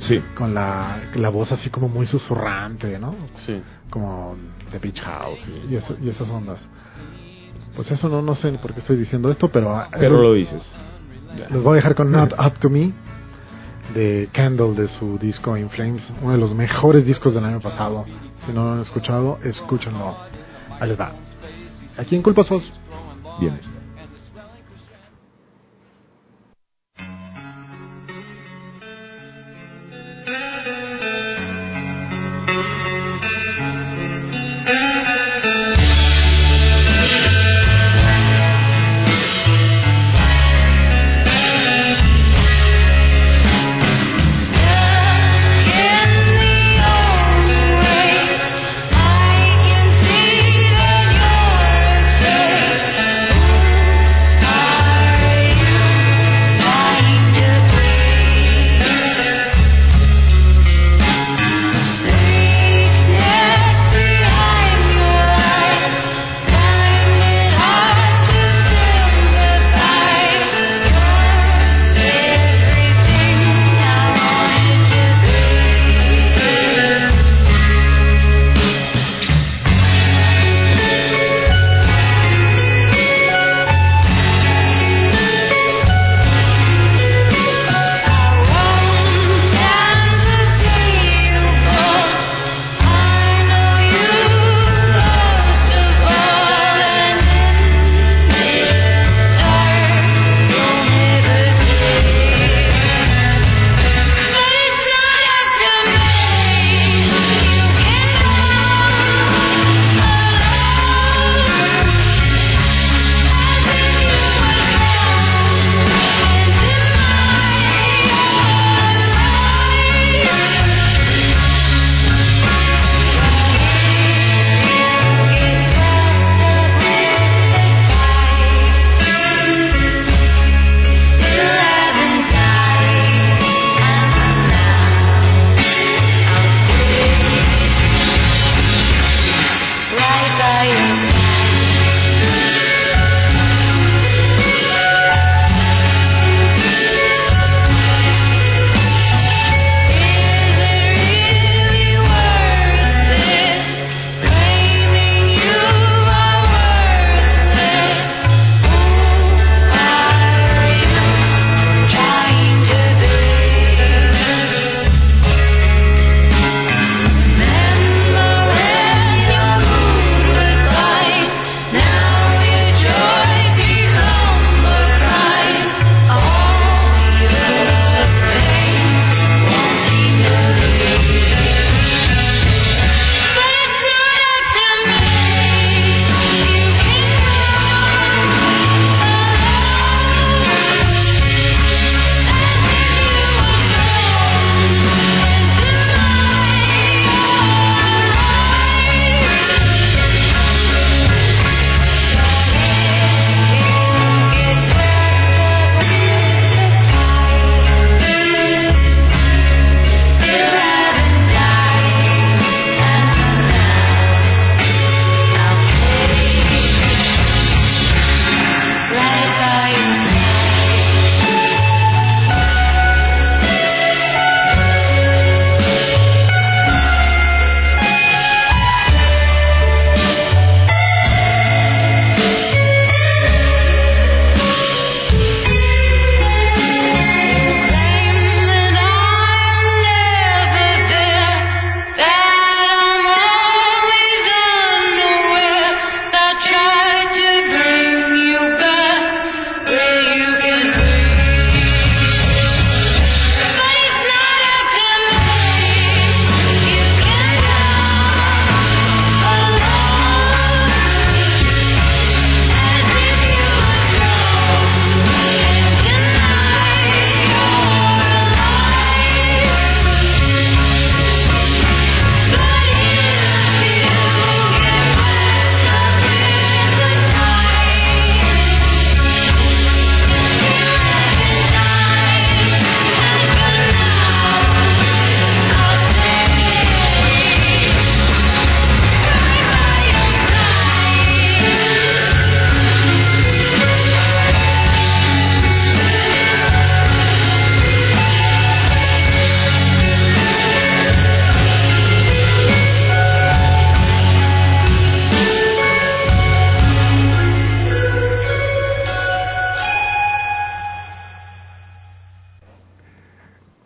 Sí. 0.00 0.20
Con 0.36 0.54
la, 0.54 1.02
la 1.14 1.28
voz 1.28 1.52
así 1.52 1.68
como 1.68 1.88
muy 1.88 2.06
susurrante, 2.06 2.98
¿no? 2.98 3.14
Sí. 3.46 3.60
como 3.90 4.36
The 4.70 4.78
Beach 4.78 5.00
House 5.02 5.46
y, 5.68 5.74
y 5.74 5.76
eso- 5.76 5.96
y 6.00 6.08
esas 6.08 6.28
ondas. 6.30 6.66
Pues 7.76 7.90
eso 7.90 8.08
no, 8.08 8.22
no 8.22 8.34
sé 8.34 8.50
ni 8.50 8.58
por 8.58 8.72
qué 8.72 8.80
estoy 8.80 8.96
diciendo 8.96 9.30
esto, 9.30 9.48
pero, 9.48 9.74
ah, 9.76 9.88
Pero 9.92 10.12
los- 10.12 10.22
lo 10.22 10.32
dices. 10.34 10.62
los 11.50 11.62
voy 11.62 11.72
a 11.74 11.76
dejar 11.76 11.94
con 11.94 12.10
Not 12.10 12.32
Up 12.32 12.58
To 12.60 12.70
Me 12.70 12.92
de 13.94 14.28
Candle 14.32 14.74
de 14.74 14.88
su 14.88 15.18
disco 15.18 15.56
In 15.56 15.70
Flames, 15.70 16.02
uno 16.22 16.32
de 16.32 16.38
los 16.38 16.54
mejores 16.54 17.04
discos 17.04 17.34
del 17.34 17.44
año 17.44 17.60
pasado. 17.60 18.04
Si 18.44 18.52
no 18.52 18.64
lo 18.64 18.72
han 18.72 18.80
escuchado, 18.80 19.38
escúchenlo. 19.42 20.16
Ahí 20.78 20.88
les 20.88 20.98
va. 20.98 21.12
Aquí 21.96 22.16
en 22.16 22.22
Culposos. 22.22 22.62
Bien. 23.40 23.79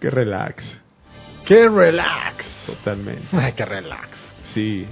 Qué 0.04 0.10
relax. 0.10 0.62
¡Qué 1.46 1.66
relax! 1.66 2.44
Totalmente. 2.66 3.22
Ay, 3.32 3.52
qué 3.54 3.64
relax. 3.64 4.08
Sí, 4.52 4.86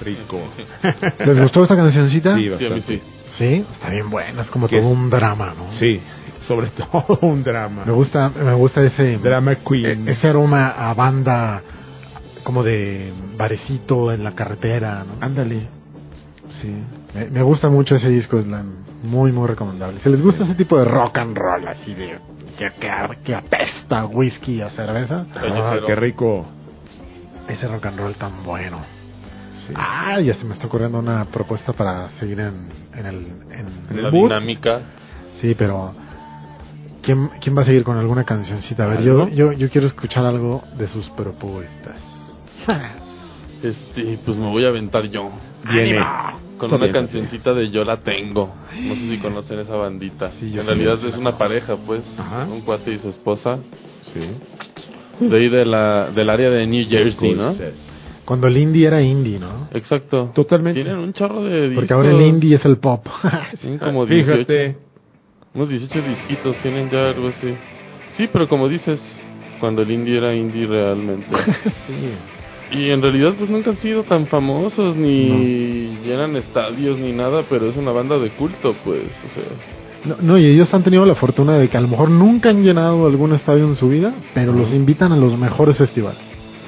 rico. 0.00 0.40
¿Les 1.24 1.40
gustó 1.40 1.62
esta 1.62 1.76
cancioncita? 1.76 2.34
Sí, 2.34 2.42
Sí, 2.42 2.48
a 2.48 2.56
mí 2.56 2.58
bastante. 2.74 2.82
sí. 2.98 3.02
Sí, 3.38 3.64
está 3.74 3.90
bien 3.90 4.10
buena, 4.10 4.42
es 4.42 4.50
como 4.50 4.66
¿Qué 4.66 4.78
todo 4.80 4.88
es? 4.90 4.96
un 4.96 5.08
drama, 5.08 5.54
¿no? 5.56 5.72
Sí, 5.78 6.00
sobre 6.48 6.66
todo 6.70 7.18
un 7.22 7.44
drama. 7.44 7.84
Me 7.84 7.92
gusta, 7.92 8.28
me 8.30 8.54
gusta 8.54 8.82
ese 8.82 9.18
Drama 9.18 9.54
queen. 9.56 10.08
e- 10.08 10.12
ese 10.12 10.26
aroma 10.28 10.70
a 10.70 10.92
banda 10.94 11.62
como 12.42 12.64
de 12.64 13.12
barecito 13.36 14.10
en 14.12 14.24
la 14.24 14.32
carretera, 14.34 15.04
¿no? 15.04 15.24
Ándale. 15.24 15.68
Sí. 16.60 16.74
Me, 17.14 17.26
me 17.26 17.42
gusta 17.42 17.68
mucho 17.68 17.94
ese 17.94 18.08
disco, 18.08 18.38
es 18.40 18.46
muy 19.04 19.30
muy 19.30 19.46
recomendable. 19.46 20.00
Si 20.00 20.08
les 20.08 20.20
gusta 20.22 20.42
ese 20.42 20.54
tipo 20.56 20.76
de 20.76 20.86
rock 20.86 21.18
and 21.18 21.36
roll 21.36 21.68
así 21.68 21.94
de 21.94 22.18
que, 22.58 22.70
que, 22.80 22.90
que 23.24 23.34
apesta 23.34 24.00
a 24.00 24.06
whisky 24.06 24.60
a 24.62 24.70
cerveza, 24.70 25.26
Ah, 25.34 25.76
qué 25.86 25.94
rico. 25.96 26.46
ese 27.48 27.68
rock 27.68 27.86
and 27.86 27.98
roll 27.98 28.14
tan 28.14 28.42
bueno. 28.44 28.78
Ah, 29.74 30.20
ya 30.20 30.34
se 30.34 30.44
me 30.44 30.54
está 30.54 30.66
ocurriendo 30.68 30.98
una 30.98 31.24
propuesta 31.26 31.72
para 31.72 32.10
seguir 32.20 32.38
en, 32.40 32.68
en 32.94 33.06
el 33.06 33.16
en, 33.50 34.02
La 34.02 34.10
mood. 34.10 34.28
dinámica. 34.28 34.80
Sí, 35.40 35.54
pero 35.58 35.92
¿quién, 37.02 37.28
¿quién 37.40 37.56
va 37.56 37.62
a 37.62 37.64
seguir 37.64 37.82
con 37.82 37.96
alguna 37.98 38.22
cancioncita? 38.24 38.84
A 38.84 38.88
ver, 38.88 39.02
yo, 39.02 39.28
yo, 39.28 39.52
yo 39.52 39.68
quiero 39.68 39.86
escuchar 39.88 40.24
algo 40.24 40.62
de 40.78 40.88
sus 40.88 41.08
propuestas. 41.10 42.00
Este, 43.62 44.18
pues 44.24 44.36
me 44.36 44.46
voy 44.50 44.64
a 44.66 44.68
aventar 44.68 45.04
yo. 45.06 45.30
Viene. 45.64 45.98
Con 46.58 46.66
Está 46.66 46.76
una 46.76 46.84
bien. 46.86 46.92
cancioncita 46.92 47.52
de 47.52 47.70
Yo 47.70 47.84
la 47.84 47.98
tengo. 47.98 48.54
No 48.82 48.94
sé 48.94 49.10
si 49.10 49.18
conocen 49.18 49.58
esa 49.58 49.76
bandita. 49.76 50.30
Sí, 50.40 50.46
en 50.46 50.52
sí. 50.52 50.58
realidad 50.60 50.98
es 51.04 51.16
una 51.16 51.36
pareja, 51.36 51.76
pues. 51.76 52.02
Ajá. 52.16 52.46
Un 52.46 52.62
cuate 52.62 52.92
y 52.92 52.98
su 52.98 53.10
esposa. 53.10 53.58
Sí. 54.12 55.26
De 55.26 55.36
ahí 55.36 55.48
de 55.48 55.64
la, 55.64 56.10
del 56.14 56.30
área 56.30 56.50
de 56.50 56.66
New 56.66 56.86
Jersey, 56.88 57.34
¿no? 57.34 57.54
Cuando 58.24 58.48
el 58.48 58.56
indie 58.56 58.86
era 58.86 59.00
indie, 59.02 59.38
¿no? 59.38 59.68
Exacto. 59.72 60.32
Totalmente. 60.34 60.82
Tienen 60.82 61.00
un 61.00 61.12
chorro 61.12 61.44
de 61.44 61.68
discos. 61.68 61.76
Porque 61.76 61.94
ahora 61.94 62.10
el 62.10 62.20
indie 62.22 62.56
es 62.56 62.64
el 62.64 62.78
pop. 62.78 63.06
Tienen 63.60 63.78
como 63.78 64.04
18. 64.04 64.32
Fíjate. 64.32 64.76
Unos 65.54 65.68
18 65.70 66.02
disquitos 66.02 66.56
tienen 66.56 66.90
ya 66.90 67.08
algo 67.08 67.28
así. 67.28 67.54
Sí, 68.18 68.28
pero 68.30 68.46
como 68.46 68.68
dices, 68.68 69.00
cuando 69.58 69.82
el 69.82 69.90
indie 69.90 70.18
era 70.18 70.34
indie 70.34 70.66
realmente. 70.66 71.26
sí. 71.86 72.12
Y 72.72 72.90
en 72.90 73.00
realidad 73.00 73.34
pues 73.38 73.48
nunca 73.48 73.70
han 73.70 73.76
sido 73.78 74.02
tan 74.02 74.26
famosos 74.26 74.96
ni 74.96 75.98
llenan 76.04 76.36
estadios 76.36 76.98
ni 76.98 77.12
nada, 77.12 77.42
pero 77.48 77.68
es 77.70 77.76
una 77.76 77.92
banda 77.92 78.18
de 78.18 78.30
culto, 78.30 78.74
pues, 78.84 79.02
o 79.02 79.34
sea, 79.34 79.44
No, 80.04 80.16
no, 80.20 80.38
y 80.38 80.46
ellos 80.46 80.72
han 80.74 80.82
tenido 80.82 81.04
la 81.06 81.14
fortuna 81.14 81.58
de 81.58 81.68
que 81.68 81.76
a 81.76 81.80
lo 81.80 81.88
mejor 81.88 82.10
nunca 82.10 82.50
han 82.50 82.62
llenado 82.62 83.06
algún 83.06 83.32
estadio 83.34 83.64
en 83.66 83.76
su 83.76 83.88
vida, 83.88 84.12
pero 84.34 84.52
los 84.52 84.72
invitan 84.72 85.12
a 85.12 85.16
los 85.16 85.36
mejores 85.38 85.76
festivales. 85.78 86.20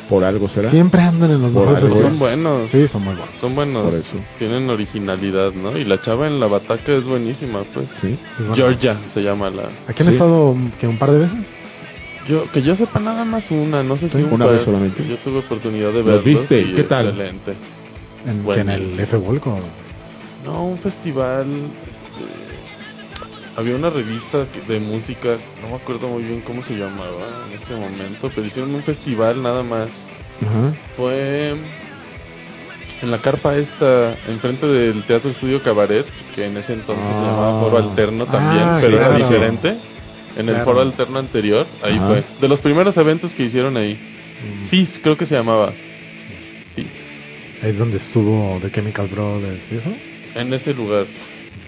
Por 0.08 0.24
algo 0.24 0.48
será. 0.48 0.70
Siempre 0.70 1.02
andan 1.02 1.30
en 1.32 1.42
los 1.42 1.50
Por 1.52 1.66
mejores 1.68 1.82
algo 1.82 1.94
festivales. 1.96 2.18
son 2.18 2.18
buenos. 2.18 2.70
Sí, 2.70 2.88
son 2.88 3.04
muy 3.04 3.14
buenos. 3.14 3.34
Son 3.42 3.54
buenos. 3.54 3.84
Por 3.84 3.94
eso. 3.94 4.16
Tienen 4.38 4.70
originalidad, 4.70 5.52
¿no? 5.52 5.76
Y 5.76 5.84
la 5.84 6.00
chava 6.00 6.26
en 6.26 6.40
la 6.40 6.46
bataca 6.46 6.94
es 6.94 7.04
buenísima, 7.04 7.60
pues. 7.74 7.86
Sí. 8.00 8.16
Georgia 8.54 8.96
se 9.12 9.20
llama 9.20 9.50
la. 9.50 9.64
Aquí 9.86 10.02
han 10.02 10.08
Sí. 10.08 10.14
estado 10.14 10.56
que 10.80 10.86
un 10.88 10.96
par 10.96 11.10
de 11.12 11.18
veces. 11.18 11.36
Yo 12.28 12.50
que 12.52 12.62
yo 12.62 12.76
sepa 12.76 13.00
nada 13.00 13.24
más 13.24 13.50
una, 13.50 13.82
no 13.82 13.96
sé 13.96 14.08
si 14.08 14.16
Sí, 14.18 14.22
un 14.22 14.32
una 14.34 14.44
par. 14.46 14.54
vez 14.54 14.64
solamente. 14.64 15.06
Yo 15.06 15.16
tuve 15.18 15.38
oportunidad 15.38 15.88
de 15.92 16.02
¿Los 16.02 16.04
verlos. 16.04 16.24
viste? 16.24 16.60
y 16.60 16.74
¿Qué 16.74 16.84
tal? 16.84 17.08
Excelente. 17.08 17.54
En, 18.26 18.44
Bueno. 18.44 18.64
que 18.64 18.74
en 18.74 18.82
el 18.92 19.00
F 19.00 19.16
Volco. 19.16 19.58
No, 20.44 20.64
un 20.66 20.78
festival. 20.78 21.46
este, 21.86 23.60
había 23.60 23.74
una 23.76 23.90
revista 23.90 24.46
de 24.68 24.78
música, 24.78 25.36
no 25.62 25.70
me 25.70 25.74
acuerdo 25.76 26.08
muy 26.08 26.22
bien 26.22 26.42
cómo 26.42 26.62
se 26.64 26.74
llamaba 26.74 27.46
en 27.48 27.54
este 27.60 27.74
momento, 27.74 28.30
pero 28.34 28.46
hicieron 28.46 28.74
un 28.74 28.82
festival 28.82 29.42
nada 29.42 29.62
más. 29.62 29.88
Ajá. 30.42 30.72
Fue 30.96 31.56
en 33.02 33.10
la 33.10 33.18
carpa 33.20 33.56
esta, 33.56 34.12
enfrente 34.28 34.66
del 34.66 35.02
Teatro 35.04 35.30
Estudio 35.30 35.62
Cabaret, 35.62 36.06
que 36.34 36.44
en 36.46 36.56
ese 36.58 36.74
entonces 36.74 37.04
se 37.04 37.12
Ah. 37.12 37.22
llamaba 37.22 37.60
Foro 37.60 37.78
Alterno 37.78 38.26
también, 38.26 38.64
Ah, 38.64 38.78
pero 38.80 38.96
claro. 38.98 39.14
era 39.16 39.26
diferente. 39.26 39.76
En 40.38 40.48
el 40.48 40.54
Claro. 40.54 40.64
Foro 40.64 40.80
Alterno 40.82 41.18
anterior, 41.18 41.66
ahí 41.82 41.96
Ajá. 41.96 42.06
fue. 42.06 42.24
De 42.40 42.48
los 42.48 42.60
primeros 42.60 42.96
eventos 42.96 43.32
que 43.34 43.42
hicieron 43.44 43.76
ahí. 43.76 43.98
FIS, 44.70 45.00
creo 45.02 45.16
que 45.16 45.26
se 45.26 45.34
llamaba. 45.34 45.72
FIS. 46.76 46.86
Ahí 47.62 47.70
es 47.70 47.78
donde 47.78 47.96
estuvo 47.98 48.58
The 48.62 48.70
Chemical 48.70 49.08
Brothers 49.08 49.62
y 49.70 49.76
eso. 49.76 49.92
En 50.36 50.54
ese 50.54 50.72
lugar. 50.74 51.06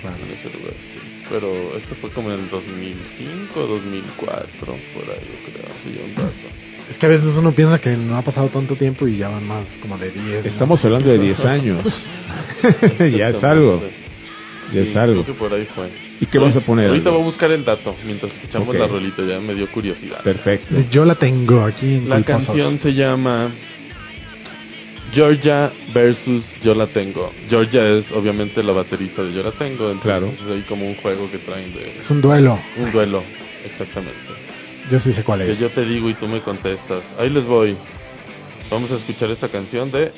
Claro. 0.01 0.17
En 0.25 0.33
ese 0.39 0.57
lugar, 0.57 0.73
sí. 0.73 1.01
Pero 1.29 1.77
esto 1.77 1.95
fue 2.01 2.11
como 2.11 2.31
en 2.33 2.41
el 2.41 2.49
2005, 2.51 3.61
2004, 3.61 4.47
por 4.67 4.75
ahí, 4.77 5.21
yo 5.21 5.53
creo. 5.53 5.75
Sí, 5.85 6.01
un 6.05 6.15
rato. 6.17 6.33
Es 6.91 6.99
que 6.99 7.07
a 7.07 7.09
veces 7.09 7.37
uno 7.37 7.53
piensa 7.53 7.81
que 7.81 7.91
no 7.97 8.17
ha 8.17 8.23
pasado 8.23 8.49
tanto 8.49 8.75
tiempo 8.77 9.07
y 9.07 9.17
ya 9.19 9.29
van 9.29 9.47
más 9.47 9.65
como 9.81 9.97
de 9.99 10.11
10. 10.11 10.45
¿no? 10.45 10.51
Estamos 10.51 10.85
hablando 10.85 11.09
de 11.09 11.19
10 11.19 11.41
años. 11.45 11.85
ya 13.17 13.29
es 13.31 13.45
algo. 13.45 13.81
Ya 14.73 14.83
Sí, 14.85 14.91
es 14.91 14.97
algo. 14.97 15.23
creo 15.25 15.35
que 15.35 15.41
por 15.41 15.53
ahí 15.53 15.67
fue. 15.75 15.89
¿Y 16.21 16.27
qué 16.27 16.39
vas 16.39 16.55
a 16.55 16.61
poner? 16.61 16.89
Ahorita 16.89 17.11
voy 17.11 17.21
a 17.23 17.25
buscar 17.25 17.51
el 17.51 17.65
dato 17.65 17.97
mientras 18.05 18.33
escuchamos 18.35 18.69
Ok. 18.69 18.75
la 18.75 18.87
rolita, 18.89 19.23
ya 19.23 19.41
me 19.41 19.55
dio 19.55 19.67
curiosidad. 19.71 20.23
Perfecto. 20.23 20.75
Yo 20.91 21.05
la 21.07 21.15
tengo 21.15 21.65
aquí 21.65 21.95
en 21.95 22.09
La 22.09 22.17
Culposos. 22.17 22.47
canción 22.47 22.79
se 22.81 22.93
llama 22.93 23.51
Georgia 25.13 25.73
versus 25.95 26.45
Yo 26.63 26.75
la 26.75 26.87
tengo. 26.89 27.33
Georgia 27.49 27.85
es 27.89 28.05
obviamente 28.13 28.63
la 28.63 28.73
baterista 28.73 29.23
de 29.23 29.33
Yo 29.33 29.43
la 29.43 29.53
tengo, 29.53 29.91
entonces 29.91 30.03
Claro. 30.03 30.27
es 30.27 30.47
ahí 30.57 30.63
como 30.69 30.87
un 30.87 30.95
juego 30.97 31.31
que 31.31 31.39
traen 31.39 31.73
de 31.75 31.99
Es 32.01 32.11
un 32.11 32.21
duelo. 32.21 32.59
un 32.77 32.93
duelo, 32.93 33.23
exactamente. 33.65 34.15
Yo 34.91 35.01
sí 35.01 35.13
sé 35.13 35.23
cuál 35.25 35.41
Que 35.41 35.53
es. 35.53 35.59
yo 35.59 35.71
te 35.71 35.85
digo 35.85 36.09
y 36.11 36.15
tú 36.15 36.27
me 36.29 36.41
contestas. 36.41 37.03
Ahí 37.19 37.31
les 37.31 37.45
voy. 37.45 37.77
Vamos 38.71 38.91
a 38.91 38.97
escuchar 38.97 39.31
esta 39.31 39.49
canción 39.49 39.91
de 39.91 40.13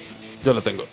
Yo 0.45 0.53
la 0.53 0.61
tengo. 0.63 0.85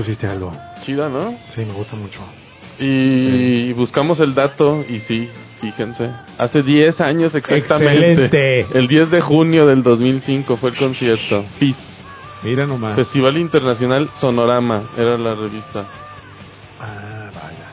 Pusiste, 0.00 0.26
Aldo. 0.26 0.50
Chida, 0.82 1.10
¿no? 1.10 1.36
Sí, 1.54 1.62
me 1.62 1.74
gusta 1.74 1.94
mucho. 1.94 2.20
Y 2.78 3.74
buscamos 3.74 4.18
el 4.20 4.34
dato 4.34 4.82
y 4.88 5.00
sí, 5.00 5.28
fíjense. 5.60 6.10
Hace 6.38 6.62
10 6.62 6.98
años 7.02 7.34
exactamente. 7.34 8.24
Excelente. 8.24 8.78
El 8.78 8.88
10 8.88 9.10
de 9.10 9.20
junio 9.20 9.66
del 9.66 9.82
2005 9.82 10.56
fue 10.56 10.70
el 10.70 10.76
concierto. 10.76 11.44
FIS. 11.58 11.76
Mira 12.42 12.64
nomás. 12.66 12.96
Festival 12.96 13.36
Internacional 13.36 14.08
Sonorama, 14.20 14.84
era 14.96 15.18
la 15.18 15.34
revista. 15.34 15.84
Ah, 16.80 17.30
vaya. 17.34 17.68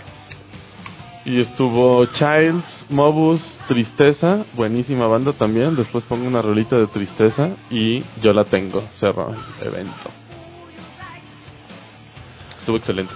Y 1.23 1.39
estuvo 1.39 2.05
Childs, 2.07 2.65
Mobus, 2.89 3.41
Tristeza, 3.69 4.43
buenísima 4.53 5.07
banda 5.07 5.31
también. 5.31 5.77
Después 5.77 6.03
pongo 6.03 6.27
una 6.27 6.41
rolita 6.41 6.77
de 6.77 6.87
Tristeza 6.87 7.51
y 7.69 8.03
yo 8.21 8.33
la 8.33 8.43
tengo. 8.43 8.83
Cerró 8.99 9.33
el 9.61 9.67
evento. 9.67 10.26
Estuvo 12.67 12.79
excelente. 12.79 13.13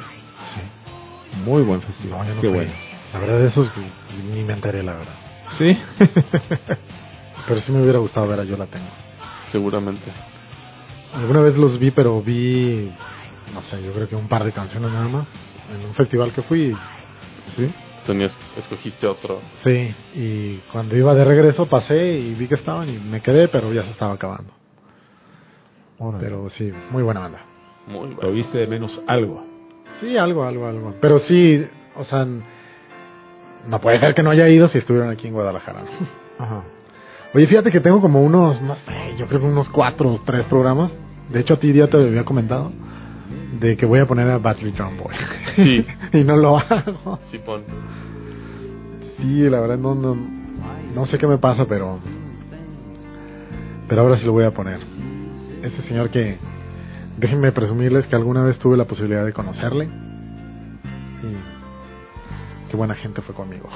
Muy 1.44 1.62
buen 1.64 1.82
festival. 1.82 2.20
No, 2.20 2.26
yo 2.26 2.36
no 2.36 2.42
Qué 2.42 2.48
bueno. 2.48 2.72
La 3.12 3.20
verdad, 3.20 3.40
de 3.40 3.48
esos 3.48 3.70
ni 4.32 4.44
me 4.44 4.54
enteré, 4.54 4.82
la 4.82 4.94
verdad. 4.94 5.14
Sí. 5.58 5.78
Pero 7.50 7.60
sí 7.60 7.74
me 7.74 7.82
hubiera 7.82 8.00
gustado 8.00 8.30
ver 8.30 8.40
a 8.40 8.44
Yo 8.46 8.56
la 8.56 8.68
tengo. 8.68 8.88
Seguramente. 9.52 10.10
Alguna 11.14 11.42
vez 11.42 11.58
los 11.58 11.78
vi, 11.78 11.92
pero 11.92 12.22
vi, 12.22 12.90
no 13.54 13.62
sé, 13.64 13.84
yo 13.84 13.92
creo 13.92 14.08
que 14.08 14.16
un 14.16 14.30
par 14.30 14.46
de 14.46 14.54
canciones 14.54 14.90
nada 14.90 15.10
más. 15.10 15.28
En 15.76 15.86
un 15.86 15.96
festival 15.96 16.32
que 16.32 16.44
fui. 16.44 16.74
Sí. 17.58 17.70
Tenías, 18.08 18.32
escogiste 18.56 19.06
otro. 19.06 19.42
Sí, 19.66 19.94
y 20.16 20.62
cuando 20.72 20.96
iba 20.96 21.14
de 21.14 21.26
regreso 21.26 21.66
pasé 21.66 22.14
y 22.18 22.36
vi 22.36 22.48
que 22.48 22.56
estaban 22.56 22.88
y 22.88 22.98
me 22.98 23.20
quedé, 23.22 23.50
pero 23.50 23.74
ya 23.74 23.84
se 23.84 23.92
estaba 23.92 24.14
acabando. 24.14 24.54
Pero 26.22 26.50
sí, 26.52 26.72
muy 26.92 27.04
buena 27.04 27.20
banda. 27.20 27.51
Muy 27.88 28.16
Lo 28.22 28.32
viste 28.32 28.58
de 28.58 28.68
menos 28.68 29.00
algo. 29.08 29.44
Sí, 30.00 30.18
algo, 30.18 30.44
algo, 30.44 30.68
algo. 30.68 30.96
Pero 31.02 31.20
sí, 31.20 31.66
o 31.96 32.04
sea, 32.06 32.26
no 32.26 33.82
puede 33.82 34.00
ser 34.00 34.14
que 34.14 34.24
no 34.24 34.30
haya 34.32 34.48
ido 34.50 34.70
si 34.70 34.78
estuvieron 34.78 35.10
aquí 35.10 35.28
en 35.28 35.34
Guadalajara. 35.34 35.82
¿no? 35.82 35.90
Ajá. 36.44 36.64
Oye, 37.34 37.48
fíjate 37.48 37.72
que 37.72 37.80
tengo 37.80 38.02
como 38.02 38.22
unos, 38.22 38.62
no 38.62 38.76
sé, 38.76 39.16
yo 39.18 39.26
creo 39.28 39.40
que 39.40 39.48
unos 39.48 39.70
cuatro 39.70 40.14
o 40.14 40.22
tres 40.26 40.46
programas. 40.46 40.92
De 41.30 41.40
hecho, 41.40 41.54
a 41.54 41.58
ti 41.58 41.72
ya 41.72 41.88
te 41.88 41.98
lo 41.98 42.04
había 42.04 42.26
comentado. 42.26 42.72
De 43.60 43.78
que 43.78 43.86
voy 43.86 44.00
a 44.00 44.06
poner 44.06 44.30
a 44.30 44.38
Battery 44.38 44.72
Drum 44.72 44.98
Boy. 44.98 45.16
Sí. 45.56 45.86
y 46.14 46.24
no 46.24 46.36
lo 46.36 46.58
hago. 46.58 47.20
Sí, 47.30 47.38
pon. 47.38 47.64
Sí, 49.18 49.50
la 49.50 49.62
verdad 49.62 49.78
no, 49.78 49.94
no, 49.94 50.18
no 50.96 51.06
sé 51.06 51.18
qué 51.18 51.28
me 51.28 51.38
pasa, 51.38 51.66
pero 51.66 52.00
pero 53.92 54.04
ahora 54.04 54.16
sí 54.16 54.26
lo 54.26 54.32
voy 54.32 54.46
a 54.46 54.52
poner. 54.52 54.80
Este 55.62 55.82
señor 55.82 56.10
que 56.10 56.38
déjenme 57.18 57.52
presumirles 57.52 58.08
que 58.08 58.16
alguna 58.16 58.44
vez 58.44 58.58
tuve 58.60 58.78
la 58.78 58.86
posibilidad 58.86 59.26
de 59.26 59.34
conocerle 59.34 59.86
y 59.86 59.90
qué 62.70 62.78
buena 62.78 62.96
gente 62.96 63.22
fue 63.22 63.36
conmigo. 63.36 63.70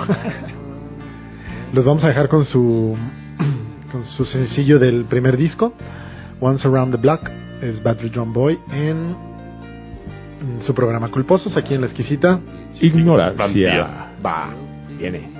Los 1.73 1.85
vamos 1.85 2.03
a 2.03 2.07
dejar 2.07 2.29
con 2.29 2.45
su 2.45 2.97
con 3.91 4.05
su 4.05 4.25
sencillo 4.25 4.79
del 4.79 5.05
primer 5.05 5.37
disco, 5.37 5.73
Once 6.39 6.67
Around 6.67 6.95
the 6.95 7.01
Block, 7.01 7.29
es 7.61 7.81
Battery 7.81 8.09
Drum 8.09 8.33
Boy 8.33 8.59
en, 8.71 9.15
en 10.41 10.63
su 10.63 10.73
programa 10.73 11.09
Culposos 11.09 11.55
aquí 11.57 11.73
en 11.73 11.81
la 11.81 11.87
exquisita. 11.87 12.39
Ignorancia. 12.81 14.11
Va. 14.23 14.49
Viene. 14.97 15.35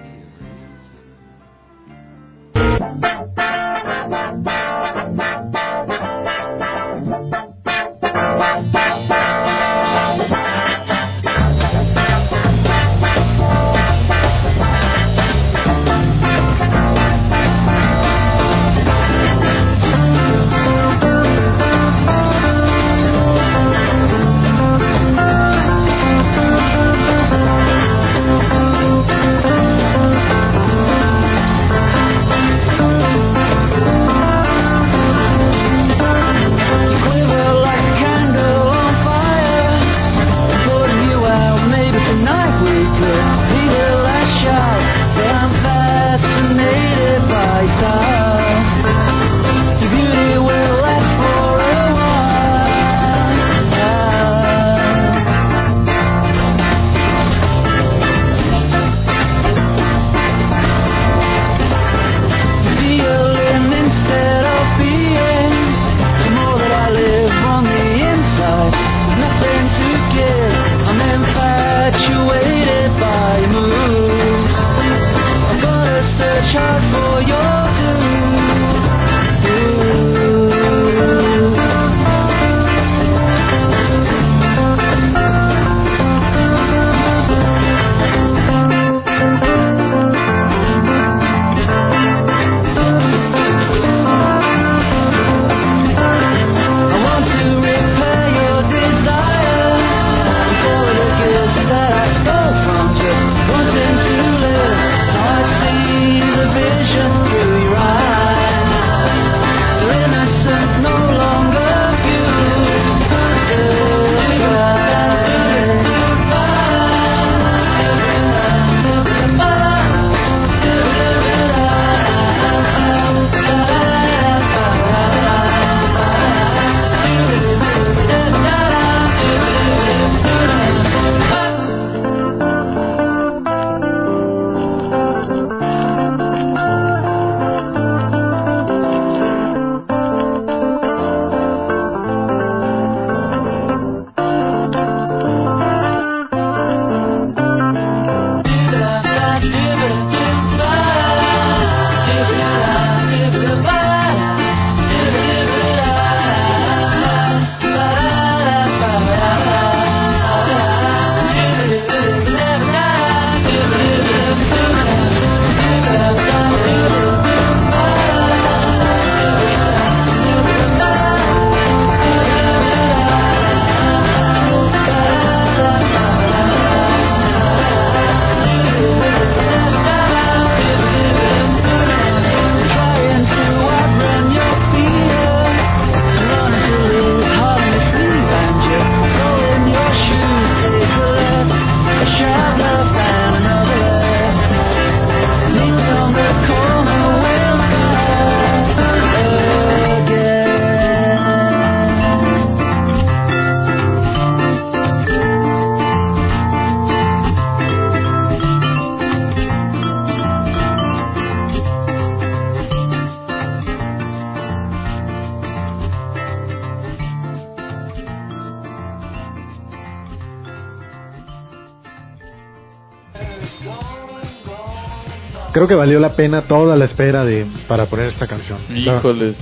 Creo 225.52 225.68
que 225.68 225.76
valió 225.76 226.00
la 226.00 226.16
pena 226.16 226.42
toda 226.44 226.76
la 226.76 226.86
espera 226.86 227.24
de 227.26 227.46
para 227.68 227.86
poner 227.88 228.08
esta 228.08 228.28
canción. 228.28 228.58
Híjoles. 228.74 229.36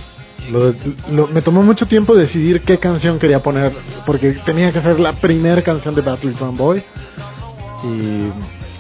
Lo- 0.52 0.74
lo- 1.12 1.28
me 1.28 1.42
tomó 1.42 1.64
mucho 1.64 1.86
tiempo 1.86 2.16
decidir 2.16 2.62
qué 2.62 2.78
canción 2.78 3.18
quería 3.18 3.42
poner, 3.42 3.72
porque 4.06 4.34
tenía 4.46 4.72
que 4.74 4.82
ser 4.82 5.00
la 5.00 5.14
primera 5.14 5.62
canción 5.62 5.96
de 5.96 6.02
Battlefront 6.02 6.58
Boy. 6.58 6.84
Y 7.84 8.30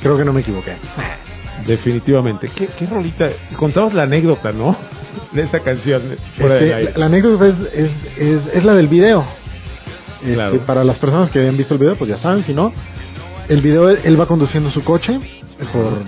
creo 0.02 0.18
que 0.18 0.26
no 0.26 0.34
me 0.34 0.41
equivoqué. 0.41 0.76
Definitivamente. 1.68 2.50
¿Qué, 2.54 2.68
qué 2.78 2.86
rolita? 2.86 3.30
Contabas 3.58 3.94
la 3.94 4.04
anécdota, 4.04 4.52
¿no? 4.52 4.76
De 5.32 5.44
esa 5.44 5.60
canción. 5.62 6.02
fuera 6.38 6.56
Este, 6.60 6.84
la, 6.91 6.98
la 6.98 7.06
anécdota 7.06 7.48
es, 7.48 7.56
es, 7.74 7.91
es, 8.18 8.48
es 8.54 8.64
la 8.66 8.74
del 8.74 8.88
video. 8.90 9.24
Este, 10.22 10.34
Claro. 10.36 10.58
Para 10.66 10.84
las 10.84 10.98
personas 11.00 11.30
que 11.30 11.40
hayan 11.40 11.56
visto 11.58 11.74
el 11.74 11.80
video, 11.80 11.95
pues 11.95 12.10
ya 12.10 12.18
saben, 12.18 12.44
si 12.44 12.54
no, 12.54 12.74
el 13.49 13.61
video 13.61 13.90
él 13.90 14.20
va 14.20 14.28
conduciendo 14.28 14.72
su 14.72 14.84
coche 14.84 15.20
por 15.72 16.03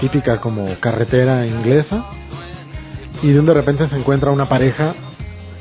típica 0.00 0.40
como 0.40 0.74
carretera 0.80 1.46
inglesa 1.46 2.04
y 3.22 3.28
de 3.28 3.40
un 3.40 3.46
de 3.46 3.54
repente 3.54 3.88
se 3.88 3.96
encuentra 3.96 4.30
una 4.30 4.48
pareja 4.48 4.94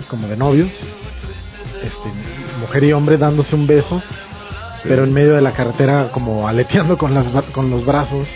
como 0.10 0.28
de 0.28 0.36
novios, 0.36 0.70
este, 0.70 2.60
mujer 2.60 2.84
y 2.84 2.94
hombre 2.94 3.18
dándose 3.18 3.56
un 3.56 3.66
beso, 3.66 4.02
pero 4.84 5.04
en 5.06 5.14
medio 5.14 5.34
de 5.34 5.42
la 5.42 5.54
carretera 5.54 6.12
como 6.12 6.48
aleteando 6.48 6.98
con, 6.98 7.14
las, 7.14 7.26
con 7.54 7.70
los 7.70 7.86
brazos 7.86 8.28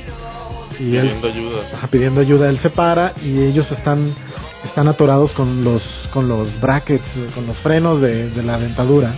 y 0.80 0.95
él 0.95 1.07
Pidiendo 1.07 1.27
ayuda. 1.27 1.61
Ajá, 1.73 1.88
pidiendo 1.88 2.22
ayuda, 2.22 2.49
él 2.49 2.59
se 2.59 2.69
para 2.69 3.14
y 3.22 3.41
ellos 3.41 3.69
están 3.72 4.15
están 4.64 4.88
atorados 4.88 5.31
con 5.34 5.64
los 5.64 5.81
con 6.14 6.27
los 6.27 6.47
brackets, 6.59 7.05
con 7.34 7.47
los 7.47 7.57
frenos 7.57 8.01
de, 8.01 8.30
de 8.30 8.43
la 8.43 8.57
dentadura 8.57 9.14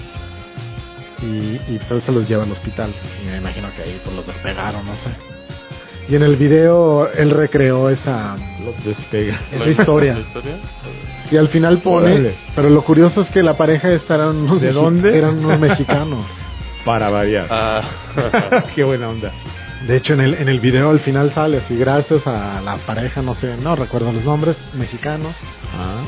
y, 1.22 1.60
y 1.68 1.78
pues 1.78 1.92
él 1.92 2.02
se 2.02 2.12
los 2.12 2.28
lleva 2.28 2.44
al 2.44 2.52
hospital. 2.52 2.94
Y 3.24 3.28
me 3.28 3.38
imagino 3.38 3.68
que 3.76 3.84
ahí 3.84 4.00
pues 4.04 4.16
los 4.16 4.26
despegaron, 4.28 4.86
no 4.86 4.96
sé. 4.98 5.10
Y 6.10 6.16
en 6.16 6.24
el 6.24 6.36
video 6.38 7.08
él 7.14 7.30
recreó 7.32 7.90
esa 7.90 8.36
Los 8.66 8.84
despega. 8.84 9.40
esa 9.52 9.70
historia. 9.70 10.14
¿La 10.16 10.20
historia? 10.22 10.56
Y 11.32 11.38
al 11.38 11.50
final 11.50 11.78
pone, 11.80 12.12
Órale. 12.14 12.36
pero 12.56 12.70
lo 12.72 12.82
curioso 12.84 13.22
es 13.22 13.30
que 13.30 13.44
la 13.44 13.56
pareja 13.56 13.92
esta 13.92 14.16
eran 14.16 14.36
unos, 14.38 14.60
¿De 14.60 14.72
mexi- 14.72 14.74
dónde? 14.74 15.18
eran 15.18 15.38
unos 15.46 15.60
mexicanos. 15.60 16.26
Para 16.86 17.12
variar. 17.12 17.48
Ah. 17.52 17.84
Qué 18.76 18.84
buena 18.84 19.10
onda. 19.10 19.32
De 19.86 19.96
hecho, 19.98 20.14
en 20.14 20.22
el, 20.22 20.34
en 20.34 20.50
el 20.50 20.60
video 20.60 20.90
al 20.90 21.00
final 21.02 21.32
sale 21.32 21.58
así, 21.60 21.78
gracias 21.78 22.26
a 22.26 22.60
la 22.62 22.78
pareja, 22.78 23.22
no 23.22 23.36
sé, 23.36 23.56
no 23.58 23.76
recuerdo 23.76 24.12
los 24.12 24.24
nombres, 24.26 24.58
mexicanos. 24.74 25.36
Ah. 25.74 26.02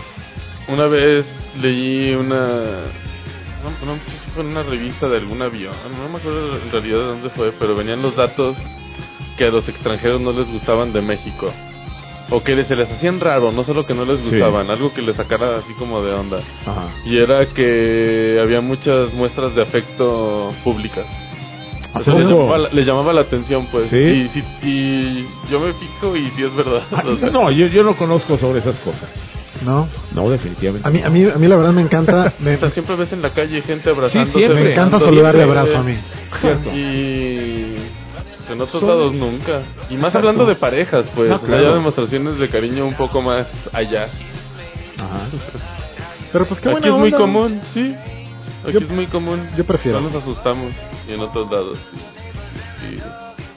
Una 0.67 0.88
vez 0.88 1.25
leí 1.61 2.13
una. 2.15 2.39
No, 3.63 3.85
no 3.93 3.99
fue 4.33 4.43
en 4.43 4.49
una 4.49 4.63
revista 4.63 5.07
de 5.07 5.17
algún 5.17 5.41
avión. 5.41 5.73
No 6.01 6.09
me 6.09 6.17
acuerdo 6.17 6.57
en 6.57 6.71
realidad 6.71 6.97
de 6.97 7.03
dónde 7.05 7.29
fue, 7.31 7.51
pero 7.53 7.75
venían 7.75 8.01
los 8.01 8.15
datos 8.15 8.57
que 9.38 9.45
a 9.45 9.49
los 9.49 9.67
extranjeros 9.69 10.19
no 10.21 10.31
les 10.31 10.51
gustaban 10.51 10.91
de 10.93 11.01
México. 11.01 11.51
O 12.29 12.41
que 12.43 12.63
se 12.63 12.75
les 12.75 12.89
hacían 12.89 13.19
raro, 13.19 13.51
no 13.51 13.63
solo 13.63 13.85
que 13.85 13.93
no 13.93 14.05
les 14.05 14.23
Sí. 14.23 14.29
gustaban, 14.29 14.69
algo 14.71 14.93
que 14.93 15.01
les 15.01 15.15
sacara 15.17 15.57
así 15.57 15.73
como 15.73 16.01
de 16.01 16.13
onda. 16.13 16.38
Ajá. 16.65 16.88
Y 17.05 17.17
era 17.17 17.45
que 17.47 18.39
había 18.41 18.61
muchas 18.61 19.13
muestras 19.13 19.53
de 19.53 19.61
afecto 19.63 20.53
públicas. 20.63 21.05
¿A 21.93 21.99
O 21.99 22.03
sea, 22.03 22.13
les, 22.13 22.29
llamaba, 22.29 22.57
la- 22.57 22.69
les 22.69 22.88
llamaba 22.88 23.11
la 23.11 23.21
atención, 23.21 23.67
pues. 23.69 23.89
¿Sí? 23.89 23.97
Y, 24.63 24.65
y 24.65 25.27
yo 25.49 25.59
me 25.59 25.73
fijo 25.73 26.15
y 26.15 26.29
sí 26.31 26.43
es 26.43 26.55
verdad. 26.55 26.83
Ah, 26.91 27.03
O 27.05 27.17
sea, 27.17 27.29
No, 27.31 27.51
yo, 27.51 27.67
yo 27.67 27.83
no 27.83 27.97
conozco 27.97 28.38
sobre 28.38 28.59
esas 28.59 28.79
cosas. 28.79 29.09
¿No? 29.61 29.88
No, 30.13 30.29
definitivamente. 30.29 30.88
A 30.88 30.91
mí, 30.91 31.01
a 31.03 31.09
mí, 31.09 31.29
a 31.29 31.38
mí 31.38 31.47
la 31.47 31.55
verdad 31.55 31.71
me 31.73 31.81
encanta, 31.81 32.33
me, 32.39 32.55
O 32.55 32.59
sea, 32.59 32.69
siempre 32.71 32.95
ves 32.95 33.11
en 33.13 33.21
la 33.21 33.29
calle 33.31 33.61
gente 33.61 33.89
abrazándose. 33.89 34.33
Sí, 34.33 34.39
siempre. 34.39 34.63
me 34.63 34.71
encanta 34.71 34.99
saludar 34.99 35.35
de 35.35 35.43
abrazo 35.43 35.77
a 35.77 35.83
mí. 35.83 35.97
Cierto. 36.39 36.69
Y 38.51 38.53
en 38.53 38.59
otros 38.61 38.81
Son- 38.81 38.89
lados 38.89 39.13
nunca. 39.13 39.61
Y 39.89 39.93
más 39.95 40.07
Exacto. 40.07 40.17
hablando 40.17 40.45
de 40.45 40.55
parejas, 40.55 41.05
pues. 41.15 41.31
O 41.31 41.38
sea, 41.38 41.47
claro. 41.47 41.69
ya 41.69 41.73
demostraciones 41.75 42.38
de 42.38 42.49
cariño 42.49 42.85
un 42.85 42.95
poco 42.95 43.21
más 43.21 43.47
allá. 43.71 44.09
Ajá. 44.97 45.27
Pero 46.33 46.45
pues 46.45 46.59
qué 46.59 46.69
Aquí 46.69 46.79
buena 46.79 46.88
es 46.88 46.99
muy 46.99 47.07
onda. 47.13 47.17
común, 47.17 47.61
sí. 47.73 47.95
Aquí 48.63 48.73
Yo- 48.73 48.79
es 48.79 48.89
muy 48.89 49.07
común. 49.07 49.47
yo 49.57 49.63
prefiero 49.65 49.99
No 50.01 50.09
nos 50.09 50.21
asustamos. 50.21 50.73
Y 51.07 51.13
en 51.13 51.19
otros 51.21 51.49
lados, 51.51 51.77
sí. 51.91 51.97
Sí, 52.89 52.97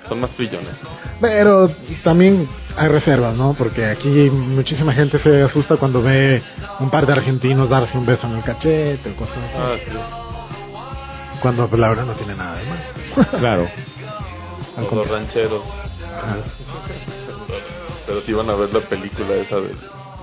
Son 0.08 0.20
más 0.20 0.30
frillones. 0.32 0.74
Pero 1.20 1.70
también 2.02 2.48
hay 2.76 2.88
reservas, 2.88 3.34
¿no? 3.36 3.54
Porque 3.54 3.86
aquí 3.86 4.30
muchísima 4.30 4.92
gente 4.92 5.18
se 5.18 5.42
asusta 5.42 5.76
cuando 5.76 6.02
ve 6.02 6.42
un 6.80 6.90
par 6.90 7.06
de 7.06 7.12
argentinos 7.12 7.68
darse 7.68 7.96
un 7.96 8.06
beso 8.06 8.26
en 8.26 8.34
el 8.34 8.42
cachete 8.42 9.10
o 9.10 9.16
cosas 9.16 9.38
así. 9.38 9.56
Ah, 9.58 9.76
sí. 9.84 11.40
Cuando 11.40 11.68
pues, 11.68 11.80
la 11.80 11.88
verdad 11.88 12.06
no 12.06 12.14
tiene 12.14 12.34
nada 12.34 12.58
de 12.58 12.64
malo. 12.64 12.82
Claro. 13.38 13.68
Al 14.76 14.84
Los 14.90 15.08
rancheros. 15.08 15.62
Ajá. 16.02 16.36
Pero 18.06 18.20
si 18.22 18.32
van 18.32 18.50
a 18.50 18.54
ver 18.54 18.72
la 18.72 18.80
película 18.80 19.34
esa 19.34 19.56
de, 19.56 19.74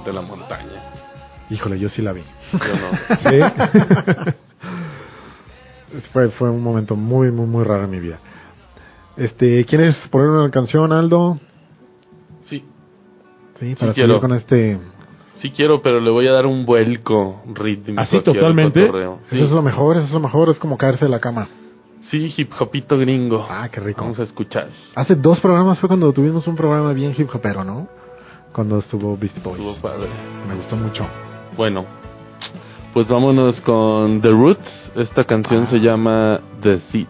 de 0.05 0.13
la 0.13 0.21
montaña. 0.21 0.91
Híjole, 1.49 1.79
yo 1.79 1.89
sí 1.89 2.01
la 2.01 2.13
vi. 2.13 2.23
Yo 2.51 2.59
no. 2.59 2.91
Sí. 5.91 6.01
fue, 6.13 6.29
fue 6.29 6.49
un 6.49 6.63
momento 6.63 6.95
muy, 6.95 7.31
muy, 7.31 7.45
muy 7.45 7.63
raro 7.63 7.85
en 7.85 7.91
mi 7.91 7.99
vida. 7.99 8.19
Este, 9.17 9.65
¿Quieres 9.65 9.95
poner 10.09 10.29
una 10.29 10.49
canción, 10.49 10.93
Aldo? 10.93 11.37
Sí, 13.61 13.69
Sí, 13.69 13.75
para 13.75 13.93
seguir 13.93 14.05
quiero. 14.07 14.19
con 14.19 14.33
este... 14.33 14.79
sí 15.39 15.51
quiero, 15.51 15.81
pero 15.81 15.99
le 16.01 16.09
voy 16.09 16.27
a 16.27 16.33
dar 16.33 16.45
un 16.47 16.65
vuelco 16.65 17.41
rítmico. 17.53 18.01
¿Así 18.01 18.19
totalmente? 18.21 18.81
cotorreo. 18.85 19.19
Eso 19.31 19.45
es 19.45 19.51
lo 19.51 19.61
mejor, 19.61 19.97
eso 19.97 20.07
es 20.07 20.11
lo 20.11 20.19
mejor, 20.19 20.49
es 20.49 20.59
como 20.59 20.77
caerse 20.77 21.05
de 21.05 21.11
la 21.11 21.19
cama. 21.19 21.47
Sí, 22.09 22.33
hip 22.35 22.51
hopito 22.59 22.97
gringo. 22.97 23.45
Ah, 23.49 23.69
qué 23.71 23.79
rico. 23.79 24.01
Vamos 24.01 24.19
a 24.19 24.23
escuchar. 24.23 24.67
Hace 24.95 25.15
dos 25.15 25.39
programas 25.39 25.79
fue 25.79 25.87
cuando 25.87 26.11
tuvimos 26.11 26.45
un 26.47 26.55
programa 26.57 26.91
bien 26.93 27.13
hip 27.17 27.29
hopero, 27.33 27.63
¿no? 27.63 27.87
Cuando 28.51 28.79
estuvo 28.79 29.15
Beastie 29.15 29.41
Boys. 29.41 29.61
Estuvo 29.61 29.81
padre. 29.81 30.09
Me 30.47 30.55
gustó 30.55 30.75
mucho. 30.75 31.05
Bueno, 31.55 31.85
pues 32.93 33.07
vámonos 33.07 33.61
con 33.61 34.19
The 34.21 34.29
Roots. 34.29 34.91
Esta 34.97 35.23
canción 35.23 35.67
se 35.67 35.77
llama 35.79 36.41
The 36.61 36.79
Seeds. 36.91 37.09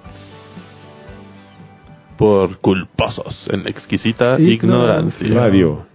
Por 2.17 2.57
culposos 2.59 3.47
en 3.51 3.67
exquisita 3.67 4.39
Ignorancia. 4.39 5.25
ignorancia. 5.25 5.33
Radio. 5.35 5.90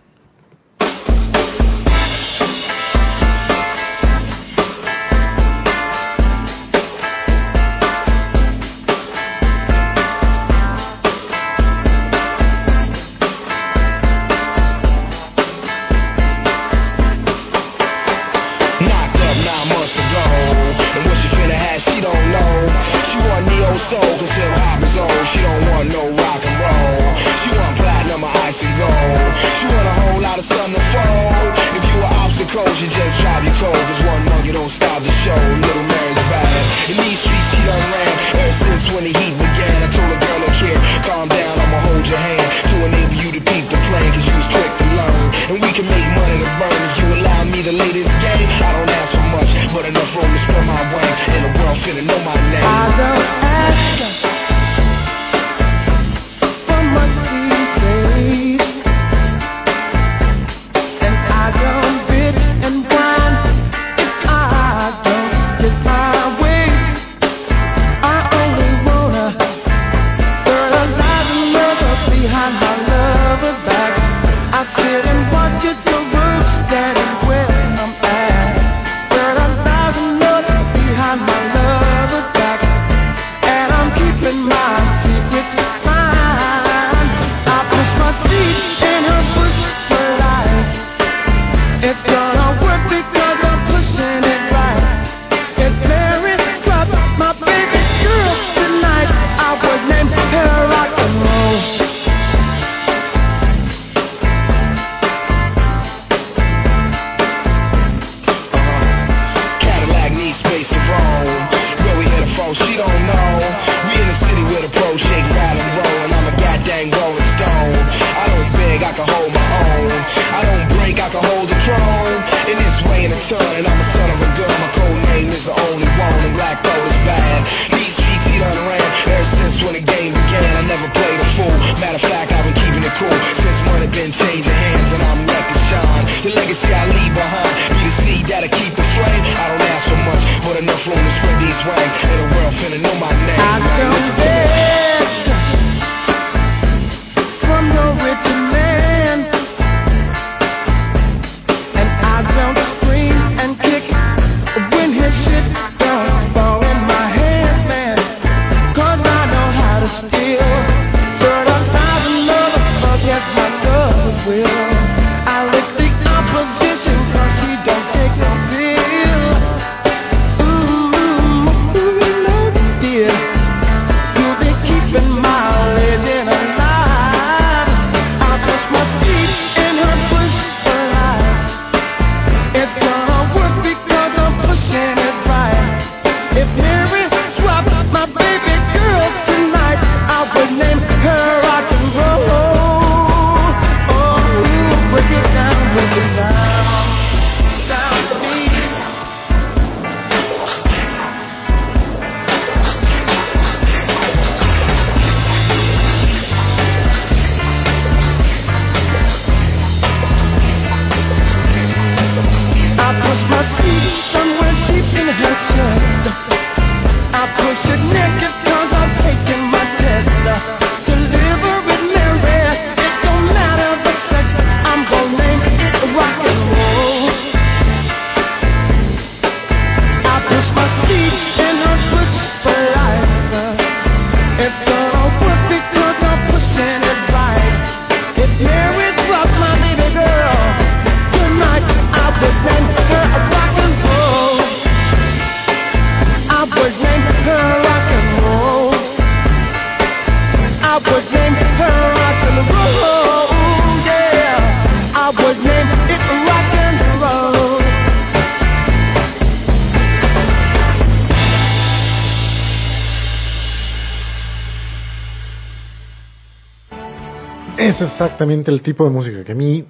Exactamente 268.00 268.50
el 268.50 268.60
tipo 268.62 268.84
de 268.84 268.90
música 268.90 269.24
que 269.24 269.32
a 269.32 269.34
mí 269.34 269.64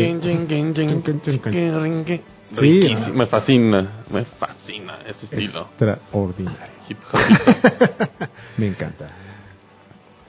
Riquísimo, 2.55 3.15
me 3.15 3.27
fascina, 3.27 4.05
me 4.11 4.25
fascina 4.25 4.99
ese 5.09 5.25
estilo. 5.25 5.69
Extraordinario. 5.71 6.59
Hip 6.89 6.99
hop. 7.13 7.21
Me 8.59 8.67
encanta. 8.67 9.09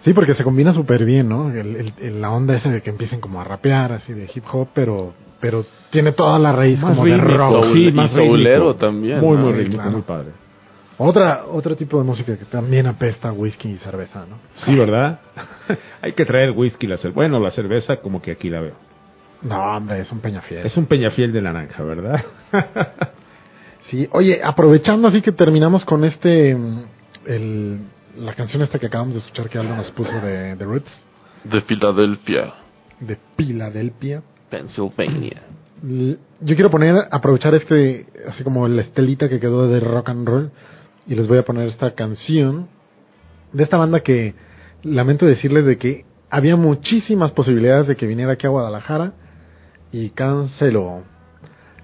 Sí, 0.05 0.13
porque 0.13 0.33
se 0.35 0.43
combina 0.43 0.73
súper 0.73 1.03
bien, 1.03 1.27
¿no? 1.27 1.51
El- 1.51 1.91
el- 1.99 2.21
la 2.21 2.31
onda 2.31 2.55
esa 2.55 2.69
de 2.69 2.81
que 2.81 2.89
empiecen 2.91 3.19
como 3.19 3.41
a 3.41 3.43
rapear 3.43 3.91
así 3.91 4.13
de 4.13 4.29
hip 4.33 4.43
hop, 4.51 4.69
pero 4.73 5.13
pero 5.41 5.65
tiene 5.91 6.13
toda 6.13 6.39
la 6.39 6.53
raíz 6.53 6.81
Más 6.81 6.93
como 6.95 7.05
de 7.05 7.15
rítmico, 7.17 7.37
rock. 7.37 7.51
soul- 7.65 7.73
sí, 7.73 7.87
y 7.87 7.91
más 7.91 8.11
soulero 8.11 8.75
también, 8.75 9.19
Muy, 9.19 9.35
¿no? 9.35 9.43
muy 9.43 9.51
Sí, 9.51 9.57
rítmico, 9.59 9.81
claro. 9.81 9.91
muy 9.91 10.01
padre. 10.03 10.29
Otra 10.97 11.45
otro 11.45 11.75
tipo 11.75 11.97
de 11.97 12.03
música 12.03 12.37
que 12.37 12.45
también 12.45 12.85
apesta 12.85 13.29
a 13.29 13.33
whisky 13.33 13.69
y 13.71 13.77
cerveza, 13.77 14.25
¿no? 14.27 14.37
Sí, 14.65 14.75
¿verdad? 14.75 15.19
Hay 16.01 16.13
que 16.13 16.25
traer 16.25 16.51
whisky, 16.51 16.87
la 16.87 16.97
cerveza. 16.97 17.15
Bueno, 17.15 17.39
la 17.39 17.51
cerveza 17.51 17.97
como 17.97 18.21
que 18.21 18.31
aquí 18.31 18.49
la 18.49 18.61
veo. 18.61 18.75
No, 19.41 19.77
hombre, 19.77 19.99
es 20.01 20.11
un 20.11 20.19
peñafiel. 20.19 20.65
Es 20.65 20.77
un 20.77 20.85
peñafiel 20.85 21.31
de 21.33 21.41
naranja, 21.41 21.83
¿verdad? 21.83 22.23
Sí, 23.89 24.07
oye, 24.11 24.41
aprovechando 24.41 25.09
así 25.09 25.21
que 25.21 25.33
terminamos 25.33 25.83
con 25.83 26.05
este 26.05 26.55
el, 27.25 27.85
la 28.17 28.33
canción 28.33 28.61
esta 28.61 28.79
que 28.79 28.85
acabamos 28.85 29.13
de 29.15 29.19
escuchar 29.19 29.49
que 29.49 29.57
Aldo 29.57 29.75
nos 29.75 29.91
puso 29.91 30.13
de 30.21 30.55
The 30.55 30.63
Roots 30.63 31.05
De 31.43 31.61
Filadelfia, 31.63 32.53
de 33.01 33.17
Filadelfia. 33.35 34.23
Pennsylvania. 34.49 35.41
Yo 36.39 36.55
quiero 36.55 36.69
poner, 36.69 36.95
aprovechar 37.11 37.55
este, 37.55 38.05
así 38.27 38.43
como 38.43 38.67
la 38.69 38.83
estelita 38.83 39.27
que 39.27 39.39
quedó 39.39 39.67
de 39.67 39.81
rock 39.81 40.09
and 40.09 40.27
roll, 40.27 40.51
y 41.07 41.15
les 41.15 41.27
voy 41.27 41.37
a 41.37 41.43
poner 41.43 41.67
esta 41.67 41.91
canción 41.91 42.67
de 43.51 43.63
esta 43.63 43.77
banda 43.77 44.01
que 44.01 44.35
lamento 44.83 45.25
decirles 45.25 45.65
de 45.65 45.77
que 45.77 46.05
había 46.29 46.55
muchísimas 46.55 47.31
posibilidades 47.31 47.87
de 47.87 47.95
que 47.95 48.07
viniera 48.07 48.33
aquí 48.33 48.47
a 48.47 48.49
Guadalajara 48.49 49.13
y 49.91 50.09
canceló. 50.09 51.03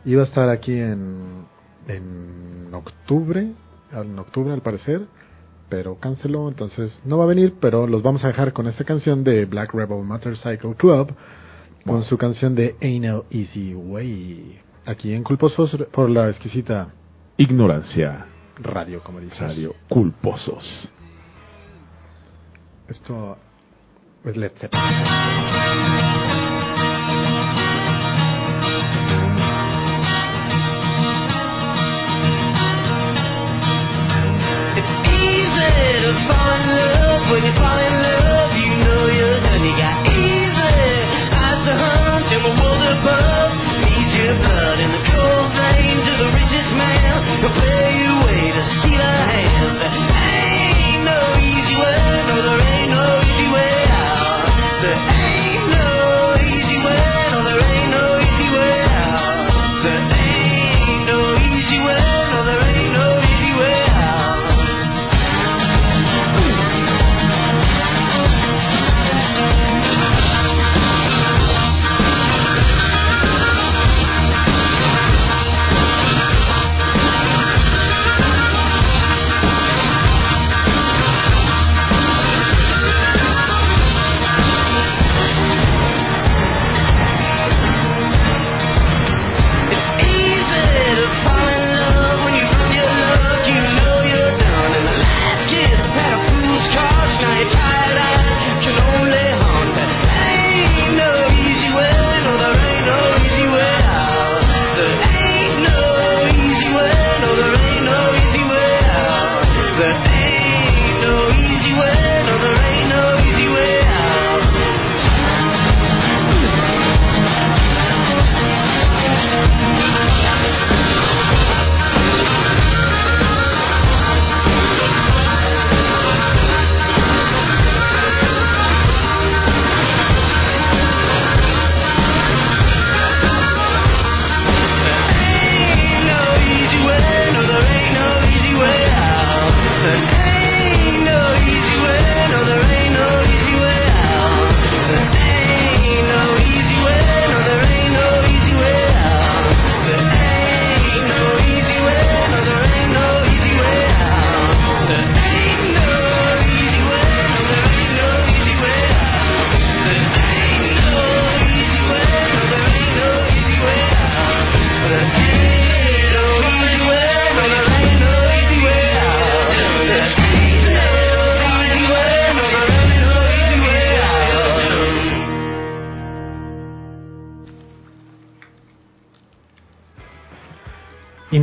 Iba 0.05 0.23
a 0.23 0.25
estar 0.25 0.49
aquí 0.49 0.73
en, 0.73 1.45
en 1.87 2.73
octubre, 2.73 3.51
en 3.91 4.19
octubre 4.19 4.53
al 4.53 4.61
parecer, 4.61 5.05
pero 5.69 5.99
canceló, 5.99 6.49
entonces 6.49 6.99
no 7.05 7.19
va 7.19 7.25
a 7.25 7.27
venir, 7.27 7.53
pero 7.61 7.85
los 7.85 8.01
vamos 8.01 8.23
a 8.23 8.27
dejar 8.27 8.53
con 8.53 8.67
esta 8.67 8.83
canción 8.83 9.23
de 9.23 9.45
Black 9.45 9.73
Rebel 9.73 10.03
Motorcycle 10.03 10.73
Club, 10.75 11.13
con 11.85 12.03
su 12.03 12.17
canción 12.17 12.55
de 12.55 12.75
Ain't 12.81 13.05
No 13.05 13.25
Easy 13.29 13.75
Way, 13.75 14.59
aquí 14.85 15.13
en 15.13 15.23
Culposos 15.23 15.77
por 15.91 16.09
la 16.09 16.29
exquisita 16.29 16.89
Ignorancia. 17.37 18.28
Radio, 18.59 19.01
como 19.03 19.19
dices. 19.19 19.39
Radio 19.39 19.75
Culposos. 19.87 20.89
Esto 22.87 23.37
es 24.23 24.35
Led 24.37 24.51
Zeppelin. 24.59 24.83
When 37.31 37.43
you 37.45 37.53
fall 37.53 37.77
in 37.77 37.98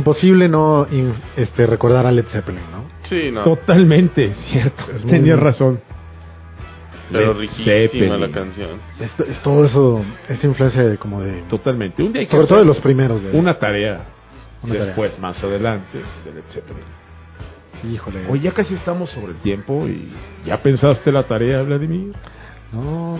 Imposible 0.07 0.47
no 0.47 0.87
in- 0.89 1.13
este 1.35 1.65
recordar 1.67 2.05
a 2.05 2.11
Led 2.11 2.25
Zeppelin, 2.27 2.61
¿no? 2.71 2.85
Sí, 3.09 3.29
no. 3.31 3.43
Totalmente, 3.43 4.33
cierto. 4.51 4.85
Es 4.95 5.03
muy- 5.03 5.11
Tenías 5.11 5.39
razón. 5.39 5.81
Pero 7.11 7.33
Led 7.33 7.39
riquísima 7.41 7.65
Zeppelin. 7.65 8.21
la 8.21 8.31
canción. 8.31 8.69
Es, 8.99 9.19
es 9.27 9.41
todo 9.43 9.65
eso, 9.65 10.05
esa 10.29 10.47
influencia 10.47 10.83
de 10.83 10.97
como 10.97 11.21
de... 11.21 11.41
Totalmente. 11.49 12.03
Un 12.03 12.13
día 12.13 12.25
Sobre 12.27 12.47
todo 12.47 12.59
de 12.59 12.65
los 12.65 12.79
primeros. 12.79 13.21
De, 13.21 13.31
Una 13.37 13.53
tarea. 13.55 14.01
Una 14.63 14.73
después, 14.75 15.17
más 15.19 15.41
adelante, 15.43 15.97
de 16.25 16.33
Led 16.33 16.43
Zeppelin. 16.51 16.83
Híjole. 17.93 18.25
Hoy 18.29 18.39
ya 18.39 18.51
casi 18.53 18.73
estamos 18.75 19.09
sobre 19.11 19.33
el 19.33 19.37
tiempo 19.39 19.87
y 19.87 20.11
ya 20.45 20.57
pensaste 20.63 21.11
la 21.11 21.23
tarea, 21.23 21.61
Vladimir. 21.63 22.13
No. 22.71 23.19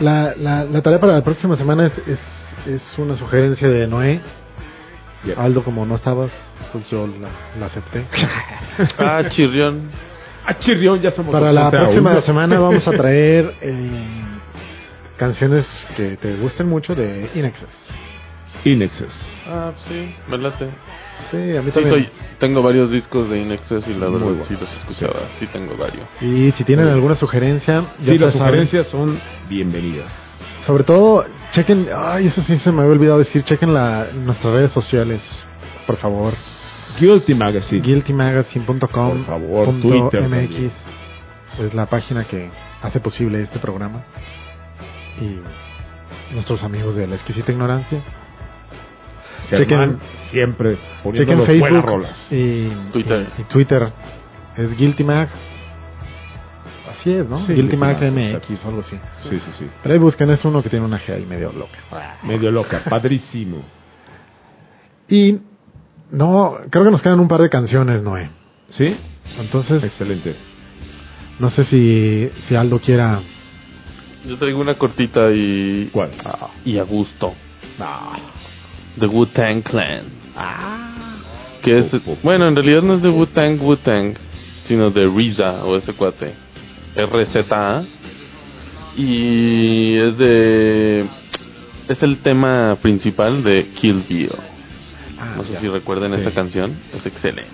La, 0.00 0.34
la, 0.36 0.64
la 0.64 0.80
tarea 0.82 0.98
para 0.98 1.12
la 1.12 1.22
próxima 1.22 1.56
semana 1.56 1.86
es, 1.86 1.98
es, 2.08 2.20
es 2.66 2.98
una 2.98 3.16
sugerencia 3.16 3.68
de 3.68 3.86
Noé. 3.86 4.20
Aldo, 5.36 5.62
como 5.64 5.86
no 5.86 5.96
estabas, 5.96 6.32
pues 6.72 6.88
yo 6.90 7.06
la, 7.06 7.28
la 7.58 7.66
acepté. 7.66 8.04
Ah, 8.98 9.22
chirrión. 9.28 9.90
Ah, 10.46 10.58
chirrión, 10.58 11.00
ya 11.00 11.10
somos 11.12 11.32
Para 11.32 11.52
la 11.52 11.70
próxima 11.70 12.10
uno. 12.12 12.20
semana 12.22 12.58
vamos 12.58 12.86
a 12.86 12.90
traer 12.96 13.54
eh, 13.60 14.04
canciones 15.16 15.64
que 15.96 16.16
te 16.16 16.34
gusten 16.36 16.68
mucho 16.68 16.94
de 16.94 17.30
Inexes. 17.34 17.68
Inexes. 18.64 19.12
Ah, 19.46 19.72
sí, 19.88 20.14
me 20.28 20.38
late. 20.38 20.68
Sí, 21.30 21.36
a 21.56 21.62
mí 21.62 21.70
Sí, 21.70 21.74
también. 21.80 21.88
soy, 21.94 22.08
tengo 22.40 22.62
varios 22.62 22.90
discos 22.90 23.28
de 23.30 23.40
Inexcess 23.42 23.86
y 23.86 23.94
la 23.94 24.08
verdad 24.08 24.26
buenos. 24.26 24.48
sí 24.48 24.54
los 24.58 24.70
escuchaba. 24.72 25.20
Sí 25.38 25.46
tengo 25.52 25.76
varios. 25.76 26.06
Y 26.20 26.50
si 26.52 26.64
tienen 26.64 26.88
alguna 26.88 27.14
sugerencia, 27.14 27.84
ya 28.00 28.12
Sí, 28.12 28.18
las 28.18 28.32
saben. 28.32 28.46
sugerencias 28.48 28.86
son 28.88 29.20
bienvenidas. 29.48 30.10
Sobre 30.66 30.82
todo, 30.84 31.24
chequen, 31.54 31.88
ay, 31.96 32.26
eso 32.28 32.42
sí 32.42 32.56
se 32.58 32.70
me 32.72 32.80
había 32.82 32.92
olvidado 32.92 33.18
decir, 33.18 33.42
chequen 33.44 33.72
la, 33.74 34.08
nuestras 34.14 34.52
redes 34.52 34.70
sociales, 34.72 35.22
por 35.86 35.96
favor. 35.96 36.32
Guilty 37.00 37.34
Magazine. 37.34 37.82
guiltymagazine.com 37.82 38.88
Por 38.88 39.24
favor, 39.26 39.64
punto 39.66 39.88
Twitter 39.88 40.22
MX 40.28 40.30
también. 40.50 40.72
es 41.60 41.74
la 41.74 41.86
página 41.86 42.24
que 42.24 42.50
hace 42.82 43.00
posible 43.00 43.42
este 43.42 43.58
programa. 43.58 44.02
Y 45.20 45.40
nuestros 46.34 46.62
amigos 46.62 46.94
de 46.96 47.06
la 47.06 47.14
exquisita 47.16 47.50
ignorancia. 47.52 48.00
Germán 49.50 49.98
siempre 50.30 50.78
poniendo 51.02 51.44
chequen 51.44 51.60
buenas 51.60 51.82
Facebook 51.82 51.86
rolas. 51.86 52.26
Y, 52.32 52.68
Twitter. 52.92 53.28
y- 53.36 53.40
y 53.40 53.44
Twitter. 53.44 53.92
Es 54.56 54.76
Guilty 54.76 55.04
Mag. 55.04 55.28
Así 57.04 57.12
es, 57.12 57.28
¿no? 57.28 57.38
Sí, 57.46 57.52
Guilty 57.52 57.76
Mag, 57.76 57.98
MX 58.00 58.64
o 58.64 58.68
algo 58.68 58.80
así. 58.80 58.96
Sí, 59.24 59.38
sí, 59.38 59.50
sí. 59.58 59.66
Pero 59.82 59.92
ahí 59.92 60.00
busquen, 60.00 60.30
es 60.30 60.42
uno 60.42 60.62
que 60.62 60.70
tiene 60.70 60.86
una 60.86 60.98
G 60.98 61.12
ahí 61.12 61.26
medio 61.26 61.52
loca. 61.52 62.16
Medio 62.22 62.50
loca, 62.50 62.82
padrísimo. 62.88 63.58
Y 65.06 65.38
no, 66.10 66.56
creo 66.70 66.82
que 66.82 66.90
nos 66.90 67.02
quedan 67.02 67.20
un 67.20 67.28
par 67.28 67.42
de 67.42 67.50
canciones, 67.50 68.00
Noé. 68.00 68.30
¿Sí? 68.70 68.96
Entonces, 69.38 69.84
Excelente. 69.84 70.34
no 71.38 71.50
sé 71.50 71.64
si, 71.64 72.30
si 72.48 72.56
Aldo 72.56 72.78
quiera. 72.78 73.20
Yo 74.26 74.38
traigo 74.38 74.62
una 74.62 74.76
cortita 74.76 75.30
y. 75.30 75.90
¿Cuál? 75.92 76.12
Ah, 76.24 76.52
y 76.64 76.78
a 76.78 76.84
gusto. 76.84 77.34
The 78.98 79.06
Wu-Tang 79.06 79.60
Clan. 79.60 80.04
Que 81.62 81.80
es. 81.80 82.22
Bueno, 82.22 82.48
en 82.48 82.56
realidad 82.56 82.80
no 82.80 82.94
es 82.94 83.02
de 83.02 83.10
Wu-Tang, 83.10 83.60
Wu-Tang, 83.60 84.14
sino 84.66 84.90
de 84.90 85.04
RZA 85.04 85.66
o 85.66 85.76
ese 85.76 85.92
cuate. 85.92 86.43
RZA. 86.96 87.84
Y 88.96 89.96
es 89.96 90.18
de. 90.18 91.04
Es 91.88 92.02
el 92.02 92.18
tema 92.18 92.76
principal 92.80 93.42
de 93.42 93.66
Kill 93.80 94.04
Bill. 94.08 94.30
Ah, 95.18 95.34
No 95.36 95.44
sé 95.44 95.54
ya. 95.54 95.60
si 95.60 95.68
recuerdan 95.68 96.14
Sí. 96.14 96.20
esa 96.22 96.30
canción. 96.32 96.78
Es 96.94 97.04
excelente. 97.04 97.50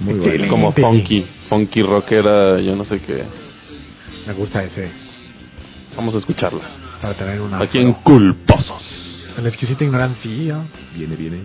Muy 0.00 0.14
Excelente. 0.14 0.48
bueno. 0.48 0.52
Como 0.52 0.72
funky. 0.72 1.24
Funky 1.48 1.82
rockera, 1.82 2.60
yo 2.60 2.76
no 2.76 2.84
sé 2.84 3.00
qué. 3.00 3.24
Me 4.26 4.32
gusta 4.34 4.62
ese. 4.64 4.90
Vamos 5.96 6.14
a 6.14 6.18
escucharla. 6.18 6.62
Para 7.00 7.14
tener 7.14 7.40
una. 7.40 7.58
Aquí 7.60 7.78
en 7.78 7.92
Culposos. 7.94 8.82
En 9.36 9.42
la 9.44 9.48
exquisita 9.48 9.82
ignorancia. 9.84 10.58
Viene, 10.94 11.16
viene. 11.16 11.38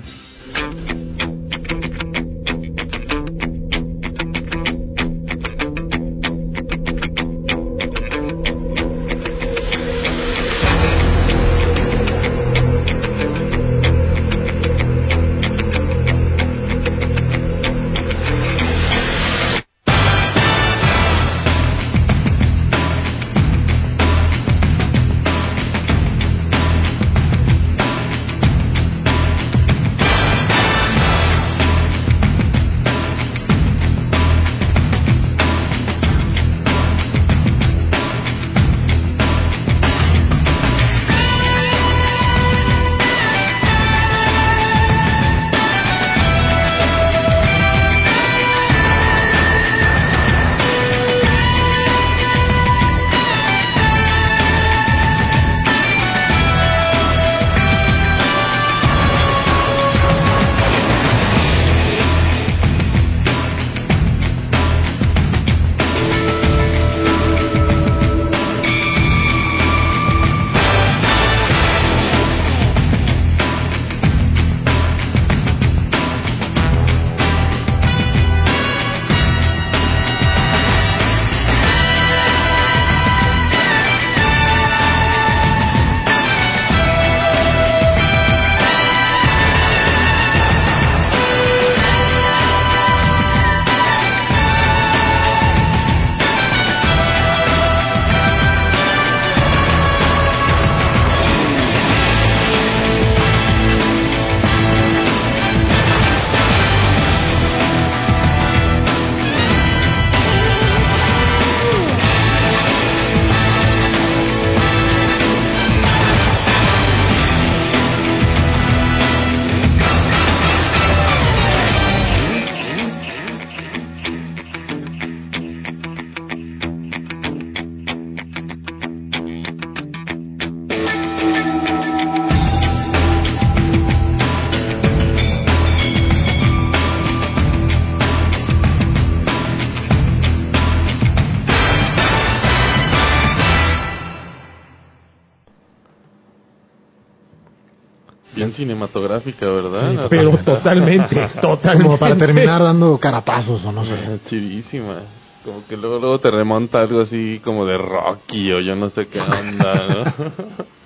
Cinematográfica, 148.57 149.45
¿verdad? 149.45 149.91
Sí, 149.91 150.07
Pero 150.09 150.37
totalmente, 150.39 151.15
totalmente. 151.41 151.83
Como 151.85 151.97
para 151.97 152.17
terminar 152.17 152.61
dando 152.61 152.97
carapazos 152.97 153.63
o 153.63 153.71
no 153.71 153.85
sé. 153.85 153.93
Ah, 153.93 154.17
Chidísima. 154.27 155.03
Como 155.45 155.65
que 155.65 155.77
luego, 155.77 155.99
luego 155.99 156.19
te 156.19 156.29
remonta 156.29 156.81
algo 156.81 157.01
así 157.01 157.39
como 157.43 157.65
de 157.65 157.77
Rocky 157.77 158.51
o 158.51 158.59
yo 158.59 158.75
no 158.75 158.89
sé 158.89 159.07
qué 159.07 159.21
onda, 159.21 159.87
¿no? 159.87 160.65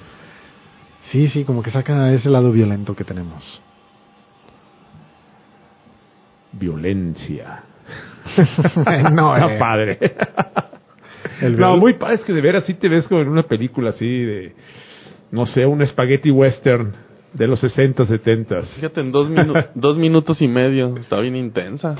Sí, 1.12 1.28
sí, 1.28 1.44
como 1.44 1.62
que 1.62 1.72
saca 1.72 2.14
ese 2.14 2.30
lado 2.30 2.54
violento 2.54 2.96
que 2.96 3.04
tenemos. 3.04 3.62
Violencia. 6.54 7.64
no, 9.12 9.36
Está 9.36 9.54
eh. 9.54 9.58
padre. 9.60 10.00
El 11.42 11.60
no, 11.60 11.76
muy 11.76 11.96
padre, 11.96 12.16
es 12.16 12.22
que 12.22 12.32
de 12.32 12.40
veras 12.40 12.64
sí 12.64 12.76
te 12.76 12.88
ves 12.88 13.08
como 13.10 13.20
en 13.20 13.28
una 13.28 13.44
película 13.44 13.90
así 13.90 14.08
de, 14.08 14.56
no 15.32 15.46
sé, 15.46 15.66
un 15.66 15.86
spaghetti 15.86 16.32
western 16.32 16.96
de 17.34 17.48
los 17.48 17.60
60, 17.60 18.06
70. 18.06 18.62
Fíjate, 18.76 19.02
en 19.02 19.12
dos, 19.12 19.30
minu- 19.30 19.70
dos 19.76 19.98
minutos 19.98 20.42
y 20.42 20.48
medio. 20.48 20.98
Está 20.98 21.20
bien 21.20 21.36
intensa. 21.36 21.96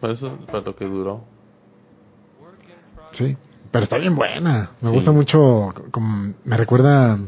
Para 0.00 0.12
eso, 0.14 0.38
para 0.46 0.60
lo 0.60 0.76
que 0.76 0.84
duró. 0.84 1.24
Sí, 3.12 3.36
pero 3.72 3.84
está 3.84 3.96
bien 3.98 4.14
buena. 4.14 4.70
Me 4.80 4.90
Sí. 4.90 4.94
gusta 4.94 5.12
mucho. 5.12 5.74
Como, 5.90 6.34
me 6.44 6.56
recuerda. 6.56 7.18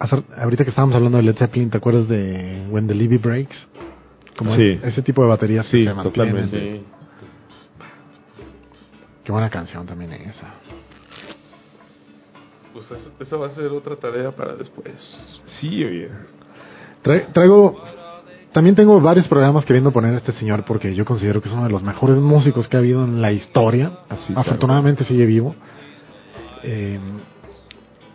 ahorita 0.00 0.64
que 0.64 0.70
estábamos 0.70 0.94
hablando 0.96 1.18
de 1.18 1.24
Led 1.24 1.36
Zeppelin, 1.36 1.70
¿te 1.70 1.76
acuerdas 1.78 2.08
de 2.08 2.66
When 2.70 2.86
the 2.86 2.94
Levy 2.94 3.18
Breaks? 3.18 3.66
Como 4.36 4.54
Sí. 4.54 4.62
es- 4.70 4.84
ese 4.84 5.02
tipo 5.02 5.22
de 5.22 5.28
baterías 5.28 5.66
Sí, 5.66 5.78
que 5.84 5.88
se 5.88 5.94
mantienen. 5.94 6.34
totalmente. 6.34 6.76
Sí. 6.78 6.84
Qué 9.24 9.32
buena 9.32 9.50
canción 9.50 9.86
también 9.86 10.12
esa. 10.12 10.54
Pues 12.72 12.90
eso, 12.90 13.10
eso 13.18 13.38
va 13.40 13.48
a 13.48 13.50
ser 13.50 13.66
otra 13.66 13.96
tarea 13.96 14.30
para 14.30 14.54
después. 14.54 14.94
Sí, 15.60 15.84
oye. 15.84 16.08
Tra- 17.02 17.32
traigo. 17.32 17.80
También 18.52 18.74
tengo 18.74 19.00
varios 19.00 19.28
programas 19.28 19.64
queriendo 19.66 19.92
poner 19.92 20.14
a 20.14 20.16
este 20.18 20.32
señor 20.32 20.64
porque 20.64 20.94
yo 20.94 21.04
considero 21.04 21.40
que 21.42 21.48
es 21.48 21.54
uno 21.54 21.64
de 21.64 21.70
los 21.70 21.82
mejores 21.82 22.16
músicos 22.16 22.66
que 22.66 22.76
ha 22.76 22.80
habido 22.80 23.04
en 23.04 23.20
la 23.20 23.30
historia. 23.30 23.92
Así, 24.08 24.32
claro. 24.32 24.40
Afortunadamente 24.40 25.04
sigue 25.04 25.26
vivo. 25.26 25.54
Eh, 26.64 26.98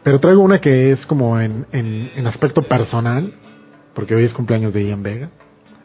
pero 0.04 0.20
traigo 0.20 0.42
una 0.42 0.60
que 0.60 0.92
es 0.92 1.06
como 1.06 1.40
en, 1.40 1.66
en, 1.72 2.12
en 2.16 2.28
aspecto 2.28 2.64
personal, 2.64 3.34
porque 3.94 4.16
hoy 4.16 4.24
es 4.26 4.34
cumpleaños 4.34 4.74
de 4.74 4.86
Ian 4.86 5.04
Vega. 5.04 5.30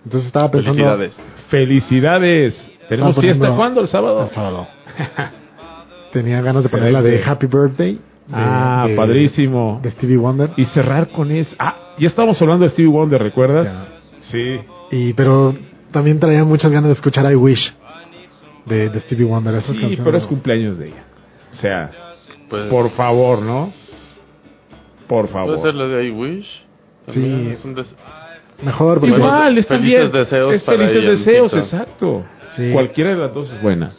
Entonces 0.04 0.26
estaba 0.28 0.50
pensando. 0.50 0.76
Felicidades. 0.82 1.16
Felicidades. 1.50 2.70
¿Tenemos 2.88 3.10
Estaba 3.10 3.22
fiesta 3.22 3.54
cuándo? 3.54 3.80
¿El 3.82 3.88
sábado? 3.88 4.24
El 4.24 4.30
sábado. 4.30 4.66
Tenía 6.12 6.40
ganas 6.40 6.62
de 6.62 6.68
poner 6.70 6.90
la 6.90 7.02
de 7.02 7.22
Happy 7.22 7.46
Birthday. 7.46 8.00
De- 8.28 8.34
ah, 8.34 8.84
de- 8.88 8.94
padrísimo. 8.96 9.80
De 9.82 9.90
Stevie 9.92 10.16
Wonder. 10.16 10.50
Y 10.56 10.64
cerrar 10.66 11.09
con 11.09 11.30
eso. 11.30 11.55
Ah, 11.59 11.94
ya 11.98 12.09
estábamos 12.09 12.40
hablando 12.40 12.64
de 12.64 12.70
Stevie 12.70 12.90
Wonder, 12.90 13.20
¿recuerdas? 13.22 13.88
Sí. 14.30 14.56
Y, 14.90 15.12
pero 15.14 15.55
también 15.90 16.20
traía 16.20 16.44
muchas 16.44 16.70
ganas 16.70 16.88
de 16.88 16.92
escuchar 16.94 17.30
I 17.30 17.34
Wish 17.34 17.74
de, 18.66 18.90
de 18.90 19.00
Stevie 19.00 19.24
Wonder. 19.24 19.55
Esas 19.55 19.66
Sí, 19.72 19.72
canciones 19.80 20.00
pero 20.05 20.16
es 20.18 20.26
cumpleaños 20.26 20.78
de 20.78 20.88
ella. 20.88 21.05
O 21.52 21.55
sea, 21.56 21.90
Pues- 22.48 22.68
por 22.70 22.90
favor, 22.90 23.40
¿no? 23.42 23.72
Por 25.06 25.28
favor. 25.28 25.55
¿Puede 25.56 25.62
ser 25.62 25.74
la 25.74 25.86
de 25.86 26.06
I 26.06 26.10
Wish? 26.10 26.66
También 27.06 27.40
Sí. 27.40 27.50
es 27.52 27.64
un 27.64 27.74
Mejor 28.62 28.98
porque 29.00 29.14
Igual, 29.16 29.56
es 29.56 29.66
Felices 29.66 30.00
también. 30.00 30.10
deseos 30.12 30.52
es 30.55 30.64
para 30.64 30.78
felices 30.78 30.96
ella, 31.02 31.10
deseos, 31.10 31.55
exacto. 31.55 32.24
Sí. 32.56 32.70
Cualquiera 32.72 33.10
de 33.10 33.16
las 33.16 33.32
dos 33.32 33.50
es 33.50 33.62
buena. 33.62 33.92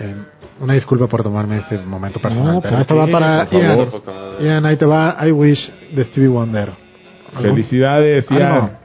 Eh, 0.00 0.14
una 0.60 0.74
disculpa 0.74 1.06
por 1.06 1.22
tomarme 1.22 1.58
este 1.58 1.78
momento 1.78 2.20
personal. 2.20 2.54
No, 2.54 2.60
pero 2.60 2.72
¿por 2.74 2.80
esta 2.82 2.94
va 2.94 3.06
para 3.06 3.48
Ian. 3.50 3.88
Ian, 4.40 4.66
ahí 4.66 4.76
te 4.76 4.84
va 4.86 5.16
I 5.26 5.30
Wish 5.32 5.70
de 5.94 6.04
Stevie 6.06 6.28
Wonder. 6.28 6.70
¿Algún- 7.34 7.50
Felicidades, 7.56 8.30
Ánimo. 8.30 8.48
Ian. 8.48 8.78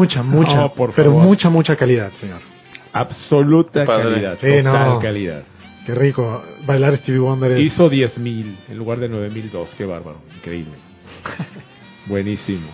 Mucha, 0.00 0.22
mucha, 0.22 0.54
No, 0.56 0.72
por 0.72 0.92
pero 0.94 1.10
favor. 1.10 1.24
mucha, 1.26 1.48
mucha 1.50 1.76
calidad, 1.76 2.10
señor. 2.20 2.40
Absoluta 2.92 3.84
Padre. 3.84 4.12
calidad. 4.14 4.38
Sí, 4.40 4.62
total 4.62 4.88
no. 4.90 4.98
calidad. 5.00 5.42
Qué 5.86 5.94
rico. 5.94 6.42
Bailar 6.66 6.96
Stevie 6.98 7.20
Wonder 7.20 7.52
es... 7.52 7.60
Hizo 7.60 7.90
10.000 7.90 8.56
en 8.68 8.76
lugar 8.78 8.98
de 8.98 9.08
9.002. 9.10 9.68
Qué 9.78 9.84
bárbaro. 9.84 10.18
Increíble. 10.36 10.72
Buenísimo. 12.06 12.68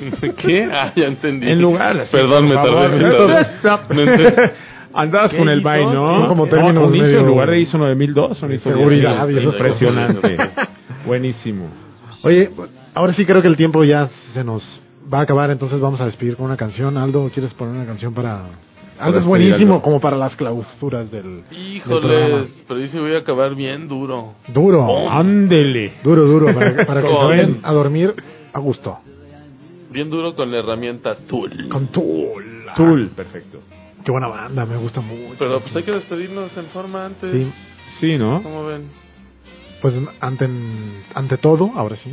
¿Qué? 0.38 0.68
Ah, 0.72 0.92
ya 0.96 1.06
entendí. 1.06 1.46
En 1.48 1.60
lugar. 1.60 1.98
así, 2.00 2.10
Perdón, 2.12 2.48
me 2.48 2.54
tardé. 2.56 3.46
No. 4.92 4.98
Andabas 5.00 5.30
¿Qué 5.32 5.36
con 5.38 5.48
el 5.50 5.60
hizo? 5.60 5.68
bye, 5.68 5.84
¿no? 5.84 6.16
Son 6.16 6.28
como 6.28 6.44
No, 6.46 6.50
términos 6.50 6.88
un 6.88 6.94
ISO 6.96 7.04
medio- 7.04 7.20
en 7.20 7.26
lugar 7.26 7.50
de 7.50 7.60
ISO 7.60 7.78
9002, 7.78 8.38
son 8.38 8.52
ISO 8.52 8.70
Seguridad 8.70 9.28
10.000. 9.28 9.32
y 9.34 9.38
esas 9.38 9.52
Impresionante. 9.52 10.36
Buenísimo. 11.06 11.70
Oye, 12.22 12.50
ahora 12.94 13.12
sí 13.12 13.24
creo 13.26 13.42
que 13.42 13.48
el 13.48 13.56
tiempo 13.56 13.84
ya 13.84 14.08
se 14.32 14.42
nos 14.42 14.62
va 15.12 15.18
a 15.20 15.22
acabar, 15.22 15.50
entonces 15.50 15.80
vamos 15.80 16.00
a 16.00 16.06
despedir 16.06 16.36
con 16.36 16.46
una 16.46 16.56
canción. 16.56 16.96
Aldo, 16.96 17.30
¿quieres 17.32 17.54
poner 17.54 17.74
una 17.74 17.86
canción 17.86 18.14
para...? 18.14 18.46
Aldo 18.98 19.18
es 19.20 19.26
buenísimo 19.26 19.74
Aldo. 19.74 19.82
como 19.84 20.00
para 20.00 20.16
las 20.16 20.34
clausuras 20.34 21.08
del, 21.10 21.44
del 21.50 21.80
programa. 21.84 22.26
Híjoles, 22.26 22.50
pero 22.66 22.80
dice 22.80 22.98
voy 22.98 23.14
a 23.14 23.18
acabar 23.18 23.54
bien 23.54 23.86
duro. 23.86 24.34
Duro, 24.48 25.08
Ándele. 25.10 25.94
duro, 26.02 26.24
duro, 26.24 26.52
para, 26.52 26.84
para 26.84 27.02
que 27.02 27.08
se 27.08 27.14
vayan 27.14 27.60
a 27.62 27.72
dormir 27.72 28.12
a 28.52 28.58
gusto. 28.58 28.98
Bien 29.90 30.10
duro 30.10 30.34
con 30.34 30.50
la 30.50 30.58
herramienta 30.58 31.14
Tool. 31.28 31.68
Con 31.68 31.86
Tool. 31.88 32.66
Tool, 32.76 33.08
perfecto. 33.14 33.60
Qué 34.04 34.10
buena 34.10 34.26
banda, 34.28 34.66
me 34.66 34.76
gusta 34.76 35.00
mucho. 35.00 35.36
Pero 35.38 35.60
pues 35.60 35.76
hay 35.76 35.82
que 35.84 35.92
despedirnos 35.92 36.56
en 36.56 36.66
forma 36.66 37.06
antes. 37.06 37.30
Sí, 37.32 37.52
Sí, 38.00 38.18
¿no? 38.18 38.42
¿Cómo 38.42 38.66
ven? 38.66 38.82
pues 39.80 39.94
ante, 40.20 40.48
ante 41.14 41.38
todo, 41.38 41.70
ahora 41.76 41.94
sí, 41.96 42.12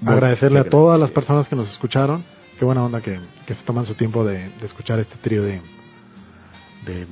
Bueno, 0.00 0.12
agradecerle 0.16 0.60
a 0.60 0.64
todas 0.64 0.98
las 0.98 1.10
personas 1.10 1.48
que 1.48 1.56
nos 1.56 1.68
escucharon. 1.70 2.24
Qué 2.58 2.64
buena 2.64 2.84
onda 2.84 3.00
que, 3.00 3.18
que 3.46 3.54
se 3.54 3.62
toman 3.64 3.86
su 3.86 3.94
tiempo 3.94 4.24
de, 4.24 4.48
de 4.60 4.66
escuchar 4.66 4.98
este 4.98 5.16
trío 5.16 5.42
de, 5.42 5.60
de 6.86 7.06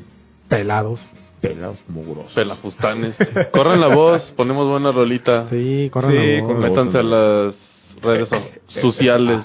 pelados. 0.48 1.00
Pelados 1.40 1.78
mugrosos. 1.88 2.32
Pelafustanes. 2.34 3.16
Corran 3.52 3.80
la 3.80 3.88
voz, 3.88 4.22
ponemos 4.36 4.66
buena 4.68 4.90
rolita. 4.92 5.48
Sí, 5.50 5.88
corran 5.92 6.10
Sí, 6.12 6.16
la 6.18 6.42
voz. 6.42 6.52
con 6.52 6.60
Métanse 6.60 6.98
a 6.98 7.02
las 7.02 7.54
redes 8.02 8.28
so- 8.28 8.42
sociales. 8.80 9.40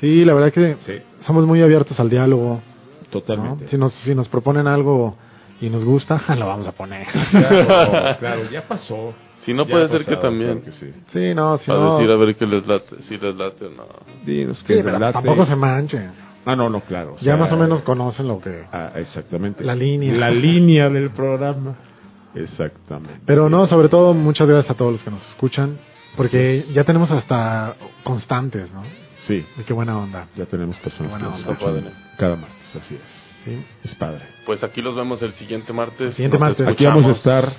Sí, 0.00 0.24
la 0.24 0.34
verdad 0.34 0.52
que 0.52 0.76
Sí, 0.84 0.92
somos 1.22 1.46
muy 1.46 1.62
abiertos 1.62 1.98
al 2.00 2.10
diálogo. 2.10 2.60
¿no? 2.60 3.10
totalmente. 3.10 3.68
Si, 3.68 3.78
nos, 3.78 3.92
si 4.04 4.12
nos 4.14 4.28
proponen 4.28 4.66
algo 4.66 5.16
y 5.60 5.68
nos 5.70 5.84
gusta, 5.84 6.20
lo 6.36 6.46
vamos 6.48 6.66
a 6.66 6.72
poner. 6.72 7.06
Claro, 7.30 8.18
claro, 8.18 8.50
ya 8.50 8.62
pasó. 8.62 9.14
Si 9.44 9.52
no 9.54 9.64
Ya 9.66 9.70
puede 9.72 9.88
ser 9.88 10.04
que 10.06 10.16
también. 10.16 10.62
que 10.62 10.72
sí. 10.72 10.90
Sí, 11.12 11.34
no, 11.34 11.58
si 11.58 11.66
Para 11.66 11.80
no... 11.80 11.98
decir 11.98 12.10
a 12.10 12.16
ver 12.16 12.36
qué 12.36 12.46
les 12.46 12.66
late, 12.66 12.96
si 13.08 13.16
les 13.18 13.34
late 13.36 13.66
o 13.66 13.70
no. 13.70 13.84
Dinos 14.24 14.58
Sí, 14.60 14.64
que 14.66 14.82
pero 14.82 14.98
late. 14.98 15.12
tampoco 15.12 15.44
se 15.46 15.54
manche. 15.56 16.00
Ah, 16.46 16.54
no, 16.56 16.68
no, 16.68 16.80
claro. 16.80 17.12
o 17.14 17.16
Ya 17.18 17.22
sea, 17.24 17.36
más 17.38 17.52
o 17.52 17.56
menos 17.56 17.82
conocen 17.82 18.28
lo 18.28 18.38
que... 18.40 18.64
Ah, 18.72 18.92
exactamente. 18.96 19.64
La 19.64 19.74
línea. 19.74 20.12
La 20.14 20.30
línea 20.30 20.88
del 20.90 21.10
programa. 21.10 21.74
Exactamente. 22.34 23.20
Pero 23.26 23.48
no, 23.48 23.66
sobre 23.66 23.88
todo, 23.88 24.12
muchas 24.14 24.48
gracias 24.48 24.70
a 24.70 24.74
todos 24.76 24.92
los 24.92 25.02
que 25.02 25.10
nos 25.10 25.26
escuchan, 25.30 25.78
porque 26.16 26.64
ya 26.72 26.84
tenemos 26.84 27.10
hasta 27.10 27.76
constantes, 28.02 28.70
¿no? 28.72 28.82
Sí, 29.26 29.44
Y 29.58 29.62
qué 29.62 29.72
buena 29.72 29.98
onda. 29.98 30.26
ya 30.36 30.44
tenemos 30.46 30.76
personas 30.78 31.12
Buena 31.12 31.26
que 31.26 31.30
nos 31.32 31.40
onda. 31.40 31.52
escuchan 31.52 31.92
cada 32.18 32.36
martes, 32.36 32.76
así 32.76 32.94
es. 32.96 33.00
¿sí? 33.44 33.64
Es 33.84 33.94
padre. 33.94 34.22
Pues 34.44 34.62
aquí 34.62 34.82
los 34.82 34.94
vemos 34.94 35.22
el 35.22 35.32
siguiente 35.34 35.72
martes. 35.72 36.08
El 36.08 36.12
siguiente 36.14 36.38
Nos 36.38 36.48
martes. 36.48 36.66
Aquí 36.68 36.84
vamos 36.84 37.06
a 37.06 37.12
estar 37.12 37.52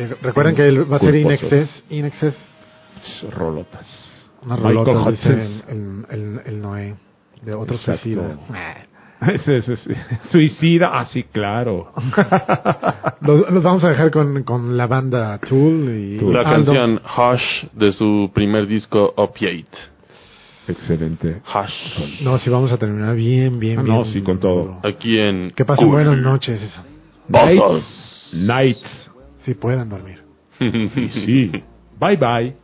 Eh, 0.00 0.14
recuerden 0.22 0.54
que 0.54 0.66
el- 0.68 0.90
va 0.90 0.96
a 0.96 1.00
ser 1.00 1.14
In 1.14 1.22
Culposos. 1.24 1.52
Excess, 1.52 1.84
In 1.90 2.04
Excess, 2.06 2.36
pues, 2.94 3.34
rolotas. 3.34 3.86
unas 4.42 4.58
Michael 4.60 4.76
rolotas, 4.86 5.12
dice 5.12 5.62
el, 5.68 6.04
el, 6.10 6.40
el 6.46 6.60
Noé, 6.62 6.94
de 7.42 7.54
otro 7.54 7.76
Exacto. 7.76 8.00
suicida. 8.02 8.38
Suicida, 10.30 10.90
ah, 10.98 11.06
sí, 11.12 11.24
claro. 11.24 11.92
los, 13.20 13.50
los 13.50 13.62
vamos 13.62 13.84
a 13.84 13.90
dejar 13.90 14.10
con, 14.10 14.42
con 14.44 14.76
la 14.78 14.86
banda 14.86 15.38
Tool 15.38 15.90
y 15.90 16.18
La 16.32 16.40
Aldo. 16.40 16.72
canción 16.72 17.00
Hush 17.04 17.64
de 17.74 17.92
su 17.92 18.30
primer 18.32 18.66
disco 18.66 19.12
Opiate. 19.16 19.68
Excelente. 20.68 21.42
Hush. 21.54 22.22
No, 22.22 22.38
si 22.38 22.48
vamos 22.48 22.72
a 22.72 22.78
terminar 22.78 23.14
bien, 23.16 23.58
bien, 23.58 23.80
Ah, 23.80 23.82
bien. 23.82 23.94
no, 23.96 24.04
sí, 24.06 24.22
con 24.22 24.38
todo. 24.38 24.78
Aquí 24.84 25.18
en. 25.18 25.50
Que 25.50 25.64
pasen 25.66 25.90
buenas 25.90 26.16
noches. 26.16 26.60
Bozos. 27.28 27.84
Night. 28.32 28.78
Si 29.44 29.54
puedan 29.54 29.88
dormir. 29.88 30.22
Sí. 30.60 31.50
Bye 31.98 32.16
bye. 32.16 32.54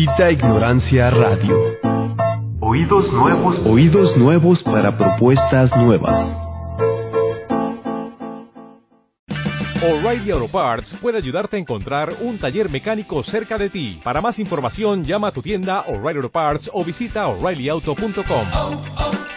Exquisita 0.00 0.30
ignorancia 0.30 1.10
radio. 1.10 1.76
Oídos 2.60 3.12
nuevos. 3.12 3.58
Oídos 3.66 4.16
nuevos 4.16 4.62
para 4.62 4.96
propuestas 4.96 5.70
nuevas. 5.76 6.26
O'Reilly 9.82 10.30
Auto 10.30 10.50
Parts 10.50 10.96
puede 11.02 11.18
ayudarte 11.18 11.58
a 11.58 11.60
encontrar 11.60 12.14
un 12.22 12.38
taller 12.38 12.70
mecánico 12.70 13.22
cerca 13.24 13.58
de 13.58 13.68
ti. 13.68 14.00
Para 14.02 14.22
más 14.22 14.38
información, 14.38 15.04
llama 15.04 15.28
a 15.28 15.32
tu 15.32 15.42
tienda 15.42 15.82
O'Reilly 15.82 16.16
Auto 16.16 16.30
Parts 16.30 16.70
o 16.72 16.82
visita 16.82 17.26
oreillyauto.com. 17.26 19.29